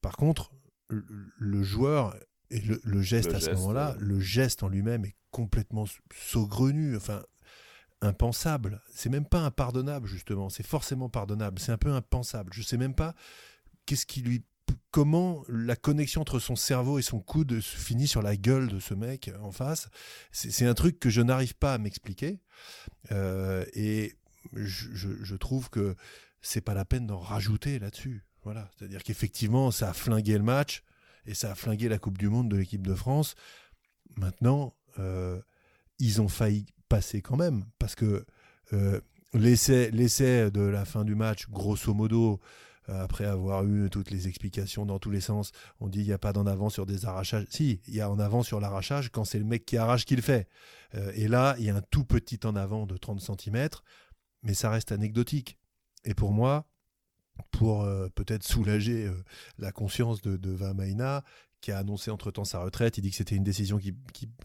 Par 0.02 0.16
contre, 0.16 0.52
le, 0.90 1.63
joueur 1.63 2.16
et 2.50 2.62
le, 2.62 3.02
geste 3.02 3.34
à 3.34 3.40
ce 3.40 3.52
moment-là, 3.52 3.96
le 4.00 4.20
geste 4.20 4.63
en 4.63 4.70
lui-même 4.70 5.06
est 5.06 5.16
complètement 5.32 5.86
saugrenu, 6.16 6.96
enfin 6.96 7.22
impensable. 8.02 8.82
C'est 8.94 9.10
même 9.10 9.26
pas 9.26 9.40
impardonnable 9.40 10.08
justement. 10.08 10.50
C'est 10.50 10.66
forcément 10.66 11.10
pardonnable. 11.10 11.60
C'est 11.60 11.72
un 11.72 11.78
peu 11.78 11.92
impensable. 11.92 12.54
Je 12.54 12.62
sais 12.62 12.78
même 12.78 12.94
pas 12.94 13.16
qu'est-ce 13.86 14.06
qui 14.06 14.22
lui, 14.22 14.44
comment 14.92 15.44
la 15.48 15.76
connexion 15.76 16.22
entre 16.22 16.40
son 16.40 16.56
cerveau 16.56 17.00
et 17.00 17.02
son 17.02 17.20
coude 17.20 17.60
finit 17.62 18.08
sur 18.08 18.22
la 18.22 18.36
gueule 18.36 18.68
de 18.68 18.80
ce 18.80 18.94
mec 18.94 19.32
en 19.42 19.52
face. 19.52 19.90
C'est 20.32 20.66
un 20.66 20.74
truc 20.74 21.00
que 21.00 21.10
je 21.10 21.22
n'arrive 21.22 21.56
pas 21.56 21.74
à 21.74 21.78
m'expliquer. 21.78 22.40
Euh, 23.12 23.66
et 23.74 24.16
je, 24.54 25.36
trouve 25.36 25.70
que 25.70 25.96
c'est 26.48 26.62
pas 26.62 26.74
la 26.74 26.86
peine 26.86 27.08
d'en 27.08 27.20
rajouter 27.20 27.78
là-dessus. 27.78 28.24
Voilà, 28.44 28.70
c'est-à-dire 28.78 29.04
qu'effectivement, 29.04 29.70
ça 29.70 29.90
a 29.90 29.94
flingué 29.94 30.38
le 30.38 30.44
match 30.44 30.84
et 31.26 31.34
ça 31.34 31.52
a 31.52 31.56
flingué 31.56 31.90
la 31.90 31.98
Coupe 31.98 32.18
du 32.18 32.30
Monde 32.30 32.50
de 32.50 32.56
l'équipe 32.56 32.88
de 32.88 32.96
France. 32.96 33.36
Maintenant, 34.16 34.74
euh, 34.98 35.42
ils 36.00 36.22
ont 36.22 36.30
failli 36.30 36.66
passer 36.88 37.22
quand 37.22 37.36
même 37.36 37.66
parce 37.80 37.96
que 37.96 38.26
euh, 38.72 39.02
l'essai, 39.34 39.92
de 39.92 40.62
la 40.62 40.86
fin 40.86 41.04
du 41.04 41.16
match, 41.16 41.50
grosso 41.50 41.94
modo, 41.94 42.40
euh, 42.88 43.04
après 43.04 43.26
avoir 43.26 43.66
eu 43.66 43.90
toutes 43.90 44.10
les 44.10 44.30
explications 44.30 44.86
dans 44.86 45.00
tous 45.00 45.12
les 45.12 45.20
sens, 45.20 45.52
on 45.82 45.90
dit 45.90 46.00
il 46.00 46.08
n'y 46.08 46.14
a 46.14 46.18
pas 46.18 46.32
d'en 46.32 46.46
avant 46.46 46.70
sur 46.70 46.86
des 46.86 47.06
arrachages. 47.06 47.46
Si, 47.50 47.82
il 47.88 47.96
y 47.96 48.00
a 48.00 48.10
en 48.10 48.20
avant 48.20 48.42
sur 48.42 48.62
l'arrachage 48.62 49.10
quand 49.12 49.26
c'est 49.26 49.40
le 49.40 49.46
mec 49.46 49.66
qui 49.66 49.76
arrache 49.76 50.06
qui 50.06 50.16
le 50.16 50.22
fait. 50.22 50.48
et 51.14 51.28
là, 51.28 51.56
il 51.60 51.66
y 51.66 51.70
a 51.70 51.76
un 51.76 51.82
tout 51.92 52.06
petit 52.06 52.40
en 52.46 52.56
avant 52.56 52.86
de 52.86 52.96
30 52.96 53.20
cm, 53.20 53.68
mais 54.44 54.54
ça 54.54 54.70
reste 54.70 54.94
anecdotique. 54.94 55.57
Et 56.08 56.13
pour 56.13 56.32
moi, 56.32 56.65
pour 57.52 57.84
euh, 57.84 58.08
peut-être 58.15 58.43
soulager 58.43 59.06
euh, 59.06 59.24
la 59.60 59.72
conscience 59.72 60.22
de, 60.22 60.38
de 60.38 60.52
Vamaina, 60.52 61.24
qui 61.62 61.72
a 61.72 61.78
annoncé 61.78 62.10
entre-temps 62.12 62.46
sa 62.46 62.60
retraite, 62.60 62.98
il 62.98 63.02
dit 63.02 63.12
que 63.12 63.17
c'était 63.17 63.36
une 63.36 63.43
décision 63.43 63.78
qui, 63.78 63.93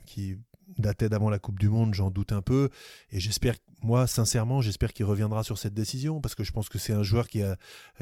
qui, 0.07 0.39
datait 0.79 1.11
d'avant 1.11 1.29
la 1.29 1.39
Coupe 1.39 1.59
du 1.59 1.69
Monde, 1.69 1.93
j'en 1.93 2.11
doute 2.11 2.33
un 2.33 2.41
peu. 2.41 2.71
Et 3.11 3.21
j'espère, 3.21 3.55
moi, 3.83 4.07
sincèrement, 4.07 4.63
j'espère 4.63 4.95
qu'il 4.95 5.05
reviendra 5.05 5.43
sur 5.43 5.59
cette 5.59 5.75
décision, 5.75 6.23
parce 6.23 6.35
que 6.35 6.45
je 6.45 6.53
pense 6.53 6.71
que 6.71 6.79
c'est 6.79 6.95
un 6.95 7.03
joueur 7.03 7.29
qui, 7.29 7.43
a, 7.43 7.59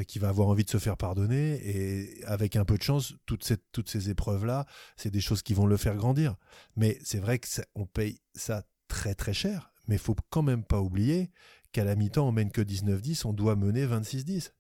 qui 0.06 0.20
va 0.20 0.28
avoir 0.28 0.46
envie 0.46 0.64
de 0.64 0.70
se 0.70 0.78
faire 0.78 0.96
pardonner. 0.96 1.60
Et 1.64 2.24
avec 2.24 2.54
un 2.54 2.64
peu 2.64 2.78
de 2.78 2.82
chance, 2.82 3.14
toutes 3.26 3.42
ces, 3.42 3.56
toutes 3.72 3.90
ces 3.90 4.08
épreuves-là, 4.08 4.66
c'est 4.96 5.10
des 5.10 5.20
choses 5.20 5.42
qui 5.42 5.52
vont 5.52 5.66
le 5.66 5.76
faire 5.76 5.96
grandir. 5.96 6.36
Mais 6.76 6.98
c'est 7.02 7.18
vrai 7.18 7.40
qu'on 7.40 7.86
paye 7.86 8.20
ça 8.34 8.62
très 8.86 9.16
très 9.16 9.34
cher, 9.34 9.72
mais 9.88 9.96
il 9.96 10.00
faut 10.00 10.16
quand 10.30 10.42
même 10.42 10.62
pas 10.62 10.80
oublier 10.80 11.30
qu'à 11.72 11.84
la 11.84 11.94
mi-temps, 11.94 12.28
on 12.28 12.32
mène 12.32 12.50
que 12.50 12.60
19-10, 12.60 13.26
on 13.26 13.32
doit 13.32 13.56
mener 13.56 13.86
26-10. 13.86 14.52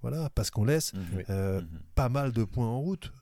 Voilà, 0.00 0.30
parce 0.30 0.50
qu'on 0.50 0.64
laisse 0.64 0.92
mhm. 0.94 1.24
Euh, 1.30 1.60
mhm. 1.60 1.80
pas 1.94 2.08
mal 2.08 2.32
de 2.32 2.44
points 2.44 2.66
en 2.66 2.80
route. 2.80 3.12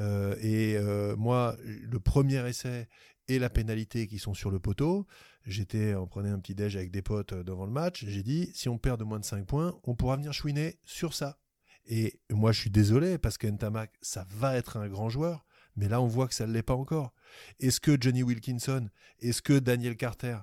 Euh, 0.00 0.36
et 0.40 0.76
euh, 0.76 1.16
moi, 1.16 1.56
le 1.64 1.98
premier 1.98 2.46
essai 2.48 2.88
et 3.26 3.38
la 3.38 3.50
pénalité 3.50 4.06
qui 4.06 4.18
sont 4.18 4.34
sur 4.34 4.50
le 4.50 4.60
poteau, 4.60 5.06
j'étais, 5.44 5.94
on 5.94 6.06
prenait 6.06 6.30
un 6.30 6.38
petit 6.38 6.54
déj 6.54 6.76
avec 6.76 6.90
des 6.90 7.02
potes 7.02 7.34
devant 7.34 7.66
le 7.66 7.72
match, 7.72 8.04
j'ai 8.06 8.22
dit, 8.22 8.50
si 8.54 8.68
on 8.68 8.78
perd 8.78 9.00
de 9.00 9.04
moins 9.04 9.18
de 9.18 9.24
5 9.24 9.46
points, 9.46 9.78
on 9.84 9.94
pourra 9.94 10.16
venir 10.16 10.32
chouiner 10.32 10.78
sur 10.84 11.14
ça. 11.14 11.38
Et 11.86 12.20
moi, 12.30 12.52
je 12.52 12.60
suis 12.60 12.70
désolé 12.70 13.18
parce 13.18 13.38
que 13.38 13.46
Ntamak, 13.46 13.92
ça 14.02 14.26
va 14.30 14.56
être 14.56 14.76
un 14.76 14.88
grand 14.88 15.08
joueur, 15.08 15.46
mais 15.74 15.88
là, 15.88 16.00
on 16.00 16.06
voit 16.06 16.28
que 16.28 16.34
ça 16.34 16.46
ne 16.46 16.52
l'est 16.52 16.62
pas 16.62 16.74
encore. 16.74 17.12
Est-ce 17.60 17.80
que 17.80 17.96
Johnny 18.00 18.22
Wilkinson, 18.22 18.88
est-ce 19.20 19.42
que 19.42 19.58
Daniel 19.58 19.96
Carter, 19.96 20.38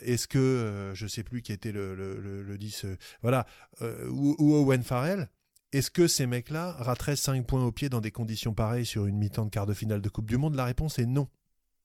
est-ce 0.00 0.28
que, 0.28 0.38
euh, 0.38 0.94
je 0.94 1.06
sais 1.06 1.22
plus 1.22 1.42
qui 1.42 1.52
était 1.52 1.72
le, 1.72 1.94
le, 1.94 2.58
10, 2.58 2.84
euh, 2.84 2.96
voilà, 3.22 3.46
ou, 4.08 4.36
Owen 4.38 4.82
Farrell, 4.82 5.28
est-ce 5.72 5.90
que 5.90 6.08
ces 6.08 6.26
mecs-là 6.26 6.72
rateraient 6.78 7.16
5 7.16 7.46
points 7.46 7.64
au 7.64 7.72
pied 7.72 7.88
dans 7.88 8.00
des 8.00 8.10
conditions 8.10 8.54
pareilles 8.54 8.86
sur 8.86 9.06
une 9.06 9.16
mi-temps 9.16 9.44
de 9.44 9.50
quart 9.50 9.66
de 9.66 9.74
finale 9.74 10.00
de 10.00 10.08
Coupe 10.08 10.28
du 10.28 10.36
Monde? 10.36 10.56
La 10.56 10.64
réponse 10.64 10.98
est 10.98 11.06
non. 11.06 11.28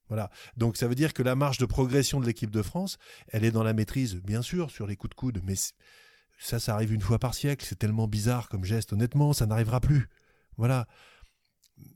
Voilà. 0.07 0.29
Donc 0.57 0.77
ça 0.77 0.87
veut 0.87 0.95
dire 0.95 1.13
que 1.13 1.23
la 1.23 1.35
marge 1.35 1.57
de 1.57 1.65
progression 1.65 2.19
de 2.19 2.25
l'équipe 2.25 2.51
de 2.51 2.61
France, 2.61 2.97
elle 3.29 3.43
est 3.43 3.51
dans 3.51 3.63
la 3.63 3.73
maîtrise, 3.73 4.15
bien 4.15 4.41
sûr, 4.41 4.71
sur 4.71 4.87
les 4.87 4.95
coups 4.95 5.11
de 5.11 5.15
coude, 5.15 5.41
mais 5.43 5.55
ça, 6.39 6.59
ça 6.59 6.73
arrive 6.73 6.93
une 6.93 7.01
fois 7.01 7.19
par 7.19 7.33
siècle. 7.33 7.65
C'est 7.67 7.79
tellement 7.79 8.07
bizarre 8.07 8.49
comme 8.49 8.65
geste. 8.65 8.93
Honnêtement, 8.93 9.33
ça 9.33 9.45
n'arrivera 9.45 9.79
plus. 9.79 10.09
Voilà. 10.57 10.87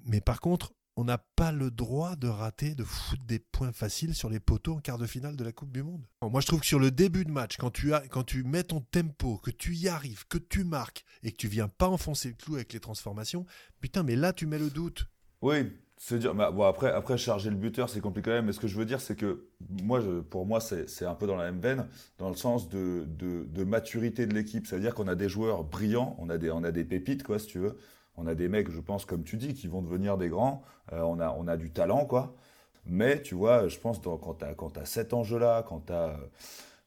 Mais 0.06 0.22
par 0.22 0.42
contre, 0.42 0.74
on 1.00 1.06
n'a 1.06 1.18
pas 1.18 1.54
le 1.54 1.72
droit 1.72 2.18
de 2.18 2.28
rater, 2.28 2.76
de 2.76 2.84
foutre 2.84 3.24
des 3.24 3.40
points 3.40 3.72
faciles 3.72 4.14
sur 4.14 4.30
les 4.30 4.42
poteaux 4.42 4.74
en 4.74 4.80
quart 4.80 4.98
de 4.98 5.06
finale 5.06 5.38
de 5.38 5.46
la 5.46 5.54
Coupe 5.54 5.72
du 5.72 5.82
Monde. 5.82 6.06
moi, 6.22 6.42
je 6.42 6.48
trouve 6.48 6.60
que 6.60 6.66
sur 6.66 6.78
le 6.78 6.92
début 6.92 7.24
de 7.24 7.32
match, 7.32 7.56
quand 7.56 7.72
tu, 7.72 7.94
as, 7.94 8.02
quand 8.10 8.24
tu 8.24 8.44
mets 8.44 8.64
ton 8.64 8.82
tempo, 8.82 9.38
que 9.38 9.50
tu 9.50 9.74
y 9.76 9.88
arrives, 9.88 10.28
que 10.28 10.38
tu 10.38 10.66
marques 10.66 11.06
et 11.24 11.32
que 11.32 11.38
tu 11.38 11.48
viens 11.48 11.70
pas 11.70 11.88
enfoncer 11.88 12.28
le 12.28 12.34
clou 12.34 12.56
avec 12.56 12.74
les 12.74 12.82
transformations, 12.82 13.46
putain, 13.80 14.04
mais 14.04 14.18
là, 14.18 14.34
tu 14.34 14.46
mets 14.46 14.60
le 14.60 14.70
doute. 14.70 15.06
Oui, 15.42 15.72
c'est 15.96 16.20
dire. 16.20 16.36
Bah, 16.36 16.52
bon, 16.52 16.64
après, 16.64 16.92
après, 16.92 17.18
charger 17.18 17.50
le 17.50 17.56
buteur, 17.56 17.88
c'est 17.88 18.02
compliqué 18.02 18.32
quand 18.32 18.36
même. 18.36 18.48
Mais 18.48 18.52
ce 18.52 18.60
que 18.60 18.68
je 18.68 18.76
veux 18.76 18.86
dire, 18.86 19.00
c'est 19.00 19.16
que 19.16 19.48
moi, 19.82 20.02
pour 20.30 20.46
moi, 20.46 20.60
c'est 20.60 21.06
un 21.06 21.16
peu 21.16 21.28
dans 21.28 21.38
la 21.38 21.46
même 21.46 21.62
veine, 21.62 21.88
dans 22.18 22.28
le 22.28 22.36
sens 22.36 22.68
de, 22.68 23.06
de, 23.08 23.64
maturité 23.64 24.26
de 24.26 24.34
l'équipe. 24.34 24.68
C'est-à-dire 24.68 24.94
qu'on 24.94 25.08
a 25.08 25.16
des 25.16 25.30
joueurs 25.30 25.64
brillants, 25.64 26.18
on 26.20 26.30
a 26.30 26.38
des, 26.38 26.52
on 26.52 26.66
a 26.66 26.72
des 26.72 26.84
pépites, 26.84 27.24
quoi, 27.24 27.40
si 27.40 27.48
tu 27.48 27.60
veux 27.60 27.78
on 28.20 28.28
a 28.28 28.36
des 28.36 28.48
mecs, 28.48 28.70
je 28.70 28.80
pense, 28.80 29.06
comme 29.06 29.24
tu 29.24 29.38
dis, 29.38 29.54
qui 29.54 29.68
vont 29.68 29.82
devenir 29.82 30.18
des 30.18 30.30
grands. 30.30 30.62
Euh, 30.94 31.02
on, 31.02 31.20
a, 31.20 31.30
on 31.38 31.48
a 31.48 31.58
du 31.58 31.72
talent, 31.72 32.06
quoi. 32.06 32.36
Mais 32.86 33.22
tu 33.22 33.36
vois, 33.36 33.68
je 33.68 33.78
pense 33.80 34.00
quand 34.00 34.38
tu 34.40 34.80
as, 34.80 34.86
cet 34.86 35.14
enjeu-là, 35.14 35.64
quand 35.68 35.86
tu 35.88 35.94
as, 35.94 36.18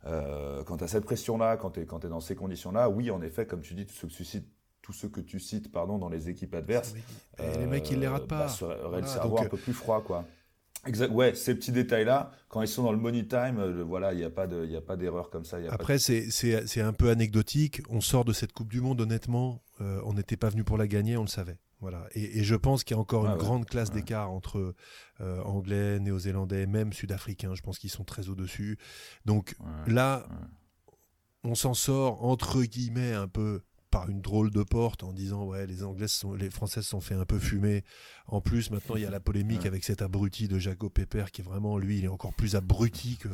euh, 0.07 0.63
cette 0.87 1.05
pression-là, 1.05 1.57
quand 1.57 1.71
tu 1.71 1.81
es, 1.81 1.85
es, 1.85 2.09
dans 2.09 2.21
ces 2.21 2.35
conditions-là, 2.35 2.91
oui, 2.91 3.11
en 3.11 3.23
effet, 3.23 3.47
comme 3.47 3.61
tu 3.61 3.75
dis, 3.75 3.87
tout 3.87 3.95
ce 3.95 4.07
que 4.07 4.13
tu 4.13 4.25
cites, 4.25 4.49
tout 4.83 4.93
ce 4.93 5.07
que 5.07 5.21
tu 5.21 5.39
cites 5.39 5.71
pardon, 5.71 5.99
dans 5.99 6.09
les 6.09 6.29
équipes 6.29 6.55
adverses, 6.55 6.95
les 7.39 7.67
mecs, 7.67 7.89
ils 7.91 8.01
les 8.01 8.09
ratent 8.09 8.27
pas. 8.27 8.49
Bah, 8.61 9.01
le 9.01 9.07
cerveau 9.07 9.39
un 9.39 9.45
peu 9.45 9.57
plus 9.57 9.73
froid, 9.75 10.03
quoi. 10.03 10.25
Exact. 10.85 11.13
Ouais, 11.13 11.35
ces 11.35 11.55
petits 11.55 11.71
détails-là, 11.71 12.33
quand 12.49 12.61
ils 12.61 12.69
sont 12.69 12.83
dans 12.83 12.93
le 12.93 12.99
money 12.99 13.25
time, 13.25 13.59
euh, 13.59 13.85
voilà, 13.85 14.13
il 14.13 14.19
n'y 14.19 14.25
a 14.25 14.31
pas 14.31 14.49
de, 14.49 14.67
d'erreur 14.97 15.31
comme 15.31 15.45
ça. 15.45 15.59
Après, 15.71 15.99
c'est 15.99 16.81
un 16.81 16.93
peu 16.93 17.11
anecdotique. 17.11 17.83
On 17.89 18.01
sort 18.01 18.25
de 18.25 18.33
cette 18.33 18.53
Coupe 18.53 18.69
du 18.69 18.81
Monde, 18.81 19.01
honnêtement, 19.01 19.63
euh, 19.81 20.01
on 20.05 20.15
n'était 20.15 20.37
pas 20.37 20.49
venu 20.49 20.65
pour 20.65 20.79
la 20.79 20.89
gagner, 20.89 21.17
on 21.17 21.23
le 21.23 21.29
savait. 21.29 21.59
Voilà. 21.81 22.07
Et, 22.15 22.43
je 22.43 22.55
pense 22.55 22.85
qu'il 22.85 22.97
y 22.97 22.99
a 22.99 23.01
encore 23.01 23.27
une 23.27 23.37
grande 23.37 23.67
classe 23.67 23.91
d'écart 23.91 24.31
entre 24.31 24.75
euh, 25.21 25.43
Anglais, 25.43 26.01
Néo-Zélandais, 26.01 26.67
même 26.67 26.93
Sud-Africains. 26.93 27.55
Je 27.55 27.63
pense 27.63 27.79
qu'ils 27.79 27.91
sont 27.91 28.05
très 28.05 28.29
au-dessus. 28.29 28.79
Donc 29.25 29.57
là, 29.87 30.27
on 31.45 31.55
s'en 31.55 31.75
sort 31.75 32.25
entre 32.25 32.63
guillemets 32.63 33.15
un 33.15 33.29
peu 33.29 33.63
par 33.93 34.09
une 34.09 34.23
drôle 34.23 34.51
de 34.51 34.63
porte 34.63 35.05
en 35.05 35.13
disant 35.13 35.45
ouais 35.45 35.67
les 35.67 35.85
anglaises 35.85 36.13
sont 36.13 36.33
les 36.33 36.51
françaises 36.51 36.87
sont 36.87 37.01
fait 37.01 37.15
un 37.15 37.27
peu 37.27 37.39
fumer. 37.39 37.85
En 38.27 38.41
plus 38.41 38.71
maintenant 38.71 38.97
il 38.97 39.03
y 39.03 39.07
a 39.07 39.11
la 39.11 39.21
polémique 39.21 39.67
avec 39.67 39.85
cet 39.85 40.03
abruti 40.03 40.49
de 40.49 40.59
Jaco 40.59 40.89
Pepper 40.89 41.27
qui 41.31 41.43
est 41.43 41.45
vraiment 41.45 41.79
lui 41.79 41.99
il 41.99 42.05
est 42.07 42.09
encore 42.09 42.33
plus 42.33 42.57
abruti 42.57 43.19
que 43.19 43.29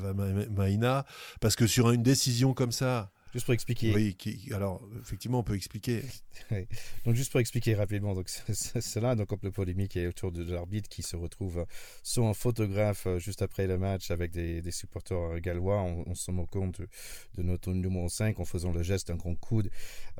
Maïna. 0.51 1.07
Parce 1.41 1.57
que 1.57 1.67
sur 1.67 1.91
une 1.91 2.03
décision 2.03 2.53
comme 2.53 2.73
ça 2.73 3.11
Juste 3.33 3.45
pour 3.45 3.55
expliquer. 3.55 3.93
Oui, 3.95 4.17
alors 4.55 4.83
effectivement, 5.01 5.41
on 5.41 5.43
peut 5.43 5.55
expliquer. 5.55 6.03
donc 7.05 7.15
juste 7.15 7.31
pour 7.31 7.41
expliquer 7.41 7.75
rapidement, 7.75 8.15
donc 8.15 8.29
cela, 8.29 9.15
donc 9.15 9.29
le 9.43 9.51
polémique 9.51 9.97
est 9.97 10.07
autour 10.07 10.33
de 10.33 10.51
l'arbitre 10.51 10.89
qui 10.89 11.03
se 11.03 11.17
retrouve 11.17 11.67
sur 12.03 12.27
un 12.27 12.35
photographe 12.35 13.07
euh, 13.07 13.19
juste 13.19 13.43
après 13.43 13.67
le 13.67 13.79
match 13.79 14.11
avec 14.11 14.31
des, 14.33 14.63
supporters 14.71 15.41
gallois. 15.41 15.83
On, 15.83 16.15
se 16.15 16.31
moque 16.31 16.51
compte 16.51 16.81
de, 17.37 17.43
notre 17.43 17.73
numéro 17.73 18.09
5 18.09 18.41
en 18.41 18.45
faisant 18.45 18.73
le 18.73 18.83
geste 18.83 19.09
d'un 19.09 19.17
grand 19.17 19.35
coude. 19.35 19.71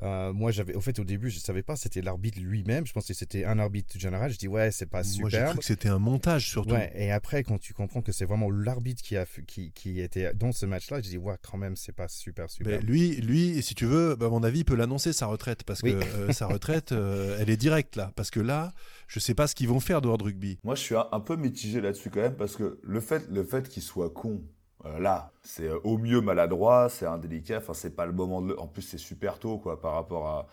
Euh, 0.03 0.31
moi, 0.31 0.51
j'avais, 0.51 0.75
au 0.75 0.81
fait, 0.81 0.97
au 0.99 1.03
début, 1.03 1.29
je 1.29 1.39
savais 1.39 1.63
pas 1.63 1.75
c'était 1.75 2.01
l'arbitre 2.01 2.39
lui-même. 2.39 2.85
Je 2.85 2.93
pensais 2.93 3.13
que 3.13 3.19
c'était 3.19 3.45
un 3.45 3.59
arbitre 3.59 3.97
général. 3.97 4.31
Je 4.31 4.37
dis 4.37 4.47
ouais, 4.47 4.71
c'est 4.71 4.85
pas 4.85 5.03
super. 5.03 5.21
Moi, 5.21 5.29
j'ai 5.29 5.45
cru 5.45 5.57
que 5.57 5.65
c'était 5.65 5.89
un 5.89 5.99
montage 5.99 6.47
surtout. 6.47 6.73
Ouais, 6.73 6.91
et 6.95 7.11
après, 7.11 7.43
quand 7.43 7.57
tu 7.57 7.73
comprends 7.73 8.01
que 8.01 8.11
c'est 8.11 8.25
vraiment 8.25 8.49
l'arbitre 8.51 9.01
qui 9.01 9.17
a 9.17 9.25
qui, 9.47 9.71
qui 9.71 9.99
était 9.99 10.33
dans 10.33 10.51
ce 10.51 10.65
match-là, 10.65 11.01
je 11.01 11.09
dis 11.09 11.17
ouais, 11.17 11.35
quand 11.41 11.57
même, 11.57 11.75
c'est 11.75 11.91
pas 11.91 12.07
super 12.07 12.49
super. 12.49 12.79
Mais 12.79 12.85
lui 12.85 12.98
lui, 13.21 13.61
si 13.61 13.75
tu 13.75 13.85
veux, 13.85 14.15
bah, 14.15 14.27
à 14.27 14.29
mon 14.29 14.43
avis, 14.43 14.59
il 14.59 14.65
peut 14.65 14.75
l'annoncer 14.75 15.13
sa 15.13 15.25
retraite 15.27 15.63
parce 15.63 15.81
que 15.81 15.87
euh, 15.89 16.31
sa 16.33 16.47
retraite, 16.47 16.91
euh, 16.91 17.37
elle 17.39 17.49
est 17.49 17.57
directe 17.57 17.95
là. 17.95 18.11
Parce 18.15 18.31
que 18.31 18.39
là, 18.39 18.71
je 19.07 19.19
sais 19.19 19.33
pas 19.33 19.47
ce 19.47 19.55
qu'ils 19.55 19.67
vont 19.69 19.79
faire 19.79 20.01
de 20.01 20.07
World 20.07 20.21
Rugby. 20.23 20.59
Moi, 20.63 20.75
je 20.75 20.81
suis 20.81 20.95
un, 20.95 21.19
peu 21.19 21.35
mitigé 21.35 21.81
là-dessus 21.81 22.09
quand 22.09 22.21
même 22.21 22.35
parce 22.35 22.55
que 22.55 22.79
le 22.83 22.99
fait, 22.99 23.27
le 23.29 23.43
fait 23.43 23.67
qu'il 23.67 23.83
soit 23.83 24.09
con, 24.11 24.41
Euh, 24.85 24.97
là, 24.99 25.33
c'est 25.43 25.67
euh, 25.67 25.77
au 25.83 25.97
mieux 25.97 26.21
maladroit, 26.21 26.87
c'est 26.89 27.05
indélicat. 27.05 27.57
Enfin, 27.57 27.73
c'est 27.73 27.95
pas 27.95 28.05
le 28.05 28.13
moment 28.13 28.41
de. 28.41 28.47
le- 28.49 28.59
En 28.59 28.67
plus, 28.67 28.81
c'est 28.81 28.97
super 28.97 29.37
tôt, 29.37 29.57
quoi, 29.57 29.81
par 29.81 29.93
rapport 29.93 30.25
à. 30.27 30.47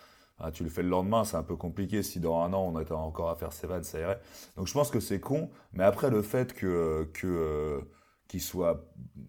à 0.47 0.51
tu 0.51 0.65
le 0.65 0.69
fais 0.71 0.83
le 0.83 0.89
lendemain, 0.89 1.25
c'est 1.25 1.37
un 1.37 1.45
peu 1.45 1.55
compliqué. 1.57 2.03
Si 2.03 2.19
dans 2.19 2.41
un 2.43 2.53
an 2.53 2.73
on 2.75 2.81
était 2.81 2.93
encore 2.93 3.31
à 3.31 3.37
faire 3.37 3.53
ses 3.53 3.69
vannes, 3.69 3.85
ça 3.85 4.01
irait. 4.01 4.19
Donc 4.57 4.67
je 4.67 4.73
pense 4.73 4.91
que 4.91 4.99
c'est 5.01 5.21
con. 5.21 5.49
Mais 5.75 5.85
après, 5.85 6.11
le 6.11 6.23
fait 6.23 6.53
que 6.55 7.09
que 7.15 7.81
qu'il 8.29 8.43
soit 8.43 8.85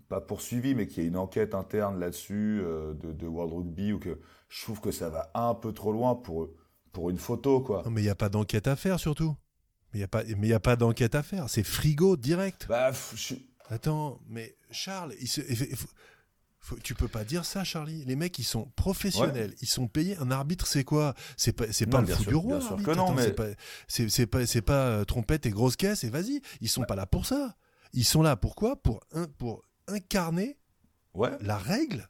pas 0.09 0.21
poursuivi, 0.21 0.73
mais 0.75 0.87
qu'il 0.87 1.03
y 1.03 1.05
ait 1.05 1.09
une 1.09 1.17
enquête 1.17 1.53
interne 1.55 1.99
là-dessus 1.99 2.61
euh, 2.63 2.93
de, 2.95 3.11
de 3.13 3.27
World 3.27 3.53
Rugby, 3.53 3.93
ou 3.93 3.99
que 3.99 4.19
je 4.49 4.63
trouve 4.63 4.79
que 4.81 4.91
ça 4.91 5.09
va 5.09 5.29
un 5.33 5.53
peu 5.53 5.71
trop 5.73 5.91
loin 5.91 6.15
pour 6.15 6.49
pour 6.93 7.09
une 7.11 7.17
photo, 7.19 7.61
quoi. 7.61 7.83
Non, 7.85 7.91
mais 7.91 8.01
il 8.01 8.05
n'y 8.05 8.09
a 8.09 8.15
pas 8.15 8.29
d'enquête 8.29 8.65
à 8.67 8.75
faire 8.75 8.99
surtout. 8.99 9.35
Mais 9.93 9.99
il 9.99 10.01
n'y 10.01 10.03
a 10.03 10.07
pas, 10.07 10.23
mais 10.23 10.47
il 10.47 10.49
y 10.49 10.53
a 10.53 10.59
pas 10.59 10.75
d'enquête 10.75 11.13
à 11.15 11.21
faire. 11.21 11.47
C'est 11.49 11.63
frigo 11.63 12.17
direct. 12.17 12.65
Bah, 12.67 12.91
je 13.15 13.35
Attends, 13.69 14.19
mais 14.29 14.55
Charles, 14.71 15.13
il 15.19 15.27
se- 15.27 15.41
il 15.47 15.75
faut- 15.75 15.87
faut- 16.59 16.79
tu 16.79 16.95
peux 16.95 17.07
pas 17.09 17.23
dire 17.23 17.45
ça, 17.45 17.63
Charlie. 17.63 18.03
Les 18.05 18.15
mecs, 18.15 18.39
ils 18.39 18.43
sont 18.45 18.71
professionnels, 18.75 19.53
ils 19.61 19.67
sont 19.67 19.87
payés. 19.87 20.17
Un 20.17 20.31
arbitre, 20.31 20.65
c'est 20.65 20.83
quoi? 20.85 21.13
C'est 21.35 21.53
pas, 21.53 21.71
c'est 21.71 21.85
pas 21.85 22.01
le 22.01 22.07
fou 22.07 22.23
sûr, 22.23 22.31
du 22.31 22.35
roi. 22.35 22.57
bien 22.57 22.67
sûr 22.67 22.77
que 22.77 22.91
non, 22.91 23.03
Attends, 23.03 23.13
mais- 23.13 23.23
c'est 23.23 23.33
pas, 23.33 23.47
c'est, 23.87 24.25
pas, 24.27 24.45
c'est 24.47 24.61
pas 24.61 24.87
euh, 24.87 25.03
trompette 25.05 25.45
et 25.45 25.49
grosse 25.51 25.75
caisse 25.75 26.03
et 26.03 26.09
vas-y. 26.09 26.41
Ils 26.61 26.69
sont 26.69 26.83
pas 26.83 26.95
là 26.95 27.05
pour 27.05 27.25
ça. 27.25 27.55
Ils 27.97 28.03
sont 28.03 28.21
là 28.21 28.35
pourquoi? 28.35 28.75
Pour 28.75 28.99
un, 29.11 29.25
pour 29.39 29.63
incarner 29.87 30.55
ouais. 31.15 31.31
la 31.41 31.57
règle, 31.57 32.07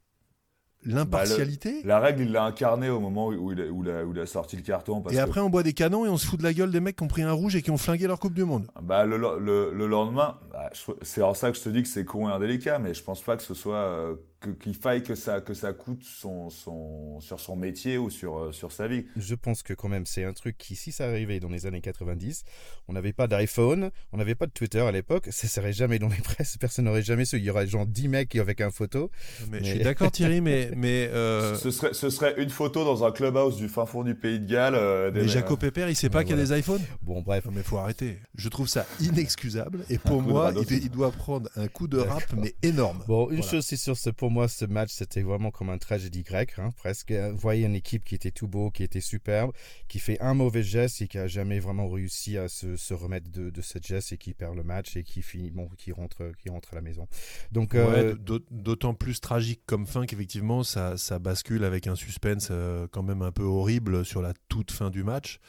l'impartialité. 0.84 1.82
La 1.86 2.00
règle, 2.00 2.24
il 2.24 2.32
l'a 2.34 2.44
incarné 2.44 2.90
au 2.90 3.00
moment 3.00 3.28
où 3.28 3.52
il 3.54 3.62
a, 3.62 3.66
où 3.68 3.84
il 3.84 3.90
a- 3.90 4.06
où 4.06 4.12
il 4.14 4.20
a 4.20 4.26
sorti 4.26 4.58
le 4.58 4.64
carton. 4.64 5.02
Parce 5.02 5.16
et 5.16 5.18
que- 5.18 5.24
après, 5.24 5.40
on 5.40 5.50
boit 5.50 5.64
des 5.64 5.72
canons 5.72 6.06
et 6.06 6.10
on 6.10 6.18
se 6.18 6.26
fout 6.28 6.40
de 6.40 6.44
la 6.44 6.54
gueule 6.54 6.72
des 6.72 6.82
mecs 6.82 6.98
qui 6.98 7.04
ont 7.04 7.08
pris 7.08 7.22
un 7.22 7.32
rouge 7.32 7.56
et 7.56 7.62
qui 7.62 7.72
ont 7.72 7.78
flingué 7.78 8.06
leur 8.08 8.20
Coupe 8.20 8.34
du 8.34 8.44
Monde. 8.44 8.68
Bah, 8.82 9.06
le, 9.06 9.18
le, 9.18 9.74
le 9.74 9.88
lendemain, 9.88 10.38
bah, 10.52 10.70
c'est 11.04 11.22
en 11.22 11.34
ça 11.34 11.52
que 11.52 11.58
je 11.58 11.64
te 11.64 11.70
dis 11.70 11.84
que 11.84 11.90
c'est 11.90 12.04
con 12.06 12.28
et 12.30 12.32
indélicat, 12.34 12.80
mais 12.80 12.94
je 12.94 13.04
pense 13.04 13.22
pas 13.22 13.38
que 13.38 13.44
ce 13.44 13.54
soit 13.54 14.10
que- 14.40 14.52
qu'il 14.52 14.76
faille 14.76 15.02
que 15.04 15.16
ça 15.16 15.42
que 15.42 15.54
ça 15.54 15.74
coûte 15.74 16.04
son, 16.04 16.50
son 16.50 17.20
sur 17.22 17.40
son 17.40 17.56
métier 17.56 17.98
ou 17.98 18.10
sur 18.10 18.38
euh, 18.38 18.52
sur 18.52 18.72
sa 18.72 18.88
vie. 18.88 19.06
Je 19.16 19.36
pense 19.36 19.64
que 19.64 19.74
quand 19.74 19.90
même 19.90 20.06
c'est 20.06 20.24
un 20.24 20.34
truc 20.34 20.58
qui, 20.58 20.76
si 20.76 20.92
ça 20.92 21.06
arrivait 21.08 21.40
dans 21.40 21.50
les 21.50 21.66
années 21.66 21.82
90, 21.82 22.44
on 22.88 22.94
n'avait 22.94 23.14
pas 23.14 23.28
d'iPhone, 23.28 23.90
on 24.12 24.18
n'avait 24.18 24.36
pas 24.36 24.46
de 24.46 24.52
Twitter 24.52 24.80
à 24.82 24.92
l'époque, 24.92 25.28
ça 25.32 25.48
serait 25.48 25.74
jamais 25.74 25.98
dans 26.00 26.08
les 26.10 26.18
presses, 26.22 26.58
personne 26.60 26.86
n'aurait 26.86 27.02
jamais 27.02 27.26
su. 27.26 27.38
Il 27.38 27.44
y 27.44 27.50
aurait 27.50 27.68
genre 27.68 27.86
10 27.88 28.08
mecs 28.08 28.36
avec 28.36 28.62
un 28.62 28.70
photo. 28.72 29.10
Mais, 29.50 29.60
Mais- 29.60 29.66
Je 29.66 29.72
suis 29.76 29.84
d'accord, 29.84 30.12
Thierry, 30.12 30.42
mais, 30.42 30.72
mais, 30.78 31.10
euh, 31.12 31.56
Ce 31.56 31.72
serait 31.72 31.94
ce 31.94 32.10
serait 32.10 32.36
une 32.42 32.50
photo 32.50 32.84
dans 32.86 33.04
un 33.06 33.12
clubhouse 33.12 33.58
du 33.58 33.68
fin 33.70 33.86
fond 33.86 34.04
du 34.04 34.14
pays 34.16 34.40
de 34.40 34.46
Galles. 34.48 34.76
euh, 34.76 35.10
des- 35.12 35.22
mais 35.22 35.28
Jaco 35.28 35.58
Pépère, 35.58 35.90
il 35.90 35.96
sait 35.96 36.10
pas 36.10 36.20
Ouais, 36.20 36.26
qu'il 36.26 36.38
y 36.38 36.40
a 36.40 36.44
des 36.44 36.58
iPhones? 36.60 36.82
Bon, 37.02 37.22
bref. 37.22 37.46
Non 37.46 37.52
mais 37.56 37.64
faut 37.64 37.78
arrêter. 37.78 38.20
Je 38.36 38.50
trouve 38.50 38.68
ça 38.68 38.86
inexcusable 39.00 39.84
et 39.90 39.98
pour 39.98 40.22
moi, 40.22 40.52
il, 40.70 40.78
il 40.84 40.90
doit 40.90 41.12
prendre 41.12 41.50
un 41.56 41.68
coup 41.68 41.88
de 41.88 41.98
rap 41.98 42.24
mais 42.36 42.54
énorme. 42.64 43.04
Bon, 43.08 43.30
une 43.30 43.38
Voilà. 43.38 43.52
chose 43.52 43.66
c'est 43.66 43.78
sûr, 43.78 43.98
c'est 43.98 44.14
pour 44.14 44.27
moi 44.30 44.48
ce 44.48 44.66
match 44.66 44.92
c'était 44.92 45.22
vraiment 45.22 45.52
comme 45.52 45.70
un 45.70 45.78
tragédie 45.78 46.24
grecque, 46.24 46.56
hein, 46.60 46.70
presque. 46.78 47.12
Vous 47.12 47.38
voyez 47.38 47.66
une 47.66 47.76
équipe 47.76 48.04
qui 48.04 48.16
était 48.16 48.32
tout 48.32 48.48
beau, 48.48 48.72
qui 48.72 48.84
était 48.84 49.02
superbe, 49.02 49.52
qui 49.88 50.00
fait 50.00 50.20
un 50.22 50.34
mauvais 50.34 50.64
geste 50.64 51.02
et 51.02 51.08
qui 51.08 51.18
a 51.18 51.28
jamais 51.28 51.60
vraiment 51.60 51.90
réussi 51.90 52.38
à 52.38 52.48
se, 52.50 52.76
se 52.78 52.94
remettre 52.94 53.30
de, 53.32 53.50
de 53.50 53.62
ce 53.62 53.78
geste 53.82 54.12
et 54.14 54.18
qui 54.18 54.34
perd 54.34 54.56
le 54.56 54.64
match 54.64 54.96
et 54.98 55.04
qui 55.04 55.22
finit, 55.22 55.52
bon, 55.52 55.70
qui 55.78 55.92
rentre, 55.92 56.32
qui 56.42 56.50
rentre 56.50 56.74
à 56.74 56.76
la 56.76 56.82
maison. 56.82 57.08
Donc, 57.52 57.74
Ouais, 57.74 57.80
euh, 57.80 58.16
d'aut- 58.16 58.40
D'autant 58.52 58.94
plus 58.94 59.20
tragique 59.22 59.62
comme 59.66 59.86
fin 59.88 60.06
qu'effectivement 60.06 60.64
ça, 60.64 60.98
ça 60.98 61.20
bascule 61.20 61.64
avec 61.64 61.88
un 61.88 61.96
suspense 61.96 62.50
euh, 62.52 62.88
quand 62.92 63.04
même 63.04 63.22
un 63.22 63.32
peu 63.32 63.44
horrible 63.44 64.06
sur 64.06 64.22
la 64.22 64.34
toute 64.50 64.72
fin 64.72 64.90
du 64.90 65.04
match. 65.04 65.40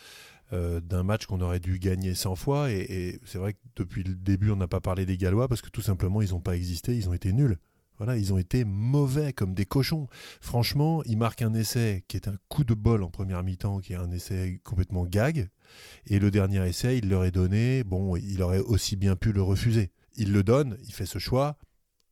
euh, 0.55 0.81
d'un 0.81 1.03
match 1.03 1.27
qu'on 1.27 1.43
aurait 1.43 1.61
dû 1.61 1.79
gagner 1.79 2.15
100 2.15 2.35
fois 2.35 2.73
et, 2.73 2.79
et 2.89 3.21
c'est 3.27 3.37
vrai 3.37 3.53
que 3.53 3.59
depuis 3.77 4.03
le 4.03 4.15
début 4.15 4.51
on 4.51 4.57
n'a 4.57 4.67
pas 4.67 4.81
parlé 4.81 5.05
des 5.05 5.19
Gallois 5.19 5.47
parce 5.47 5.61
que 5.61 5.69
tout 5.69 5.83
simplement 5.83 6.23
ils 6.23 6.31
n'ont 6.31 6.41
pas 6.41 6.57
existé, 6.57 6.97
ils 6.97 7.07
ont 7.09 7.13
été 7.13 7.35
nuls. 7.35 7.59
Voilà, 7.99 8.17
ils 8.17 8.33
ont 8.33 8.39
été 8.39 8.65
mauvais 8.65 9.33
comme 9.33 9.55
des 9.55 9.67
cochons. 9.67 10.07
Franchement, 10.41 11.03
ils 11.05 11.19
marquent 11.19 11.43
un 11.43 11.55
essai 11.55 12.05
qui 12.09 12.17
est 12.17 12.29
un 12.29 12.37
coup 12.49 12.65
de 12.65 12.75
bol 12.75 13.03
en 13.03 13.11
première 13.11 13.43
mi-temps, 13.43 13.81
qui 13.81 13.93
est 13.93 13.97
un 13.97 14.11
essai 14.11 14.61
complètement 14.65 15.05
gag. 15.05 15.49
Et 16.07 16.19
le 16.19 16.31
dernier 16.31 16.67
essai, 16.67 16.99
il 16.99 17.09
leur 17.09 17.25
est 17.25 17.31
donné. 17.31 17.85
Bon, 17.85 18.17
il 18.17 18.43
aurait 18.43 18.61
aussi 18.61 18.97
bien 18.97 19.17
pu 19.17 19.33
le 19.33 19.43
refuser. 19.43 19.91
Il 20.15 20.33
le 20.33 20.43
donne, 20.43 20.79
il 20.85 20.93
fait 20.93 21.07
ce 21.07 21.19
choix. 21.19 21.59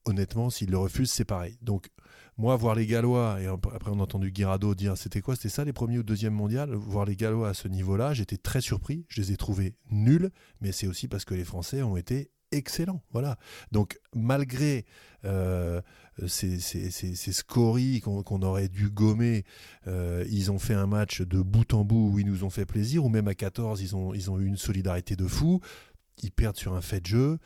Honnêtement, 0.04 0.50
s'il 0.50 0.70
le 0.70 0.78
refuse, 0.78 1.10
c'est 1.10 1.24
pareil. 1.24 1.56
Donc, 1.62 1.88
moi, 2.38 2.54
voir 2.56 2.74
les 2.74 2.86
Gallois, 2.86 3.40
et 3.40 3.46
après 3.46 3.90
on 3.90 3.98
a 3.98 4.02
entendu 4.02 4.30
Guirado 4.30 4.74
dire 4.74 4.96
c'était 4.98 5.22
quoi? 5.22 5.36
C'était 5.36 5.48
ça 5.48 5.64
les 5.64 5.72
premiers 5.72 5.98
ou 5.98 6.02
deuxième 6.02 6.34
mondial? 6.34 6.74
Voir 6.74 7.06
les 7.06 7.16
Gallois 7.16 7.48
à 7.48 7.54
ce 7.54 7.66
niveau-là, 7.66 8.12
j'étais 8.12 8.36
très 8.36 8.60
surpris. 8.60 9.06
Je 9.08 9.22
les 9.22 9.32
ai 9.32 9.36
trouvés 9.36 9.74
nuls, 9.90 10.30
mais 10.60 10.70
c'est 10.70 10.86
aussi 10.86 11.08
parce 11.08 11.24
que 11.24 11.34
les 11.34 11.44
Français 11.44 11.82
ont 11.82 11.96
été 11.96 12.30
excellents. 12.52 13.02
Voilà. 13.12 13.36
Donc, 13.72 13.98
malgré 14.14 14.84
euh, 15.24 15.80
ces, 16.26 16.58
scories 17.32 18.00
qu'on 18.00 18.42
aurait 18.42 18.68
dû 18.68 18.90
gommer, 18.90 19.44
euh, 19.86 20.24
ils 20.30 20.50
ont 20.50 20.58
fait 20.58 20.74
un 20.74 20.86
match 20.86 21.22
de 21.22 21.40
bout 21.40 21.74
en 21.74 21.84
bout 21.84 22.10
où 22.12 22.18
ils 22.18 22.26
nous 22.26 22.44
ont 22.44 22.50
fait 22.50 22.66
plaisir, 22.66 23.04
ou 23.04 23.08
même 23.08 23.28
à 23.28 23.34
14, 23.34 23.80
ils 23.82 23.96
ont, 23.96 24.12
eu 24.14 24.46
une 24.46 24.56
solidarité 24.56 25.16
de 25.16 25.26
fou. 25.26 25.60
Ils 26.22 26.32
perdent 26.32 26.56
sur 26.56 26.74
un 26.74 26.80
fait 26.80 27.00
de 27.00 27.06
jeu. 27.06 27.38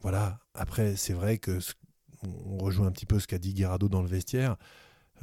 Voilà. 0.00 0.40
Après, 0.54 0.96
c'est 0.96 1.12
vrai 1.12 1.38
que 1.38 1.58
on 2.22 2.58
rejoint 2.58 2.86
un 2.86 2.92
petit 2.92 3.06
peu 3.06 3.20
ce 3.20 3.26
qu'a 3.26 3.38
dit 3.38 3.54
Guerrado 3.54 3.88
dans 3.88 4.02
le 4.02 4.08
vestiaire. 4.08 4.56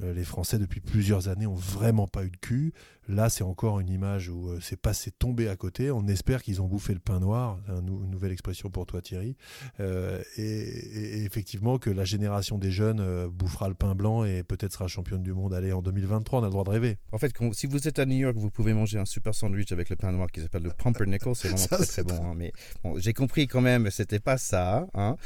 Euh, 0.02 0.14
les 0.14 0.24
Français, 0.24 0.58
depuis 0.58 0.80
plusieurs 0.80 1.28
années, 1.28 1.48
ont 1.48 1.56
vraiment 1.56 2.08
pas 2.08 2.24
eu 2.24 2.32
de 2.32 2.38
cul. 2.38 2.74
Là, 3.10 3.30
c'est 3.30 3.44
encore 3.44 3.80
une 3.80 3.90
image 3.90 4.30
où 4.30 4.50
euh, 4.50 4.60
c'est 4.62 4.80
passé 4.80 5.12
tombé 5.12 5.50
à 5.50 5.56
côté. 5.56 5.92
On 5.92 6.08
espère 6.08 6.42
qu'ils 6.42 6.62
ont 6.62 6.68
bouffé 6.68 6.94
le 6.94 7.00
pain 7.00 7.20
noir. 7.20 7.60
Une 7.68 8.10
nouvelle 8.10 8.32
expression 8.32 8.70
pour 8.70 8.86
toi, 8.86 9.02
Thierry. 9.02 9.36
Euh, 9.80 10.22
et, 10.38 11.24
effectivement, 11.26 11.78
que 11.80 11.90
la 11.90 12.06
génération 12.06 12.58
des 12.58 12.72
jeunes 12.72 13.00
euh, 13.02 13.28
bouffera 13.30 13.68
le 13.68 13.74
pain 13.76 13.94
blanc 13.94 14.24
et 14.24 14.44
peut-être 14.44 14.72
sera 14.74 14.88
championne 14.88 15.22
du 15.22 15.34
monde. 15.34 15.54
Allez, 15.54 15.74
en 15.74 15.82
2023, 15.82 16.40
on 16.40 16.44
a 16.44 16.46
le 16.46 16.52
droit 16.52 16.64
de 16.64 16.70
rêver. 16.70 16.98
en 17.12 17.18
fait, 17.18 17.34
quand- 17.34 17.54
si 17.54 17.68
vous 17.68 17.88
êtes 17.88 18.00
à 18.00 18.06
New 18.06 18.16
York, 18.18 18.36
vous 18.38 18.50
pouvez 18.50 18.74
manger 18.74 19.00
un 19.00 19.06
super 19.06 19.36
sandwich 19.36 19.72
avec 19.72 19.90
le 19.90 19.96
pain 19.96 20.12
noir 20.12 20.28
qui 20.32 20.40
s'appelle 20.42 20.64
le 20.64 20.72
pumpernickel. 20.72 21.36
C'est 21.36 21.50
vraiment 21.50 21.58
Ça, 21.68 21.78
très 21.78 21.86
très 21.86 22.04
bon. 22.04 22.16
hein, 22.24 22.34
mais 22.38 22.54
bon, 22.84 22.98
j'ai 23.00 23.14
compris 23.14 23.48
quand 23.48 23.62
même, 23.62 23.90
c'était 23.92 24.20
pas 24.20 24.38
ça. 24.38 24.88
Hein, 24.94 25.18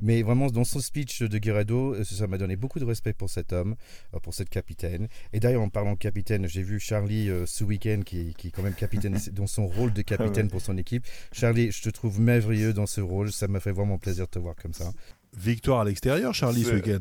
mais 0.00 0.22
vraiment, 0.22 0.48
dans 0.48 0.64
son 0.64 0.80
speech 0.80 1.22
de 1.22 1.38
Guerrero, 1.38 1.94
ça 2.04 2.26
m'a 2.26 2.36
donné 2.38 2.56
beaucoup 2.56 2.78
de 2.78 2.84
respect 2.84 3.12
pour 3.14 3.30
cet 3.30 3.52
homme, 3.52 3.76
pour 4.22 4.34
cette 4.34 4.48
capitaine. 4.50 5.08
Et 5.32 5.40
d'ailleurs, 5.40 5.62
en 5.62 5.68
parlant 5.68 5.92
de 5.94 5.98
capitaine, 5.98 6.46
j'ai 6.46 6.62
vu 6.62 6.78
Charlie 6.80 7.21
euh, 7.28 7.46
ce 7.46 7.64
week-end, 7.64 8.00
qui, 8.04 8.34
qui 8.34 8.48
est 8.48 8.50
quand 8.50 8.62
même 8.62 8.74
capitaine 8.74 9.18
dans 9.32 9.46
son 9.46 9.66
rôle 9.66 9.92
de 9.92 10.02
capitaine 10.02 10.48
pour 10.48 10.60
son 10.60 10.76
équipe. 10.76 11.04
Charlie, 11.32 11.70
je 11.70 11.82
te 11.82 11.90
trouve 11.90 12.20
merveilleux 12.20 12.72
dans 12.72 12.86
ce 12.86 13.00
rôle. 13.00 13.32
Ça 13.32 13.48
m'a 13.48 13.60
fait 13.60 13.72
vraiment 13.72 13.98
plaisir 13.98 14.26
de 14.26 14.30
te 14.30 14.38
voir 14.38 14.54
comme 14.56 14.74
ça. 14.74 14.92
Victoire 15.36 15.80
à 15.80 15.84
l'extérieur, 15.84 16.34
Charlie, 16.34 16.64
ce 16.64 16.74
week-end. 16.74 17.00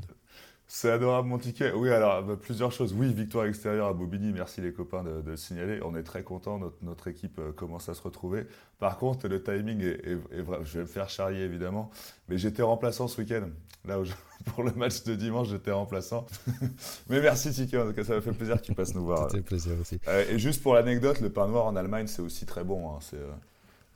C'est 0.74 0.90
adorable 0.90 1.28
mon 1.28 1.38
ticket. 1.38 1.74
Oui, 1.74 1.90
alors 1.90 2.24
bah, 2.24 2.38
plusieurs 2.42 2.72
choses. 2.72 2.94
Oui, 2.94 3.14
victoire 3.14 3.46
extérieure 3.46 3.88
à 3.88 3.94
Bobigny. 3.94 4.32
Merci 4.32 4.62
les 4.62 4.72
copains 4.72 5.04
de, 5.04 5.22
de 5.22 5.32
le 5.32 5.36
signaler. 5.36 5.82
On 5.84 5.94
est 5.98 6.04
très 6.04 6.24
contents. 6.24 6.60
Notre, 6.60 6.78
notre 6.82 7.10
équipe 7.10 7.40
euh, 7.40 7.52
commence 7.52 7.90
à 7.90 7.94
se 7.94 8.02
retrouver. 8.02 8.46
Par 8.80 8.98
contre, 8.98 9.28
le 9.28 9.44
timing 9.44 9.82
est, 9.82 10.00
est- 10.08 10.38
est 10.38 10.42
vrai. 10.42 10.60
Je 10.64 10.78
vais 10.78 10.84
me 10.84 10.88
faire 10.88 11.10
charrier 11.10 11.44
évidemment, 11.44 11.92
mais 12.30 12.38
j'étais 12.38 12.62
remplaçant 12.62 13.10
ce 13.10 13.20
week-end. 13.20 13.50
Là 13.86 14.00
où 14.00 14.06
je- 14.06 14.14
pour 14.46 14.64
le 14.64 14.72
match 14.72 15.04
de 15.04 15.14
dimanche, 15.16 15.50
j'étais 15.50 15.72
remplaçant. 15.72 16.26
mais 17.10 17.20
merci 17.20 17.52
Ticket. 17.52 17.78
En 17.78 17.88
tout 17.88 17.94
cas, 17.94 18.06
ça 18.06 18.16
m'a 18.16 18.22
fait 18.22 18.32
plaisir 18.32 18.56
que 18.62 18.66
tu 18.66 18.74
passes 18.74 18.96
nous 18.96 19.04
voir. 19.04 19.24
C'était 19.30 19.40
un 19.40 19.42
plaisir 19.42 19.74
aussi. 19.82 20.00
Euh, 20.08 20.24
et 20.30 20.40
juste 20.40 20.64
pour 20.64 20.74
l'anecdote, 20.76 21.20
le 21.20 21.30
pain 21.32 21.50
noir 21.50 21.66
en 21.66 21.76
Allemagne, 21.76 22.08
c'est 22.08 22.22
aussi 22.22 22.46
très 22.46 22.64
bon. 22.64 22.92
hein. 22.92 23.00
C'est, 23.02 23.18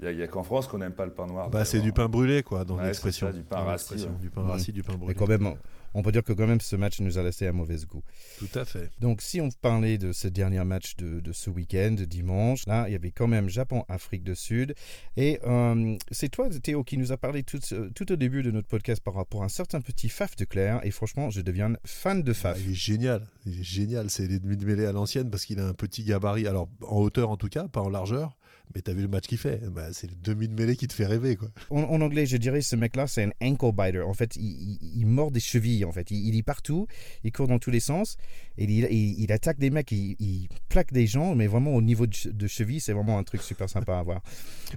il 0.01 0.13
n'y 0.13 0.21
a, 0.21 0.27
qu'en 0.27 0.43
France 0.43 0.67
qu'on 0.67 0.79
n'aime 0.79 0.91
pas 0.91 1.05
le 1.05 1.13
pain 1.13 1.25
noir. 1.25 1.49
Bah, 1.49 1.63
c'est 1.63 1.79
du 1.79 1.93
pain 1.93 2.09
brûlé, 2.09 2.43
quoi, 2.43 2.65
dans 2.65 2.75
Ouais, 2.75 2.83
l'expression. 2.87 3.29
du 3.31 3.43
pain 3.43 3.61
rassis. 3.61 4.07
Du 4.19 4.29
pain 4.29 4.41
rassis, 4.41 4.73
du 4.73 4.83
pain 4.83 4.91
Mais 4.91 4.97
brûlé. 4.99 5.15
quand 5.15 5.27
même, 5.29 5.53
on 5.95 6.03
peut 6.03 6.11
dire 6.11 6.23
que 6.23 6.33
quand 6.33 6.45
même 6.45 6.61
ce 6.61 6.75
match 6.75 6.99
nous 6.99 7.17
a 7.17 7.23
laissé 7.23 7.47
un 7.47 7.51
mauvais 7.53 7.77
goût. 7.87 8.03
Tout 8.37 8.49
à 8.59 8.65
fait. 8.65 8.91
Donc, 8.99 9.21
si 9.21 9.41
on 9.41 9.49
parlait 9.49 9.97
de 9.97 10.11
ce 10.11 10.27
dernier 10.27 10.63
match 10.63 10.95
de, 10.97 11.19
de 11.19 11.31
ce 11.33 11.49
week-end, 11.49 11.91
de 11.97 12.05
dimanche, 12.05 12.67
là, 12.67 12.85
il 12.87 12.91
y 12.91 12.95
avait 12.95 13.11
quand 13.11 13.27
même 13.27 13.49
Japon-Afrique 13.49 14.23
du 14.23 14.35
Sud. 14.35 14.75
Et 15.17 15.39
euh, 15.45 15.97
c'est 16.11 16.29
toi, 16.29 16.49
Théo, 16.49 16.83
qui 16.83 16.97
nous 16.97 17.11
a 17.11 17.17
parlé 17.17 17.43
tout, 17.43 17.59
ce- 17.63 17.89
tout 17.89 18.11
au 18.11 18.15
début 18.15 18.43
de 18.43 18.51
notre 18.51 18.67
podcast 18.67 19.01
par 19.03 19.13
rapport 19.15 19.41
à 19.41 19.45
un 19.45 19.49
certain 19.49 19.81
petit 19.81 20.09
Faf 20.09 20.35
de 20.35 20.45
Claire. 20.45 20.81
Et 20.83 20.91
franchement, 20.91 21.29
je 21.29 21.41
deviens 21.41 21.73
fan 21.85 22.21
de 22.23 22.33
Faf. 22.33 22.59
il 22.63 22.71
est 22.71 22.75
génial, 22.75 23.25
il 23.45 23.59
est 23.59 23.63
génial. 23.63 24.09
C'est 24.09 24.27
les 24.27 24.39
demi 24.39 24.57
de 24.57 24.65
mêlée 24.65 24.85
à 24.85 24.91
l'ancienne 24.91 25.29
parce 25.29 25.45
qu'il 25.45 25.59
a 25.59 25.65
un 25.65 25.73
petit 25.73 26.03
gabarit, 26.03 26.47
alors 26.47 26.67
en 26.87 26.97
hauteur 26.97 27.29
en 27.29 27.37
tout 27.37 27.47
cas, 27.49 27.67
pas 27.67 27.81
en 27.81 27.89
largeur. 27.89 28.35
Mais 28.73 28.81
t'as 28.81 28.93
vu 28.93 29.01
le 29.01 29.07
match 29.07 29.27
qu'il 29.27 29.37
fait? 29.37 29.61
Bah, 29.69 29.87
C'est 29.93 30.07
le 30.09 30.15
demi 30.15 30.47
de 30.47 30.53
mêlée 30.53 30.75
qui 30.75 30.87
te 30.87 30.93
fait 30.93 31.05
rêver, 31.05 31.35
quoi. 31.35 31.49
En, 31.69 31.81
en 31.83 32.01
anglais, 32.01 32.25
je 32.25 32.37
dirais 32.37 32.61
ce 32.61 32.75
mec-là, 32.75 33.07
c'est 33.07 33.23
un 33.23 33.31
ankle 33.41 33.71
biter. 33.71 34.01
En 34.01 34.13
fait, 34.13 34.35
il, 34.35 34.43
il- 34.81 34.99
il 35.01 35.05
mord 35.05 35.31
des 35.31 35.39
chevilles. 35.39 35.85
En 35.85 35.91
fait, 35.91 36.11
il, 36.11 36.27
il 36.27 36.37
est 36.37 36.43
partout, 36.43 36.87
il 37.23 37.31
court 37.31 37.47
dans 37.47 37.59
tous 37.59 37.71
les 37.71 37.79
sens, 37.79 38.17
et 38.57 38.63
il, 38.65 38.71
il- 38.91 39.19
il 39.23 39.31
attaque 39.31 39.59
des 39.59 39.69
mecs, 39.69 39.91
il, 39.91 40.15
il 40.19 40.49
plaque 40.69 40.91
des 40.91 41.07
gens, 41.07 41.35
mais 41.35 41.47
vraiment 41.47 41.73
au 41.75 41.81
niveau 41.81 42.07
de, 42.07 42.15
de 42.31 42.47
cheville, 42.47 42.81
c'est 42.81 42.93
vraiment 42.93 43.17
un 43.17 43.23
truc 43.23 43.41
super 43.41 43.69
sympa 43.69 43.97
à 43.97 44.03
voir. 44.03 44.21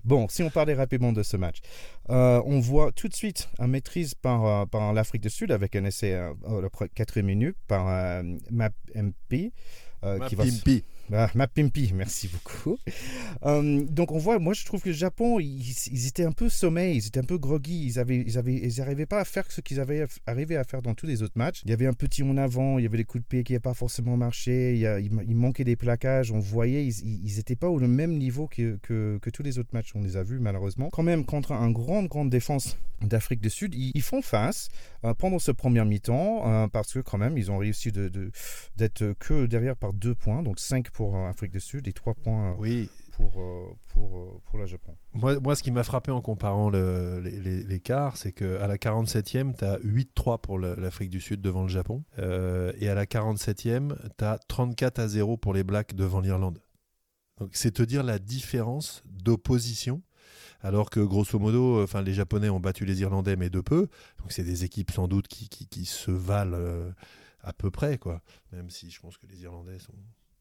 Bon, 0.04 0.28
si 0.28 0.42
on 0.42 0.50
parlait 0.50 0.74
rapidement 0.74 1.12
de 1.12 1.22
ce 1.22 1.36
match, 1.36 1.58
euh, 2.10 2.40
on 2.46 2.60
voit 2.60 2.92
tout 2.92 3.08
de 3.08 3.14
suite 3.14 3.48
un 3.58 3.66
maîtrise 3.66 4.14
par, 4.14 4.44
euh, 4.46 4.66
par 4.66 4.92
l'Afrique 4.92 5.22
du 5.22 5.30
Sud 5.30 5.50
avec 5.50 5.74
un 5.76 5.84
essai 5.84 6.12
euh, 6.14 6.32
à 6.46 6.60
la 6.60 6.70
pro- 6.70 6.86
quatrième 6.94 7.26
minute 7.26 7.56
par 7.66 7.88
euh, 7.88 8.22
Map 8.50 8.70
MP. 8.94 9.52
euh, 10.04 10.18
qui 10.28 10.36
va, 10.36 10.44
Bah, 11.10 11.30
ma 11.34 11.46
pimpi, 11.46 11.92
merci 11.94 12.28
beaucoup. 12.28 12.78
Euh, 13.44 13.82
donc 13.88 14.12
on 14.12 14.18
voit, 14.18 14.38
moi 14.38 14.52
je 14.52 14.64
trouve 14.66 14.82
que 14.82 14.90
le 14.90 14.94
Japon, 14.94 15.40
ils, 15.40 16.06
étaient 16.06 16.24
un 16.24 16.32
peu 16.32 16.50
sommeil, 16.50 16.96
ils 16.96 17.06
étaient 17.06 17.20
un 17.20 17.24
peu 17.24 17.38
groggy, 17.38 17.86
ils 17.86 17.98
avaient, 17.98 18.22
ils 18.26 18.36
avaient, 18.36 18.56
ils 18.56 19.06
pas 19.06 19.20
à 19.20 19.24
faire 19.24 19.50
ce 19.50 19.62
qu'ils 19.62 19.80
avaient 19.80 20.04
arrivé 20.26 20.56
à 20.56 20.64
faire 20.64 20.82
dans 20.82 20.94
tous 20.94 21.06
les 21.06 21.22
autres 21.22 21.36
matchs. 21.36 21.62
Il 21.64 21.70
y 21.70 21.72
avait 21.72 21.86
un 21.86 21.94
petit 21.94 22.22
en 22.22 22.36
avant, 22.36 22.78
il 22.78 22.82
y 22.82 22.86
avait 22.86 22.98
des 22.98 23.04
coups 23.04 23.24
de 23.24 23.28
pied 23.28 23.42
qui 23.42 23.52
n'avaient 23.52 23.60
pas 23.60 23.74
forcément 23.74 24.16
marché, 24.16 24.76
il, 24.76 25.36
manquait 25.36 25.64
des 25.64 25.76
plaquages, 25.76 26.30
on 26.30 26.40
voyait, 26.40 26.86
ils 26.86 27.36
n'étaient 27.36 27.56
pas 27.56 27.68
au 27.68 27.78
même 27.80 28.18
niveau 28.18 28.46
que, 28.46 29.18
tous 29.32 29.42
les 29.42 29.58
autres 29.58 29.70
matchs, 29.72 29.92
on 29.94 30.02
les 30.02 30.16
a 30.16 30.22
vus 30.22 30.40
malheureusement. 30.40 30.90
Quand 30.90 31.02
même 31.02 31.24
contre 31.24 31.52
une 31.52 31.72
grande, 31.72 32.08
grande 32.08 32.28
défense 32.28 32.76
d'Afrique 33.00 33.40
du 33.40 33.50
Sud, 33.50 33.74
ils, 33.74 34.02
font 34.02 34.22
face 34.22 34.68
euh, 35.04 35.14
pendant 35.14 35.38
ce 35.38 35.52
premier 35.52 35.84
mi-temps 35.84 36.42
euh, 36.46 36.66
parce 36.66 36.92
que 36.92 36.98
quand 36.98 37.18
même 37.18 37.38
ils 37.38 37.50
ont 37.50 37.58
réussi 37.58 37.92
d'être 37.92 39.12
que 39.20 39.46
derrière 39.46 39.76
par 39.76 39.92
deux 39.92 40.14
points, 40.14 40.42
donc 40.42 40.58
5 40.58 40.90
pour 40.98 41.16
Afrique 41.28 41.52
du 41.52 41.60
Sud 41.60 41.86
et 41.86 41.92
3 41.92 42.14
points 42.14 42.56
oui. 42.58 42.90
pour, 43.12 43.30
pour, 43.86 44.42
pour 44.42 44.58
le 44.58 44.66
Japon. 44.66 44.96
Moi, 45.14 45.38
moi, 45.38 45.54
ce 45.54 45.62
qui 45.62 45.70
m'a 45.70 45.84
frappé 45.84 46.10
en 46.10 46.20
comparant 46.20 46.70
l'écart, 46.70 48.16
c'est 48.16 48.32
qu'à 48.32 48.66
la 48.66 48.76
47e, 48.78 49.56
tu 49.56 49.64
as 49.64 49.78
8-3 49.78 50.40
pour 50.40 50.58
l'Afrique 50.58 51.10
du 51.10 51.20
Sud 51.20 51.40
devant 51.40 51.62
le 51.62 51.68
Japon. 51.68 52.02
Euh, 52.18 52.72
et 52.80 52.88
à 52.88 52.96
la 52.96 53.06
47e, 53.06 53.94
tu 54.18 54.24
as 54.24 54.40
34 54.48 54.98
à 54.98 55.06
0 55.06 55.36
pour 55.36 55.54
les 55.54 55.62
Blacks 55.62 55.94
devant 55.94 56.18
l'Irlande. 56.18 56.58
Donc 57.38 57.50
c'est 57.52 57.70
te 57.70 57.84
dire 57.84 58.02
la 58.02 58.18
différence 58.18 59.04
d'opposition 59.06 60.02
alors 60.62 60.90
que 60.90 60.98
grosso 60.98 61.38
modo, 61.38 61.80
enfin 61.80 62.02
les 62.02 62.12
Japonais 62.12 62.48
ont 62.48 62.58
battu 62.58 62.84
les 62.84 63.02
Irlandais 63.02 63.36
mais 63.36 63.50
de 63.50 63.60
peu. 63.60 63.86
Donc 64.18 64.32
c'est 64.32 64.42
des 64.42 64.64
équipes 64.64 64.90
sans 64.90 65.06
doute 65.06 65.28
qui, 65.28 65.48
qui, 65.48 65.68
qui 65.68 65.84
se 65.84 66.10
valent 66.10 66.56
euh, 66.58 66.90
à 67.44 67.52
peu 67.52 67.70
près 67.70 67.98
quoi. 67.98 68.20
Même 68.50 68.68
si 68.68 68.90
je 68.90 68.98
pense 69.00 69.16
que 69.16 69.26
les 69.28 69.42
Irlandais 69.42 69.78
sont 69.78 69.94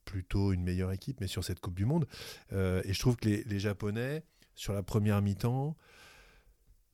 plutôt 0.08 0.54
une 0.54 0.64
meilleure 0.64 0.92
équipe, 0.92 1.20
mais 1.22 1.28
sur 1.28 1.44
cette 1.44 1.60
Coupe 1.60 1.76
du 1.76 1.86
Monde. 1.86 2.08
Euh, 2.54 2.82
et 2.86 2.94
je 2.94 3.00
trouve 3.00 3.18
que 3.18 3.28
les, 3.28 3.60
Japonais, 3.60 4.24
sur 4.56 4.74
la 4.74 4.82
première 4.82 5.22
mi-temps, 5.22 5.76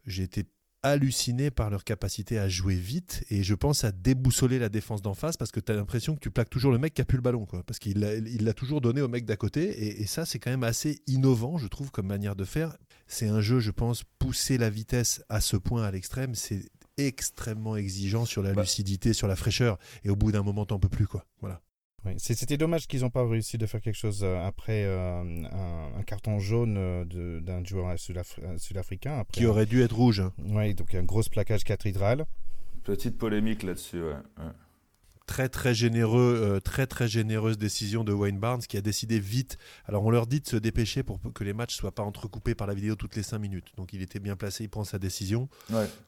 j'ai 0.05 0.23
été 0.23 0.45
halluciné 0.81 1.49
par 1.49 1.69
leur 1.69 1.85
capacité 1.85 2.39
à 2.39 2.49
jouer 2.49 2.75
vite 2.75 3.23
et 3.29 3.41
je 3.41 3.55
pense 3.55 3.85
à 3.85 3.93
déboussoler 3.93 4.59
la 4.59 4.67
défense 4.67 5.01
d'en 5.01 5.13
face 5.13 5.37
parce 5.37 5.51
que 5.51 5.61
tu 5.61 5.71
as 5.71 5.75
l'impression 5.75 6.15
que 6.15 6.19
tu 6.19 6.29
plaques 6.29 6.49
toujours 6.49 6.73
le 6.73 6.77
mec 6.77 6.93
qui 6.93 7.01
a 7.01 7.05
plus 7.05 7.15
le 7.15 7.21
ballon 7.21 7.45
quoi. 7.45 7.63
Parce 7.63 7.79
qu'il 7.79 7.99
l'a 7.99 8.53
toujours 8.53 8.81
donné 8.81 8.99
au 8.99 9.07
mec 9.07 9.23
d'à 9.23 9.37
côté 9.37 9.63
et, 9.63 10.01
et, 10.01 10.07
ça 10.07 10.25
c'est 10.25 10.39
quand 10.39 10.49
même 10.49 10.65
assez 10.65 11.01
innovant 11.07 11.57
je 11.57 11.67
trouve 11.67 11.89
comme 11.89 12.07
manière 12.07 12.35
de 12.35 12.43
faire. 12.43 12.75
C'est 13.07 13.29
un 13.29 13.39
jeu 13.39 13.61
je 13.61 13.71
pense 13.71 14.03
pousser 14.19 14.57
la 14.57 14.69
vitesse 14.69 15.23
à 15.29 15.39
ce 15.39 15.55
point 15.55 15.83
à 15.83 15.91
l'extrême 15.91 16.35
c'est 16.35 16.69
extrêmement 16.97 17.77
exigeant 17.77 18.25
sur 18.25 18.43
la 18.43 18.51
bah. 18.51 18.63
lucidité 18.63 19.13
sur 19.13 19.29
la 19.29 19.37
fraîcheur 19.37 19.79
et 20.03 20.09
au 20.09 20.17
bout 20.17 20.33
d'un 20.33 20.43
moment 20.43 20.65
t'en 20.65 20.79
peux 20.79 20.89
plus 20.89 21.07
quoi. 21.07 21.25
Voilà 21.39 21.61
c'était 22.17 22.57
dommage 22.57 22.87
qu'ils 22.87 23.01
n'ont 23.01 23.09
pas 23.09 23.27
réussi 23.27 23.57
de 23.57 23.65
faire 23.65 23.81
quelque 23.81 23.97
chose 23.97 24.23
euh, 24.23 24.45
après 24.45 24.83
euh, 24.85 25.21
un, 25.97 26.03
carton 26.03 26.39
jaune 26.39 26.75
euh, 26.77 27.39
d'un 27.39 27.63
joueur 27.63 27.95
sud-africain. 27.97 29.23
Qui 29.31 29.45
aurait 29.45 29.65
dû 29.65 29.81
être 29.81 29.95
rouge. 29.95 30.19
Hein. 30.19 30.33
Oui, 30.45 30.73
donc 30.73 30.93
un 30.95 31.03
gros 31.03 31.21
plaquage 31.23 31.63
cathédral. 31.63 32.25
Petite 32.83 33.17
polémique 33.17 33.63
là-dessus, 33.63 34.01
ouais 34.01 34.15
très 35.25 35.49
très 35.49 35.73
généreux, 35.73 36.39
euh, 36.41 36.59
très 36.59 36.87
très 36.87 37.07
généreuse 37.07 37.57
décision 37.57 38.03
de 38.03 38.11
Wayne 38.11 38.39
Barnes 38.39 38.61
qui 38.61 38.77
a 38.77 38.81
décidé 38.81 39.19
vite. 39.19 39.57
Alors 39.85 40.03
on 40.03 40.11
leur 40.11 40.27
dit 40.27 40.41
de 40.41 40.47
se 40.47 40.57
dépêcher 40.57 41.03
pour 41.03 41.19
que 41.33 41.43
les 41.43 41.53
matchs 41.53 41.75
soient 41.75 41.93
pas 41.93 42.03
entrecoupés 42.03 42.55
par 42.55 42.67
la 42.67 42.73
vidéo 42.73 42.95
toutes 42.95 43.15
les 43.15 43.23
5 43.23 43.39
minutes. 43.39 43.71
Donc 43.77 43.93
il 43.93 44.01
était 44.01 44.19
bien 44.19 44.35
placé, 44.35 44.65
il 44.65 44.69
prend 44.69 44.83
sa 44.83 44.99
décision. 44.99 45.49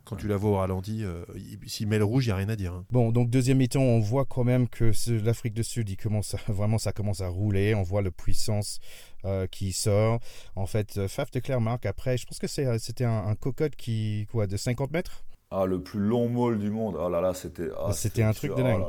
Quand 0.03 0.16
tu 0.16 0.28
la 0.28 0.38
vois 0.38 0.51
au 0.51 0.55
ralenti, 0.57 1.03
euh, 1.03 1.24
s'il 1.66 1.88
met 1.88 1.97
le 1.97 2.03
rouge, 2.03 2.26
il 2.26 2.30
n'y 2.30 2.34
a 2.34 2.36
rien 2.36 2.49
à 2.49 2.55
dire. 2.55 2.74
Hein. 2.74 2.86
Bon, 2.91 3.11
donc 3.11 3.30
deuxième 3.30 3.57
mi-temps, 3.57 3.82
on 3.82 3.99
voit 3.99 4.26
quand 4.26 4.43
même 4.43 4.68
que 4.68 4.91
l'Afrique 5.24 5.53
du 5.53 5.63
Sud, 5.63 5.89
il 5.89 5.97
commence 5.97 6.36
vraiment 6.47 6.78
ça 6.78 6.91
commence 6.91 7.22
à 7.22 7.28
rouler. 7.28 7.74
On 7.76 7.84
voit 7.84 8.01
la 8.01 8.11
puissance 8.11 8.80
euh, 9.24 9.47
qui 9.47 9.74
sort. 9.74 10.20
En 10.55 10.66
fait, 10.66 11.07
Faf 11.07 11.32
de 11.32 11.39
Claire 11.39 11.61
marque 11.61 11.86
après. 11.86 12.18
Je 12.18 12.26
pense 12.26 12.39
que 12.39 12.47
c'était 12.47 13.05
un, 13.05 13.28
un 13.28 13.36
cocotte 13.36 13.76
qui 13.76 14.28
quoi 14.32 14.47
de 14.47 14.57
50 14.57 14.91
mètres? 14.91 15.24
Ah, 15.51 15.65
le 15.65 15.81
plus 15.81 15.99
long 15.99 16.27
maul 16.27 16.59
du 16.59 16.69
monde. 16.69 16.97
Oh 16.99 17.07
là 17.07 17.21
là, 17.21 17.33
c'était. 17.33 17.69
Ah, 17.77 17.93
c'était 17.93 18.23
un 18.23 18.33
truc 18.33 18.55
de 18.55 18.61
dingue. 18.61 18.83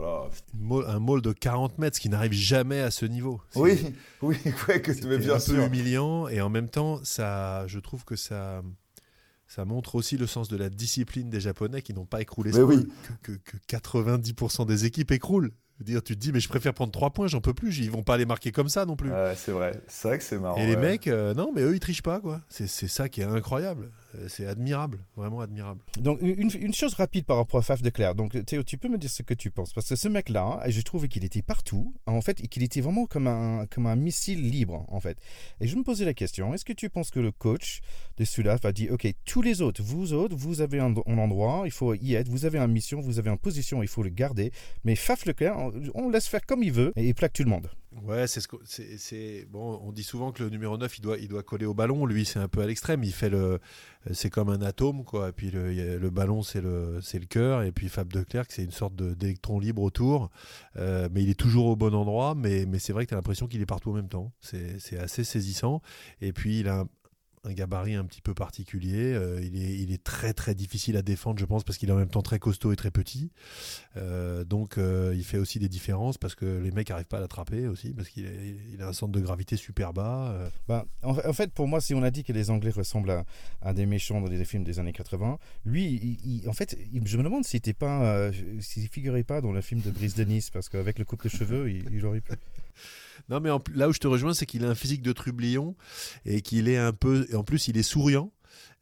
Oh 0.70 0.82
un 0.86 0.98
maul 0.98 1.22
de 1.22 1.32
40 1.32 1.78
mètres, 1.78 1.96
ce 1.96 2.00
qui 2.00 2.08
n'arrive 2.08 2.32
jamais 2.32 2.80
à 2.80 2.90
ce 2.90 3.04
niveau. 3.06 3.40
Oui, 3.54 3.94
oui, 4.22 4.36
ouais, 4.68 4.80
que 4.80 4.92
c'est 4.92 5.06
bien 5.18 5.34
un 5.34 5.38
peu 5.38 5.64
humiliant 5.64 6.28
et 6.28 6.40
en 6.40 6.48
même 6.48 6.68
temps, 6.68 7.00
ça, 7.04 7.66
je 7.66 7.78
trouve 7.78 8.04
que 8.04 8.16
ça, 8.16 8.62
ça 9.46 9.64
montre 9.64 9.94
aussi 9.94 10.16
le 10.16 10.26
sens 10.26 10.48
de 10.48 10.56
la 10.56 10.70
discipline 10.70 11.30
des 11.30 11.40
Japonais 11.40 11.82
qui 11.82 11.94
n'ont 11.94 12.06
pas 12.06 12.20
écroulé 12.20 12.52
ce 12.52 12.60
oui. 12.60 12.88
que, 13.22 13.32
que, 13.32 13.56
90% 13.68 14.66
des 14.66 14.86
équipes 14.86 15.12
écroulent. 15.12 15.52
Dire, 15.80 16.02
tu 16.02 16.14
te 16.14 16.18
dis, 16.18 16.32
mais 16.32 16.40
je 16.40 16.48
préfère 16.48 16.72
prendre 16.72 16.90
3 16.90 17.10
points, 17.10 17.26
j'en 17.26 17.42
peux 17.42 17.52
plus, 17.52 17.78
ils 17.80 17.90
vont 17.90 18.02
pas 18.02 18.16
les 18.16 18.24
marquer 18.24 18.50
comme 18.50 18.70
ça 18.70 18.86
non 18.86 18.96
plus. 18.96 19.12
Ouais, 19.12 19.34
c'est 19.36 19.52
vrai, 19.52 19.78
c'est 19.88 20.08
vrai 20.08 20.18
que 20.18 20.24
c'est 20.24 20.38
marrant. 20.38 20.56
Et 20.56 20.66
les 20.66 20.76
mecs, 20.76 21.06
euh, 21.06 21.34
non, 21.34 21.52
mais 21.54 21.60
eux, 21.60 21.74
ils 21.74 21.80
trichent 21.80 22.02
pas, 22.02 22.18
quoi. 22.18 22.40
C'est 22.48 22.66
ça 22.66 23.10
qui 23.10 23.20
est 23.20 23.24
incroyable. 23.24 23.90
Euh, 24.18 24.28
c'est 24.28 24.46
admirable, 24.46 24.98
vraiment 25.16 25.40
admirable. 25.40 25.80
Donc, 25.98 26.20
une, 26.22 26.72
chose 26.72 26.94
rapide 26.94 27.24
par 27.24 27.36
rapport 27.36 27.60
à 27.60 27.62
Faf 27.62 27.82
de 27.82 27.90
Claire. 27.90 28.14
Donc, 28.14 28.44
Théo, 28.44 28.62
tu 28.62 28.78
peux 28.78 28.88
me 28.88 28.98
dire 28.98 29.10
ce 29.10 29.22
que 29.22 29.34
tu 29.34 29.50
penses? 29.50 29.72
Parce 29.72 29.88
que 29.88 29.96
ce 29.96 30.08
mec-là, 30.08 30.62
je 30.68 30.80
trouvé 30.82 31.08
qu'il 31.08 31.24
était 31.24 31.42
partout, 31.42 31.94
en 32.06 32.20
fait, 32.20 32.42
et 32.42 32.48
qu'il 32.48 32.62
était 32.62 32.80
vraiment 32.80 33.06
comme 33.06 33.26
un, 33.26 33.66
comme 33.66 33.86
un 33.86 33.96
missile 33.96 34.48
libre, 34.48 34.84
en 34.88 35.00
fait. 35.00 35.18
Et 35.60 35.66
je 35.66 35.76
me 35.76 35.82
posais 35.82 36.04
la 36.04 36.14
question 36.14 36.54
est-ce 36.54 36.64
que 36.64 36.72
tu 36.72 36.90
penses 36.90 37.10
que 37.10 37.20
le 37.20 37.32
coach 37.32 37.80
de 38.16 38.24
Sudaf 38.24 38.64
a 38.64 38.72
dit 38.72 38.88
ok, 38.90 39.06
tous 39.24 39.42
les 39.42 39.62
autres, 39.62 39.82
vous 39.82 40.12
autres, 40.12 40.36
vous 40.36 40.60
avez 40.60 40.80
un, 40.80 40.94
endroit, 41.06 41.62
il 41.64 41.70
faut 41.70 41.94
y 41.94 42.14
être, 42.14 42.28
vous 42.28 42.44
avez 42.44 42.58
une 42.58 42.72
mission, 42.72 43.00
vous 43.00 43.18
avez 43.18 43.30
une 43.30 43.38
position, 43.38 43.82
il 43.82 43.88
faut 43.88 44.02
le 44.02 44.10
garder. 44.10 44.52
Mais 44.84 44.96
Faf 44.96 45.26
Leclerc, 45.26 45.56
on, 45.56 45.72
on 45.94 46.10
laisse 46.10 46.28
faire 46.28 46.44
comme 46.44 46.62
il 46.62 46.72
veut 46.72 46.92
et 46.96 47.06
il 47.08 47.14
plaque 47.14 47.32
tout 47.32 47.44
le 47.44 47.50
monde. 47.50 47.68
Ouais, 48.02 48.26
c'est 48.26 48.40
ce 48.40 48.48
c'est 48.98 49.46
bon. 49.48 49.80
On 49.82 49.90
dit 49.90 50.02
souvent 50.02 50.30
que 50.30 50.42
le 50.42 50.50
numéro 50.50 50.76
9 50.76 50.98
il 50.98 51.00
doit 51.00 51.18
il 51.18 51.28
doit 51.28 51.42
coller 51.42 51.64
au 51.64 51.72
ballon. 51.72 52.04
Lui, 52.04 52.26
c'est 52.26 52.38
un 52.38 52.48
peu 52.48 52.60
à 52.60 52.66
l'extrême. 52.66 53.02
Il 53.02 53.12
fait 53.12 53.30
le 53.30 53.58
c'est 54.12 54.28
comme 54.28 54.50
un 54.50 54.60
atome 54.60 55.02
quoi. 55.04 55.30
Et 55.30 55.32
puis 55.32 55.50
le, 55.50 55.96
le 55.96 56.10
ballon 56.10 56.42
c'est 56.42 56.60
le 56.60 56.98
c'est 57.00 57.18
le 57.18 57.24
cœur. 57.24 57.62
Et 57.62 57.72
puis 57.72 57.88
Fab 57.88 58.12
de 58.12 58.22
Klerk 58.22 58.52
c'est 58.52 58.64
une 58.64 58.70
sorte 58.70 58.94
d'électron 58.96 59.58
libre 59.58 59.82
autour. 59.82 60.30
Euh, 60.76 61.08
mais 61.10 61.22
il 61.22 61.30
est 61.30 61.38
toujours 61.38 61.66
au 61.66 61.76
bon 61.76 61.94
endroit. 61.94 62.34
Mais 62.34 62.66
mais 62.66 62.78
c'est 62.78 62.92
vrai 62.92 63.06
que 63.06 63.10
tu 63.10 63.14
as 63.14 63.18
l'impression 63.18 63.46
qu'il 63.46 63.62
est 63.62 63.66
partout 63.66 63.90
en 63.90 63.94
même 63.94 64.08
temps. 64.08 64.30
C'est 64.40 64.98
assez 64.98 65.24
saisissant. 65.24 65.80
Et 66.20 66.32
puis 66.32 66.60
il 66.60 66.68
a 66.68 66.84
gabarit 67.54 67.94
un 67.94 68.04
petit 68.04 68.20
peu 68.20 68.34
particulier. 68.34 69.12
Euh, 69.14 69.40
il, 69.42 69.92
est, 69.92 70.02
très 70.02 70.32
très 70.32 70.54
difficile 70.54 70.96
à 70.96 71.02
défendre, 71.02 71.38
je 71.38 71.44
pense, 71.44 71.64
parce 71.64 71.78
qu'il 71.78 71.88
est 71.88 71.92
en 71.92 71.96
même 71.96 72.08
temps 72.08 72.22
très 72.22 72.38
costaud 72.38 72.72
et 72.72 72.76
très 72.76 72.90
petit. 72.90 73.30
Euh, 73.96 74.44
donc 74.44 74.78
euh, 74.78 75.14
il 75.16 75.24
fait 75.24 75.38
aussi 75.38 75.58
des 75.58 75.68
différences 75.68 76.18
parce 76.18 76.34
que 76.34 76.44
les 76.44 76.70
mecs 76.70 76.90
n'arrivent 76.90 77.06
pas 77.06 77.18
à 77.18 77.20
l'attraper 77.20 77.66
aussi, 77.66 77.90
parce 77.90 78.08
qu'il 78.08 78.26
il 78.72 78.82
a 78.82 78.88
un 78.88 78.92
centre 78.92 79.12
de 79.12 79.20
gravité 79.20 79.56
super 79.56 79.92
bas. 79.92 80.50
Bah, 80.68 80.86
en, 81.02 81.32
fait, 81.32 81.52
pour 81.52 81.68
moi, 81.68 81.80
si 81.80 81.94
on 81.94 82.02
a 82.02 82.10
dit 82.10 82.24
que 82.24 82.32
les 82.32 82.50
Anglais 82.50 82.70
ressemblent 82.70 83.24
à, 83.62 83.74
des 83.74 83.86
méchants 83.86 84.20
dans 84.20 84.28
des 84.28 84.44
films 84.44 84.64
des 84.64 84.78
années 84.78 84.92
80, 84.92 85.38
lui, 85.64 86.42
en 86.46 86.52
fait, 86.52 86.76
je 87.04 87.16
me 87.16 87.22
demande 87.22 87.44
s'il 87.44 87.60
ne 87.66 87.72
pas, 87.72 88.30
figurait 88.90 89.24
pas 89.24 89.40
dans 89.40 89.52
le 89.52 89.60
film 89.60 89.80
de 89.80 89.90
Brice 89.90 90.14
Denis, 90.14 90.48
parce 90.52 90.68
qu'avec 90.68 90.98
le 90.98 91.04
coupe 91.04 91.24
de 91.24 91.28
cheveux, 91.28 91.70
il, 91.70 91.88
il 91.92 92.04
aurait 92.04 92.20
pu. 92.20 92.34
Non, 93.28 93.40
mais 93.40 93.50
là 93.74 93.88
où 93.88 93.92
je 93.92 93.98
te 93.98 94.06
rejoins, 94.06 94.34
c'est 94.34 94.46
qu'il 94.46 94.64
a 94.64 94.68
un 94.68 94.74
physique 94.74 95.02
de 95.02 95.12
trublion 95.12 95.74
et 96.24 96.42
qu'il 96.42 96.68
est 96.68 96.76
un 96.76 96.92
peu. 96.92 97.26
Et 97.30 97.34
en 97.34 97.44
plus, 97.44 97.68
il 97.68 97.76
est 97.76 97.82
souriant. 97.82 98.32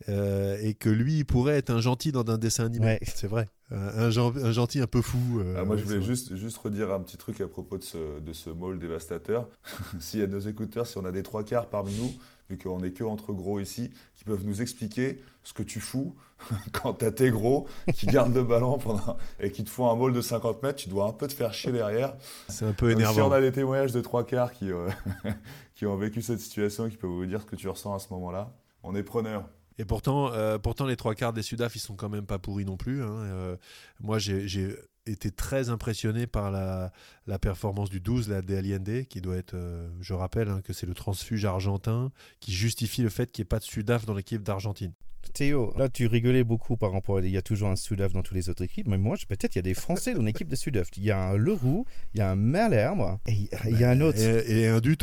Euh, 0.08 0.58
et 0.60 0.74
que 0.74 0.88
lui, 0.88 1.18
il 1.18 1.24
pourrait 1.24 1.56
être 1.56 1.70
un 1.70 1.80
gentil 1.80 2.12
dans 2.12 2.28
un 2.28 2.38
dessin 2.38 2.66
animé. 2.66 2.98
C'est 3.02 3.26
vrai. 3.26 3.48
Un, 3.70 4.06
un, 4.06 4.10
gentil 4.52 4.80
un 4.80 4.86
peu 4.86 5.00
fou. 5.00 5.40
Euh, 5.40 5.56
ah, 5.58 5.64
moi, 5.64 5.76
je 5.76 5.84
voulais 5.84 6.02
juste, 6.02 6.36
juste 6.36 6.58
redire 6.58 6.92
un 6.92 7.00
petit 7.00 7.16
truc 7.16 7.40
à 7.40 7.48
propos 7.48 7.78
de 7.78 7.82
ce, 7.82 8.20
de 8.20 8.32
ce 8.32 8.50
mall 8.50 8.78
dévastateur. 8.78 9.48
S'il 10.00 10.20
y 10.20 10.22
a 10.22 10.26
nos 10.26 10.40
écouteurs, 10.40 10.86
si 10.86 10.98
on 10.98 11.04
a 11.04 11.12
des 11.12 11.22
trois 11.22 11.44
quarts 11.44 11.68
parmi 11.68 11.94
nous, 11.96 12.12
vu 12.50 12.58
qu'on 12.58 12.82
est 12.82 12.92
que 12.92 13.04
entre 13.04 13.32
gros 13.32 13.60
ici, 13.60 13.90
qui 14.14 14.24
peuvent 14.24 14.44
nous 14.44 14.62
expliquer 14.62 15.22
ce 15.42 15.52
que 15.52 15.62
tu 15.62 15.80
fous 15.80 16.14
quand 16.72 16.94
t'as 16.94 17.10
tes 17.10 17.30
gros 17.30 17.66
qui 17.94 18.06
gardent 18.06 18.34
le 18.34 18.44
ballon 18.44 18.78
pendant 18.78 19.16
et 19.40 19.50
qui 19.50 19.64
te 19.64 19.70
font 19.70 19.90
un 19.90 19.96
mall 19.96 20.12
de 20.12 20.20
50 20.20 20.62
mètres, 20.62 20.78
tu 20.78 20.88
dois 20.88 21.06
un 21.06 21.12
peu 21.12 21.26
te 21.26 21.32
faire 21.32 21.54
chier 21.54 21.72
derrière. 21.72 22.14
C'est 22.48 22.64
un 22.64 22.72
peu 22.72 22.90
énervant. 22.90 23.14
si 23.14 23.20
on 23.20 23.32
a 23.32 23.40
des 23.40 23.52
témoignages 23.52 23.92
de 23.92 24.00
trois 24.00 24.24
quarts 24.24 24.52
qui, 24.52 24.70
euh, 24.70 24.88
qui 25.74 25.86
ont 25.86 25.96
vécu 25.96 26.22
cette 26.22 26.40
situation, 26.40 26.88
qui 26.88 26.96
peuvent 26.96 27.10
vous 27.10 27.26
dire 27.26 27.40
ce 27.40 27.46
que 27.46 27.56
tu 27.56 27.68
ressens 27.68 27.94
à 27.94 27.98
ce 27.98 28.12
moment-là, 28.12 28.52
on 28.82 28.94
est 28.94 29.02
preneur. 29.02 29.48
Et 29.78 29.84
pourtant, 29.84 30.32
euh, 30.32 30.58
pourtant, 30.58 30.86
les 30.86 30.96
trois 30.96 31.14
quarts 31.14 31.32
des 31.32 31.42
Sudaf, 31.42 31.74
ils 31.74 31.80
sont 31.80 31.96
quand 31.96 32.08
même 32.08 32.26
pas 32.26 32.38
pourris 32.38 32.64
non 32.64 32.76
plus. 32.76 33.02
Hein. 33.02 33.08
Euh, 33.10 33.56
moi, 34.00 34.18
j'ai 34.18 34.76
été 35.06 35.30
très 35.30 35.68
impressionné 35.68 36.26
par 36.26 36.50
la, 36.50 36.92
la, 37.26 37.38
performance 37.38 37.90
du 37.90 38.00
12, 38.00 38.28
la 38.28 38.42
DLND, 38.42 39.06
qui 39.06 39.20
doit 39.20 39.36
être, 39.36 39.54
euh, 39.54 39.88
je 40.00 40.14
rappelle, 40.14 40.48
hein, 40.48 40.60
que 40.64 40.72
c'est 40.72 40.86
le 40.86 40.94
transfuge 40.94 41.44
argentin 41.44 42.10
qui 42.40 42.52
justifie 42.52 43.02
le 43.02 43.10
fait 43.10 43.30
qu'il 43.30 43.42
n'y 43.42 43.46
ait 43.46 43.48
pas 43.48 43.58
de 43.58 43.64
Sudaf 43.64 44.06
dans 44.06 44.14
l'équipe 44.14 44.42
d'Argentine. 44.42 44.92
Théo, 45.32 45.72
là 45.76 45.88
tu 45.88 46.06
rigolais 46.06 46.44
beaucoup 46.44 46.76
par 46.76 46.92
rapport 46.92 47.18
à 47.18 47.20
il 47.20 47.30
y 47.30 47.36
a 47.36 47.42
toujours 47.42 47.68
un 47.68 47.76
Sudaf 47.76 48.12
dans 48.12 48.22
toutes 48.22 48.36
les 48.36 48.48
autres 48.50 48.62
équipes, 48.62 48.88
mais 48.88 48.98
moi 48.98 49.16
peut-être 49.28 49.54
il 49.54 49.58
y 49.58 49.60
a 49.60 49.62
des 49.62 49.74
Français 49.74 50.14
dans 50.14 50.22
l'équipe 50.22 50.48
de 50.48 50.56
Sudaf. 50.56 50.88
Il 50.96 51.04
y 51.04 51.10
a 51.10 51.18
un 51.18 51.36
Leroux, 51.36 51.86
il 52.14 52.18
y 52.18 52.20
a 52.20 52.30
un 52.30 52.36
Malherbe 52.36 53.18
et 53.26 53.48
il 53.66 53.78
y 53.78 53.84
a 53.84 53.90
un 53.90 54.00
autre. 54.00 54.18
Et, 54.18 54.68
un 54.68 54.80
du 54.80 54.96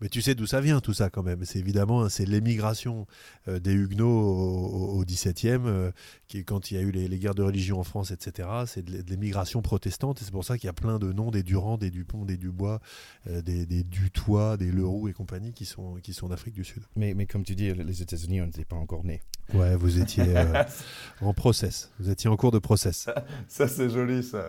Mais 0.00 0.08
tu 0.08 0.20
sais 0.20 0.34
d'où 0.34 0.46
ça 0.46 0.60
vient 0.60 0.80
tout 0.80 0.94
ça 0.94 1.10
quand 1.10 1.22
même. 1.22 1.44
C'est 1.44 1.58
évidemment 1.58 2.02
hein, 2.02 2.08
c'est 2.08 2.26
l'émigration 2.26 3.06
euh, 3.48 3.60
des 3.60 3.72
Huguenots 3.72 4.08
au, 4.08 4.98
au, 4.98 5.04
XVIIe, 5.04 5.92
euh, 6.34 6.42
quand 6.44 6.70
il 6.70 6.74
y 6.74 6.78
a 6.78 6.80
eu 6.80 6.90
les, 6.90 7.18
guerres 7.18 7.34
de 7.34 7.42
religion 7.42 7.80
en 7.80 7.84
France, 7.84 8.10
etc. 8.10 8.48
C'est 8.66 8.84
de, 8.84 9.02
l'émigration 9.08 9.62
protestante 9.62 10.20
et 10.20 10.24
c'est 10.24 10.30
pour 10.30 10.44
ça 10.44 10.56
qu'il 10.58 10.66
y 10.66 10.70
a 10.70 10.74
plein 10.74 10.98
de 10.98 11.12
noms 11.12 11.30
des 11.30 11.42
Durand, 11.42 11.78
des 11.78 11.90
Dupont, 11.90 12.24
des 12.24 12.36
Dubois, 12.36 12.80
euh, 13.28 13.42
des, 13.42 13.66
des, 13.66 13.84
Dutoit, 13.84 14.56
des 14.56 14.70
Leroux 14.70 15.08
et 15.08 15.12
compagnie 15.12 15.52
qui 15.52 15.64
sont 15.64 15.94
qui 16.02 16.12
sont 16.12 16.28
d'Afrique 16.28 16.54
du 16.54 16.64
Sud. 16.64 16.82
Mais, 16.96 17.14
mais 17.14 17.26
comme 17.26 17.44
tu 17.44 17.54
dis, 17.54 17.72
les 17.72 18.02
États-Unis, 18.02 18.40
on 18.40 18.46
n'était 18.46 18.64
pas 18.64 18.76
encore 18.76 19.04
nés. 19.04 19.20
Ouais, 19.54 19.76
vous 19.76 20.00
étiez 20.00 20.24
en 21.20 21.34
process. 21.34 21.90
Vous 21.98 22.10
étiez 22.10 22.30
en 22.30 22.36
cours 22.36 22.52
de 22.52 22.58
process. 22.58 23.08
ça 23.48 23.68
c'est 23.68 23.90
joli 23.90 24.22
ça. 24.22 24.46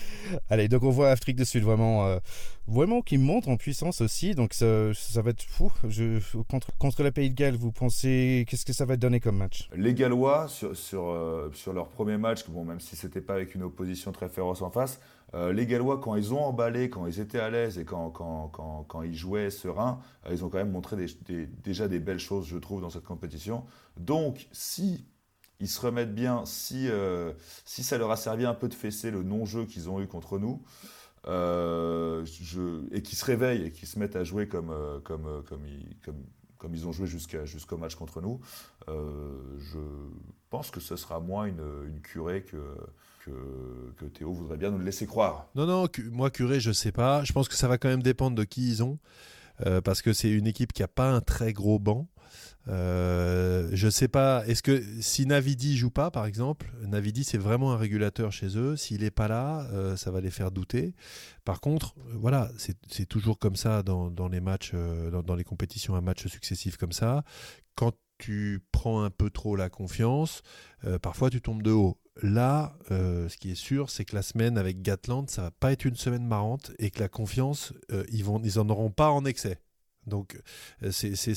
Allez, 0.50 0.68
donc 0.68 0.82
on 0.82 0.90
voit 0.90 1.10
Afrique 1.10 1.36
du 1.36 1.44
Sud 1.44 1.62
vraiment 1.62 2.18
vraiment 2.66 3.02
qui 3.02 3.18
monte 3.18 3.48
en 3.48 3.56
puissance 3.56 4.00
aussi. 4.00 4.34
Donc 4.34 4.54
ça, 4.54 4.92
ça 4.94 5.22
va 5.22 5.30
être 5.30 5.42
fou. 5.42 5.72
Je, 5.88 6.18
contre, 6.48 6.76
contre 6.78 7.02
le 7.02 7.10
Pays 7.10 7.30
de 7.30 7.34
Galles, 7.34 7.56
vous 7.56 7.72
pensez 7.72 8.44
qu'est-ce 8.48 8.64
que 8.64 8.72
ça 8.72 8.84
va 8.84 8.96
donner 8.96 9.20
comme 9.20 9.36
match? 9.36 9.68
Les 9.76 9.94
Gallois 9.94 10.48
sur 10.48 10.76
sur, 10.76 11.08
euh, 11.24 11.50
sur 11.52 11.72
leur 11.72 11.88
premier 11.88 12.18
match, 12.18 12.48
bon 12.48 12.64
même 12.64 12.80
si 12.80 12.96
c'était 12.96 13.20
pas 13.20 13.34
avec 13.34 13.54
une 13.54 13.62
opposition 13.62 14.12
très 14.12 14.28
féroce 14.28 14.62
en 14.62 14.70
face, 14.70 15.00
euh, 15.34 15.52
les 15.52 15.66
Gallois 15.66 15.98
quand 15.98 16.14
ils 16.16 16.34
ont 16.34 16.42
emballé, 16.44 16.90
quand 16.90 17.06
ils 17.06 17.18
étaient 17.20 17.40
à 17.40 17.50
l'aise 17.50 17.78
et 17.78 17.84
quand, 17.84 18.10
quand, 18.10 18.84
quand, 18.86 19.02
ils 19.02 19.14
jouaient 19.14 19.50
serein, 19.50 20.00
euh, 20.26 20.30
ils 20.32 20.44
ont 20.44 20.48
quand 20.48 20.58
même 20.58 20.70
montré 20.70 20.96
déjà 21.62 21.88
des 21.88 21.98
belles 21.98 22.18
choses, 22.18 22.46
je 22.46 22.58
trouve, 22.58 22.80
dans 22.80 22.90
cette 22.90 23.04
compétition. 23.04 23.64
Donc 23.96 24.48
si 24.52 25.06
ils 25.60 25.68
se 25.68 25.80
remettent 25.80 26.14
bien, 26.14 26.44
si, 26.44 26.88
si 27.64 27.84
ça 27.84 27.96
leur 27.96 28.10
a 28.10 28.16
servi 28.16 28.44
un 28.44 28.54
peu 28.54 28.68
de 28.68 28.74
fesser 28.74 29.10
le 29.10 29.22
non-jeu 29.22 29.64
qu'ils 29.64 29.88
ont 29.88 30.00
eu 30.00 30.06
contre 30.06 30.38
nous, 30.38 30.62
et 31.26 33.02
qui 33.02 33.16
se 33.16 33.24
réveillent 33.24 33.66
et 33.66 33.70
qui 33.70 33.86
se 33.86 33.98
mettent 33.98 34.16
à 34.16 34.24
jouer 34.24 34.46
comme, 34.48 34.74
comme, 35.04 35.42
comme, 35.46 36.74
ils, 36.74 36.86
ont 36.86 36.92
joué 36.92 37.06
jusqu'au 37.06 37.78
match 37.78 37.94
contre 37.94 38.20
nous, 38.20 38.40
je 38.88 39.78
pense 40.54 40.70
que 40.70 40.78
ce 40.78 40.94
sera 40.94 41.18
moins 41.18 41.46
une, 41.46 42.00
curée 42.04 42.44
que, 42.44 44.06
Théo 44.14 44.32
voudrait 44.32 44.56
bien 44.56 44.70
nous 44.70 44.78
le 44.78 44.84
laisser 44.84 45.04
croire. 45.04 45.48
Non, 45.56 45.66
non, 45.66 45.88
moi, 46.12 46.30
curé, 46.30 46.60
je 46.60 46.70
sais 46.70 46.92
pas. 46.92 47.24
Je 47.24 47.32
pense 47.32 47.48
que 47.48 47.56
ça 47.56 47.66
va 47.66 47.76
quand 47.76 47.88
même 47.88 48.04
dépendre 48.04 48.36
de 48.36 48.44
qui 48.44 48.68
ils 48.68 48.82
ont. 48.84 48.98
parce 49.82 50.00
que 50.00 50.12
c'est 50.12 50.30
une 50.30 50.46
équipe 50.46 50.72
qui 50.72 50.82
n'a 50.82 50.88
pas 50.88 51.10
un 51.10 51.20
très 51.20 51.52
gros 51.52 51.80
banc. 51.80 52.06
Euh, 52.68 53.68
je 53.72 53.88
sais 53.88 54.08
pas, 54.08 54.42
est-ce 54.46 54.62
que 54.62 54.82
si 55.00 55.26
Navidi 55.26 55.76
joue 55.76 55.90
pas, 55.90 56.10
par 56.10 56.24
exemple, 56.24 56.72
Navidi 56.82 57.24
c'est 57.24 57.38
vraiment 57.38 57.72
un 57.72 57.76
régulateur 57.76 58.32
chez 58.32 58.56
eux. 58.56 58.76
S'il 58.76 59.02
n'est 59.02 59.10
pas 59.10 59.28
là, 59.28 59.66
euh, 59.72 59.96
ça 59.96 60.10
va 60.10 60.20
les 60.20 60.30
faire 60.30 60.50
douter. 60.50 60.94
Par 61.44 61.60
contre, 61.60 61.94
euh, 61.98 62.14
voilà, 62.14 62.50
c'est 62.56 63.06
toujours 63.06 63.38
comme 63.38 63.56
ça 63.56 63.82
dans, 63.82 64.28
les 64.28 64.40
matchs, 64.40 64.72
dans, 64.74 65.34
les 65.34 65.44
compétitions 65.44 65.94
à 65.94 66.00
matchs 66.00 66.26
successifs 66.26 66.76
comme 66.76 66.92
ça. 66.92 67.24
Quand 67.74 67.92
tu 68.24 68.60
prends 68.72 69.02
un 69.02 69.10
peu 69.10 69.30
trop 69.30 69.56
la 69.56 69.68
confiance, 69.68 70.42
parfois 71.02 71.30
tu 71.30 71.40
tombes 71.40 71.62
de 71.62 71.70
haut. 71.70 71.98
Là, 72.22 72.76
ce 72.90 73.36
qui 73.36 73.50
est 73.50 73.56
sûr, 73.56 73.90
c'est 73.90 74.04
que 74.04 74.14
la 74.14 74.22
semaine 74.22 74.56
avec 74.56 74.82
Gatland, 74.82 75.28
ça 75.28 75.42
va 75.42 75.50
pas 75.50 75.72
être 75.72 75.84
une 75.84 75.96
semaine 75.96 76.26
marrante 76.26 76.72
et 76.78 76.90
que 76.90 77.00
la 77.00 77.08
confiance, 77.08 77.72
ils 78.10 78.24
vont, 78.24 78.40
ils 78.42 78.58
en 78.58 78.68
auront 78.68 78.90
pas 78.90 79.10
en 79.10 79.24
excès. 79.24 79.58
Donc 80.06 80.40
euh, 80.82 80.90
c'est 80.90 81.34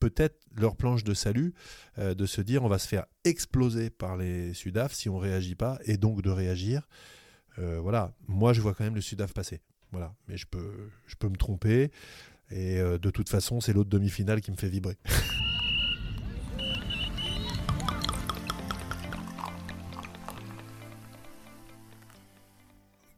peut-être 0.00 0.40
leur 0.54 0.76
planche 0.76 1.04
de 1.04 1.14
salut 1.14 1.54
euh, 1.98 2.14
de 2.14 2.26
se 2.26 2.40
dire 2.40 2.64
on 2.64 2.68
va 2.68 2.78
se 2.78 2.88
faire 2.88 3.06
exploser 3.24 3.90
par 3.90 4.16
les 4.16 4.54
Sudaf 4.54 4.92
si 4.92 5.08
on 5.08 5.18
réagit 5.18 5.54
pas 5.54 5.78
et 5.84 5.96
donc 5.96 6.22
de 6.22 6.30
réagir. 6.30 6.88
Euh, 7.58 7.78
voilà, 7.80 8.14
moi 8.26 8.52
je 8.52 8.60
vois 8.60 8.74
quand 8.74 8.84
même 8.84 8.94
le 8.94 9.00
Sudaf 9.00 9.32
passer. 9.32 9.60
Voilà, 9.92 10.14
mais 10.28 10.36
je 10.36 10.46
peux, 10.46 10.90
je 11.06 11.14
peux 11.16 11.28
me 11.28 11.36
tromper 11.36 11.90
et 12.50 12.78
de 12.78 13.10
toute 13.10 13.28
façon 13.28 13.60
c'est 13.60 13.72
l'autre 13.72 13.90
demi-finale 13.90 14.40
qui 14.40 14.50
me 14.50 14.56
fait 14.56 14.68
vibrer. 14.68 14.96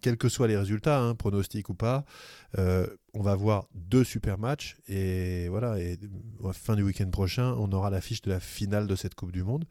quels 0.08 0.16
que 0.16 0.30
soient 0.30 0.48
les 0.48 0.56
résultats, 0.56 1.00
hein, 1.02 1.14
pronostics 1.14 1.68
ou 1.68 1.74
pas, 1.74 2.06
euh, 2.56 2.86
on 3.12 3.20
va 3.20 3.32
avoir 3.32 3.68
deux 3.74 4.04
super 4.04 4.38
matchs 4.38 4.78
et 4.88 5.48
voilà. 5.50 5.78
Et 5.78 5.98
fin 6.54 6.76
du 6.76 6.82
week-end 6.82 7.10
prochain, 7.10 7.54
on 7.58 7.70
aura 7.72 7.90
l'affiche 7.90 8.22
de 8.22 8.30
la 8.30 8.40
finale 8.40 8.86
de 8.86 8.96
cette 8.96 9.14
Coupe 9.14 9.32
du 9.32 9.42
Monde. 9.42 9.66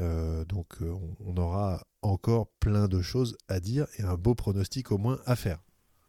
Euh, 0.00 0.46
donc 0.46 0.80
euh, 0.80 0.94
on 1.20 1.36
aura 1.36 1.84
encore 2.00 2.48
plein 2.58 2.88
de 2.88 3.02
choses 3.02 3.36
à 3.48 3.60
dire 3.60 3.86
et 3.98 4.02
un 4.02 4.14
beau 4.14 4.34
pronostic 4.34 4.92
au 4.92 4.96
moins 4.96 5.18
à 5.26 5.36
faire. 5.36 5.58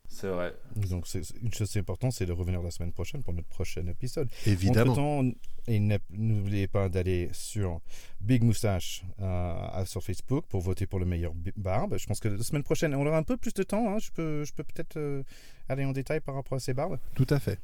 C'est 0.08 0.30
vrai. 0.30 0.54
Donc, 0.76 1.06
une 1.42 1.54
chose 1.54 1.76
importante, 1.78 2.14
c'est 2.14 2.26
de 2.26 2.32
revenir 2.32 2.62
la 2.62 2.72
semaine 2.72 2.92
prochaine 2.92 3.24
pour 3.24 3.34
notre 3.34 3.48
prochain 3.48 3.86
épisode. 3.88 4.30
Évidemment. 4.46 5.24
et 5.68 5.80
n'oubliez 6.10 6.68
pas 6.68 6.90
d'aller 6.90 7.30
sur 7.34 7.82
Big 8.22 8.42
Moustache 8.44 9.04
euh, 9.22 9.86
sur 9.86 10.02
Facebook 10.02 10.46
pour 10.48 10.62
voter 10.62 10.88
pour 10.88 11.00
le 11.00 11.06
meilleur 11.06 11.34
barbe. 11.56 11.98
Je 11.98 12.06
pense 12.08 12.20
que 12.20 12.30
la 12.30 12.44
semaine 12.44 12.64
prochaine, 12.64 12.96
on 12.96 13.06
aura 13.06 13.18
un 13.18 13.24
peu 13.24 13.38
plus 13.38 13.54
de 13.54 13.64
temps. 13.64 13.94
Hein. 13.94 14.00
Je 14.00 14.12
peux, 14.12 14.44
je 14.44 14.54
peux 14.54 14.64
peut-être 14.64 14.98
euh, 14.98 15.24
aller 15.70 15.86
en 15.86 15.92
détail 15.92 16.22
par 16.22 16.36
rapport 16.36 16.56
à 16.56 16.60
ces 16.60 16.74
barbes. 16.74 16.98
Tout 17.14 17.28
à 17.30 17.40
fait. 17.40 17.60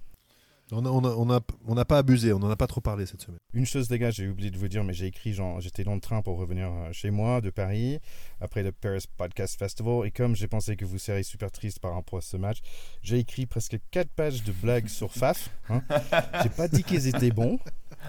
On 0.72 0.82
n'a 0.82 0.92
on 0.92 1.30
a, 1.30 1.42
on 1.68 1.78
a, 1.78 1.86
pas 1.86 1.98
abusé, 1.98 2.32
on 2.34 2.40
n'en 2.40 2.50
a 2.50 2.56
pas 2.56 2.68
trop 2.68 2.82
parlé 2.82 3.06
cette 3.06 3.22
semaine. 3.22 3.40
Une 3.54 3.66
chose, 3.66 3.90
les 3.90 4.00
gars, 4.00 4.12
j'ai 4.12 4.28
oublié 4.28 4.50
de 4.50 4.58
vous 4.58 4.68
dire, 4.68 4.84
mais 4.84 4.94
j'ai 4.94 5.08
écrit, 5.08 5.36
j'étais 5.60 5.84
dans 5.84 5.94
le 5.94 6.00
train 6.00 6.22
pour 6.22 6.38
revenir 6.38 6.72
euh, 6.72 6.90
chez 6.94 7.12
moi 7.12 7.42
de 7.42 7.50
Paris, 7.50 8.00
après 8.40 8.64
le 8.64 8.72
Paris 8.72 9.06
Podcast 9.18 9.60
Festival, 9.60 10.08
et 10.08 10.12
comme 10.12 10.36
j'ai 10.36 10.48
pensé 10.48 10.76
que 10.76 10.86
vous 10.86 10.98
seriez 10.98 11.24
super 11.24 11.52
triste 11.52 11.80
par 11.80 11.94
rapport 11.94 12.20
à 12.20 12.22
ce 12.22 12.38
match, 12.38 12.60
j'ai 13.02 13.20
écrit 13.20 13.46
presque 13.46 13.78
4 13.92 14.10
pages 14.10 14.44
de 14.44 14.52
blagues 14.54 14.88
sur 14.88 15.12
Faf. 15.12 15.50
Hein. 15.70 15.82
J'ai 16.44 16.50
pas 16.50 16.68
dit 16.68 16.84
qu'ils 16.84 17.08
étaient 17.08 17.32
bons, 17.32 17.60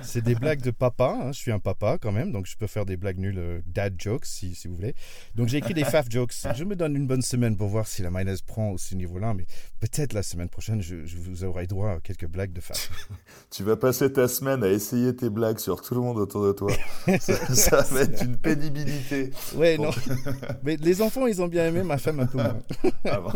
c'est 0.03 0.23
des 0.23 0.35
blagues 0.35 0.63
de 0.63 0.71
papa. 0.71 1.19
Hein. 1.21 1.33
Je 1.33 1.39
suis 1.39 1.53
un 1.53 1.59
papa 1.59 1.99
quand 2.01 2.13
même, 2.13 2.33
donc 2.33 2.47
je 2.47 2.57
peux 2.57 2.67
faire 2.67 2.85
des 2.85 2.97
blagues 2.97 3.19
nulles, 3.19 3.39
euh, 3.39 3.61
dad 3.67 3.95
jokes 3.99 4.27
si, 4.27 4.55
si, 4.55 4.69
vous 4.69 4.77
voulez. 4.77 4.95
Donc 5.35 5.49
j'ai 5.49 5.59
écrit 5.59 5.75
des 5.75 5.85
faf 5.85 6.11
jokes. 6.11 6.35
Je 6.55 6.65
me 6.65 6.77
donne 6.77 6.97
une 6.97 7.07
bonne 7.07 7.23
semaine 7.23 7.57
pour 7.57 7.69
voir 7.69 7.87
si 7.87 8.03
la 8.03 8.11
mayonnaise 8.11 8.43
prend 8.43 8.71
au 8.71 8.79
ce 8.79 8.95
niveau-là, 8.95 9.35
mais 9.35 9.47
peut-être 9.81 10.13
la 10.13 10.23
semaine 10.23 10.49
prochaine, 10.49 10.83
je, 10.83 11.05
je, 11.05 11.17
vous 11.17 11.45
aurai 11.45 11.67
droit 11.67 11.93
à 11.93 12.01
quelques 12.01 12.27
blagues 12.27 12.53
de 12.53 12.61
faf. 12.61 12.91
tu 13.51 13.63
vas 13.63 13.77
passer 13.77 14.13
ta 14.13 14.29
semaine 14.29 14.63
à 14.63 14.69
essayer 14.69 15.15
tes 15.15 15.31
blagues 15.31 15.59
sur 15.59 15.81
tout 15.83 15.95
le 15.95 16.01
monde 16.01 16.19
autour 16.19 16.47
de 16.47 16.53
toi. 16.53 16.73
ça, 17.21 17.83
va 17.83 18.03
être 18.03 18.25
une 18.25 18.37
pénibilité. 18.37 19.31
Ouais, 19.55 19.79
non. 19.79 19.91
mais 20.63 20.77
les 20.77 21.03
enfants, 21.03 21.27
ils 21.27 21.41
ont 21.43 21.49
bien 21.49 21.67
aimé, 21.67 21.83
ma 21.83 21.99
femme 21.99 22.21
un 22.21 22.27
peu 22.27 22.39
moins. 22.39 22.59
Ah 23.07 23.21
Bon, 23.21 23.33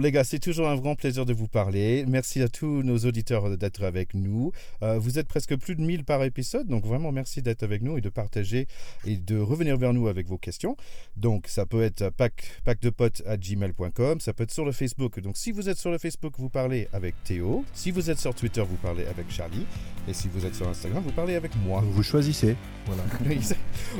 les 0.00 0.12
gars, 0.12 0.24
c'est 0.24 0.38
toujours 0.38 0.68
un 0.68 0.76
grand 0.76 0.94
plaisir 0.94 1.24
de 1.24 1.32
vous 1.32 1.48
parler. 1.48 2.04
Merci 2.08 2.42
à 2.42 2.48
tous 2.48 2.82
nos 2.82 2.98
auditeurs 2.98 3.56
d'être 3.56 3.84
avec 3.84 4.14
nous. 4.14 4.52
Euh, 4.82 4.98
vous 4.98 5.18
êtes 5.18 5.28
presque 5.28 5.56
plus 5.56 5.76
de 5.76 5.82
1000 5.82 6.04
par 6.04 6.22
épisode, 6.24 6.66
donc 6.66 6.84
vraiment 6.84 7.12
merci 7.12 7.42
d'être 7.42 7.62
avec 7.62 7.82
nous 7.82 7.96
et 7.96 8.00
de 8.00 8.08
partager 8.08 8.66
et 9.06 9.16
de 9.16 9.38
revenir 9.38 9.76
vers 9.76 9.92
nous 9.92 10.08
avec 10.08 10.26
vos 10.26 10.38
questions. 10.38 10.76
Donc, 11.16 11.46
ça 11.46 11.64
peut 11.66 11.82
être 11.82 12.10
pack, 12.10 12.44
à 12.66 13.36
gmail.com, 13.36 14.20
ça 14.20 14.32
peut 14.32 14.44
être 14.44 14.50
sur 14.50 14.64
le 14.64 14.72
Facebook. 14.72 15.20
Donc, 15.20 15.36
si 15.36 15.52
vous 15.52 15.68
êtes 15.68 15.78
sur 15.78 15.90
le 15.90 15.98
Facebook, 15.98 16.34
vous 16.38 16.50
parlez 16.50 16.88
avec 16.92 17.14
Théo. 17.24 17.64
Si 17.72 17.90
vous 17.90 18.10
êtes 18.10 18.18
sur 18.18 18.34
Twitter, 18.34 18.62
vous 18.62 18.76
parlez 18.76 19.06
avec 19.06 19.30
Charlie. 19.30 19.66
Et 20.08 20.12
si 20.12 20.28
vous 20.28 20.44
êtes 20.46 20.54
sur 20.54 20.66
Instagram, 20.68 21.02
vous 21.04 21.12
parlez 21.12 21.34
avec 21.34 21.54
moi. 21.56 21.82
Vous 21.84 22.02
choisissez. 22.02 22.56
Voilà. 22.86 23.02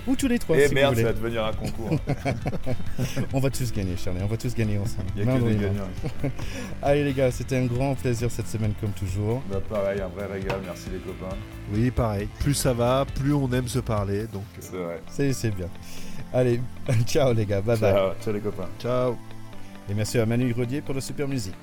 Ou 0.06 0.16
tous 0.16 0.28
les 0.28 0.38
trois. 0.38 0.56
Et 0.56 0.68
si 0.68 0.74
merde, 0.74 0.96
ça 0.96 1.02
va 1.02 1.12
devenir 1.12 1.44
un 1.44 1.52
concours. 1.52 1.98
on 3.32 3.40
va 3.40 3.50
tous 3.50 3.72
gagner, 3.72 3.96
Charlie. 3.96 4.20
On 4.22 4.26
va 4.26 4.36
tous 4.36 4.54
gagner 4.54 4.78
ensemble. 4.78 5.08
Il 5.16 5.24
y 5.24 5.28
a 5.28 5.38
que 5.38 5.44
des 5.44 5.67
Allez 6.82 7.04
les 7.04 7.12
gars, 7.12 7.30
c'était 7.30 7.56
un 7.56 7.66
grand 7.66 7.94
plaisir 7.94 8.30
cette 8.30 8.48
semaine 8.48 8.72
comme 8.80 8.90
toujours. 8.90 9.42
Bah 9.50 9.60
pareil, 9.68 10.00
un 10.00 10.08
vrai 10.08 10.26
régal, 10.26 10.60
merci 10.64 10.86
les 10.92 10.98
copains. 10.98 11.36
Oui, 11.72 11.90
pareil. 11.90 12.28
Plus 12.40 12.54
ça 12.54 12.72
va, 12.72 13.04
plus 13.14 13.34
on 13.34 13.50
aime 13.52 13.68
se 13.68 13.78
parler. 13.78 14.26
Donc 14.26 14.44
euh, 14.56 14.60
c'est 14.60 14.76
vrai. 14.76 15.32
C'est, 15.32 15.50
bien. 15.54 15.68
Allez, 16.32 16.60
ciao 17.06 17.32
les 17.32 17.46
gars, 17.46 17.60
bye 17.60 17.78
bye. 17.78 18.12
Ciao 18.22 18.32
les 18.32 18.40
copains. 18.40 18.68
Ciao. 18.78 19.16
Et 19.90 19.94
merci 19.94 20.18
à 20.18 20.26
Manu 20.26 20.52
Rodier 20.52 20.82
pour 20.82 20.94
la 20.94 21.00
super 21.00 21.26
musique. 21.26 21.54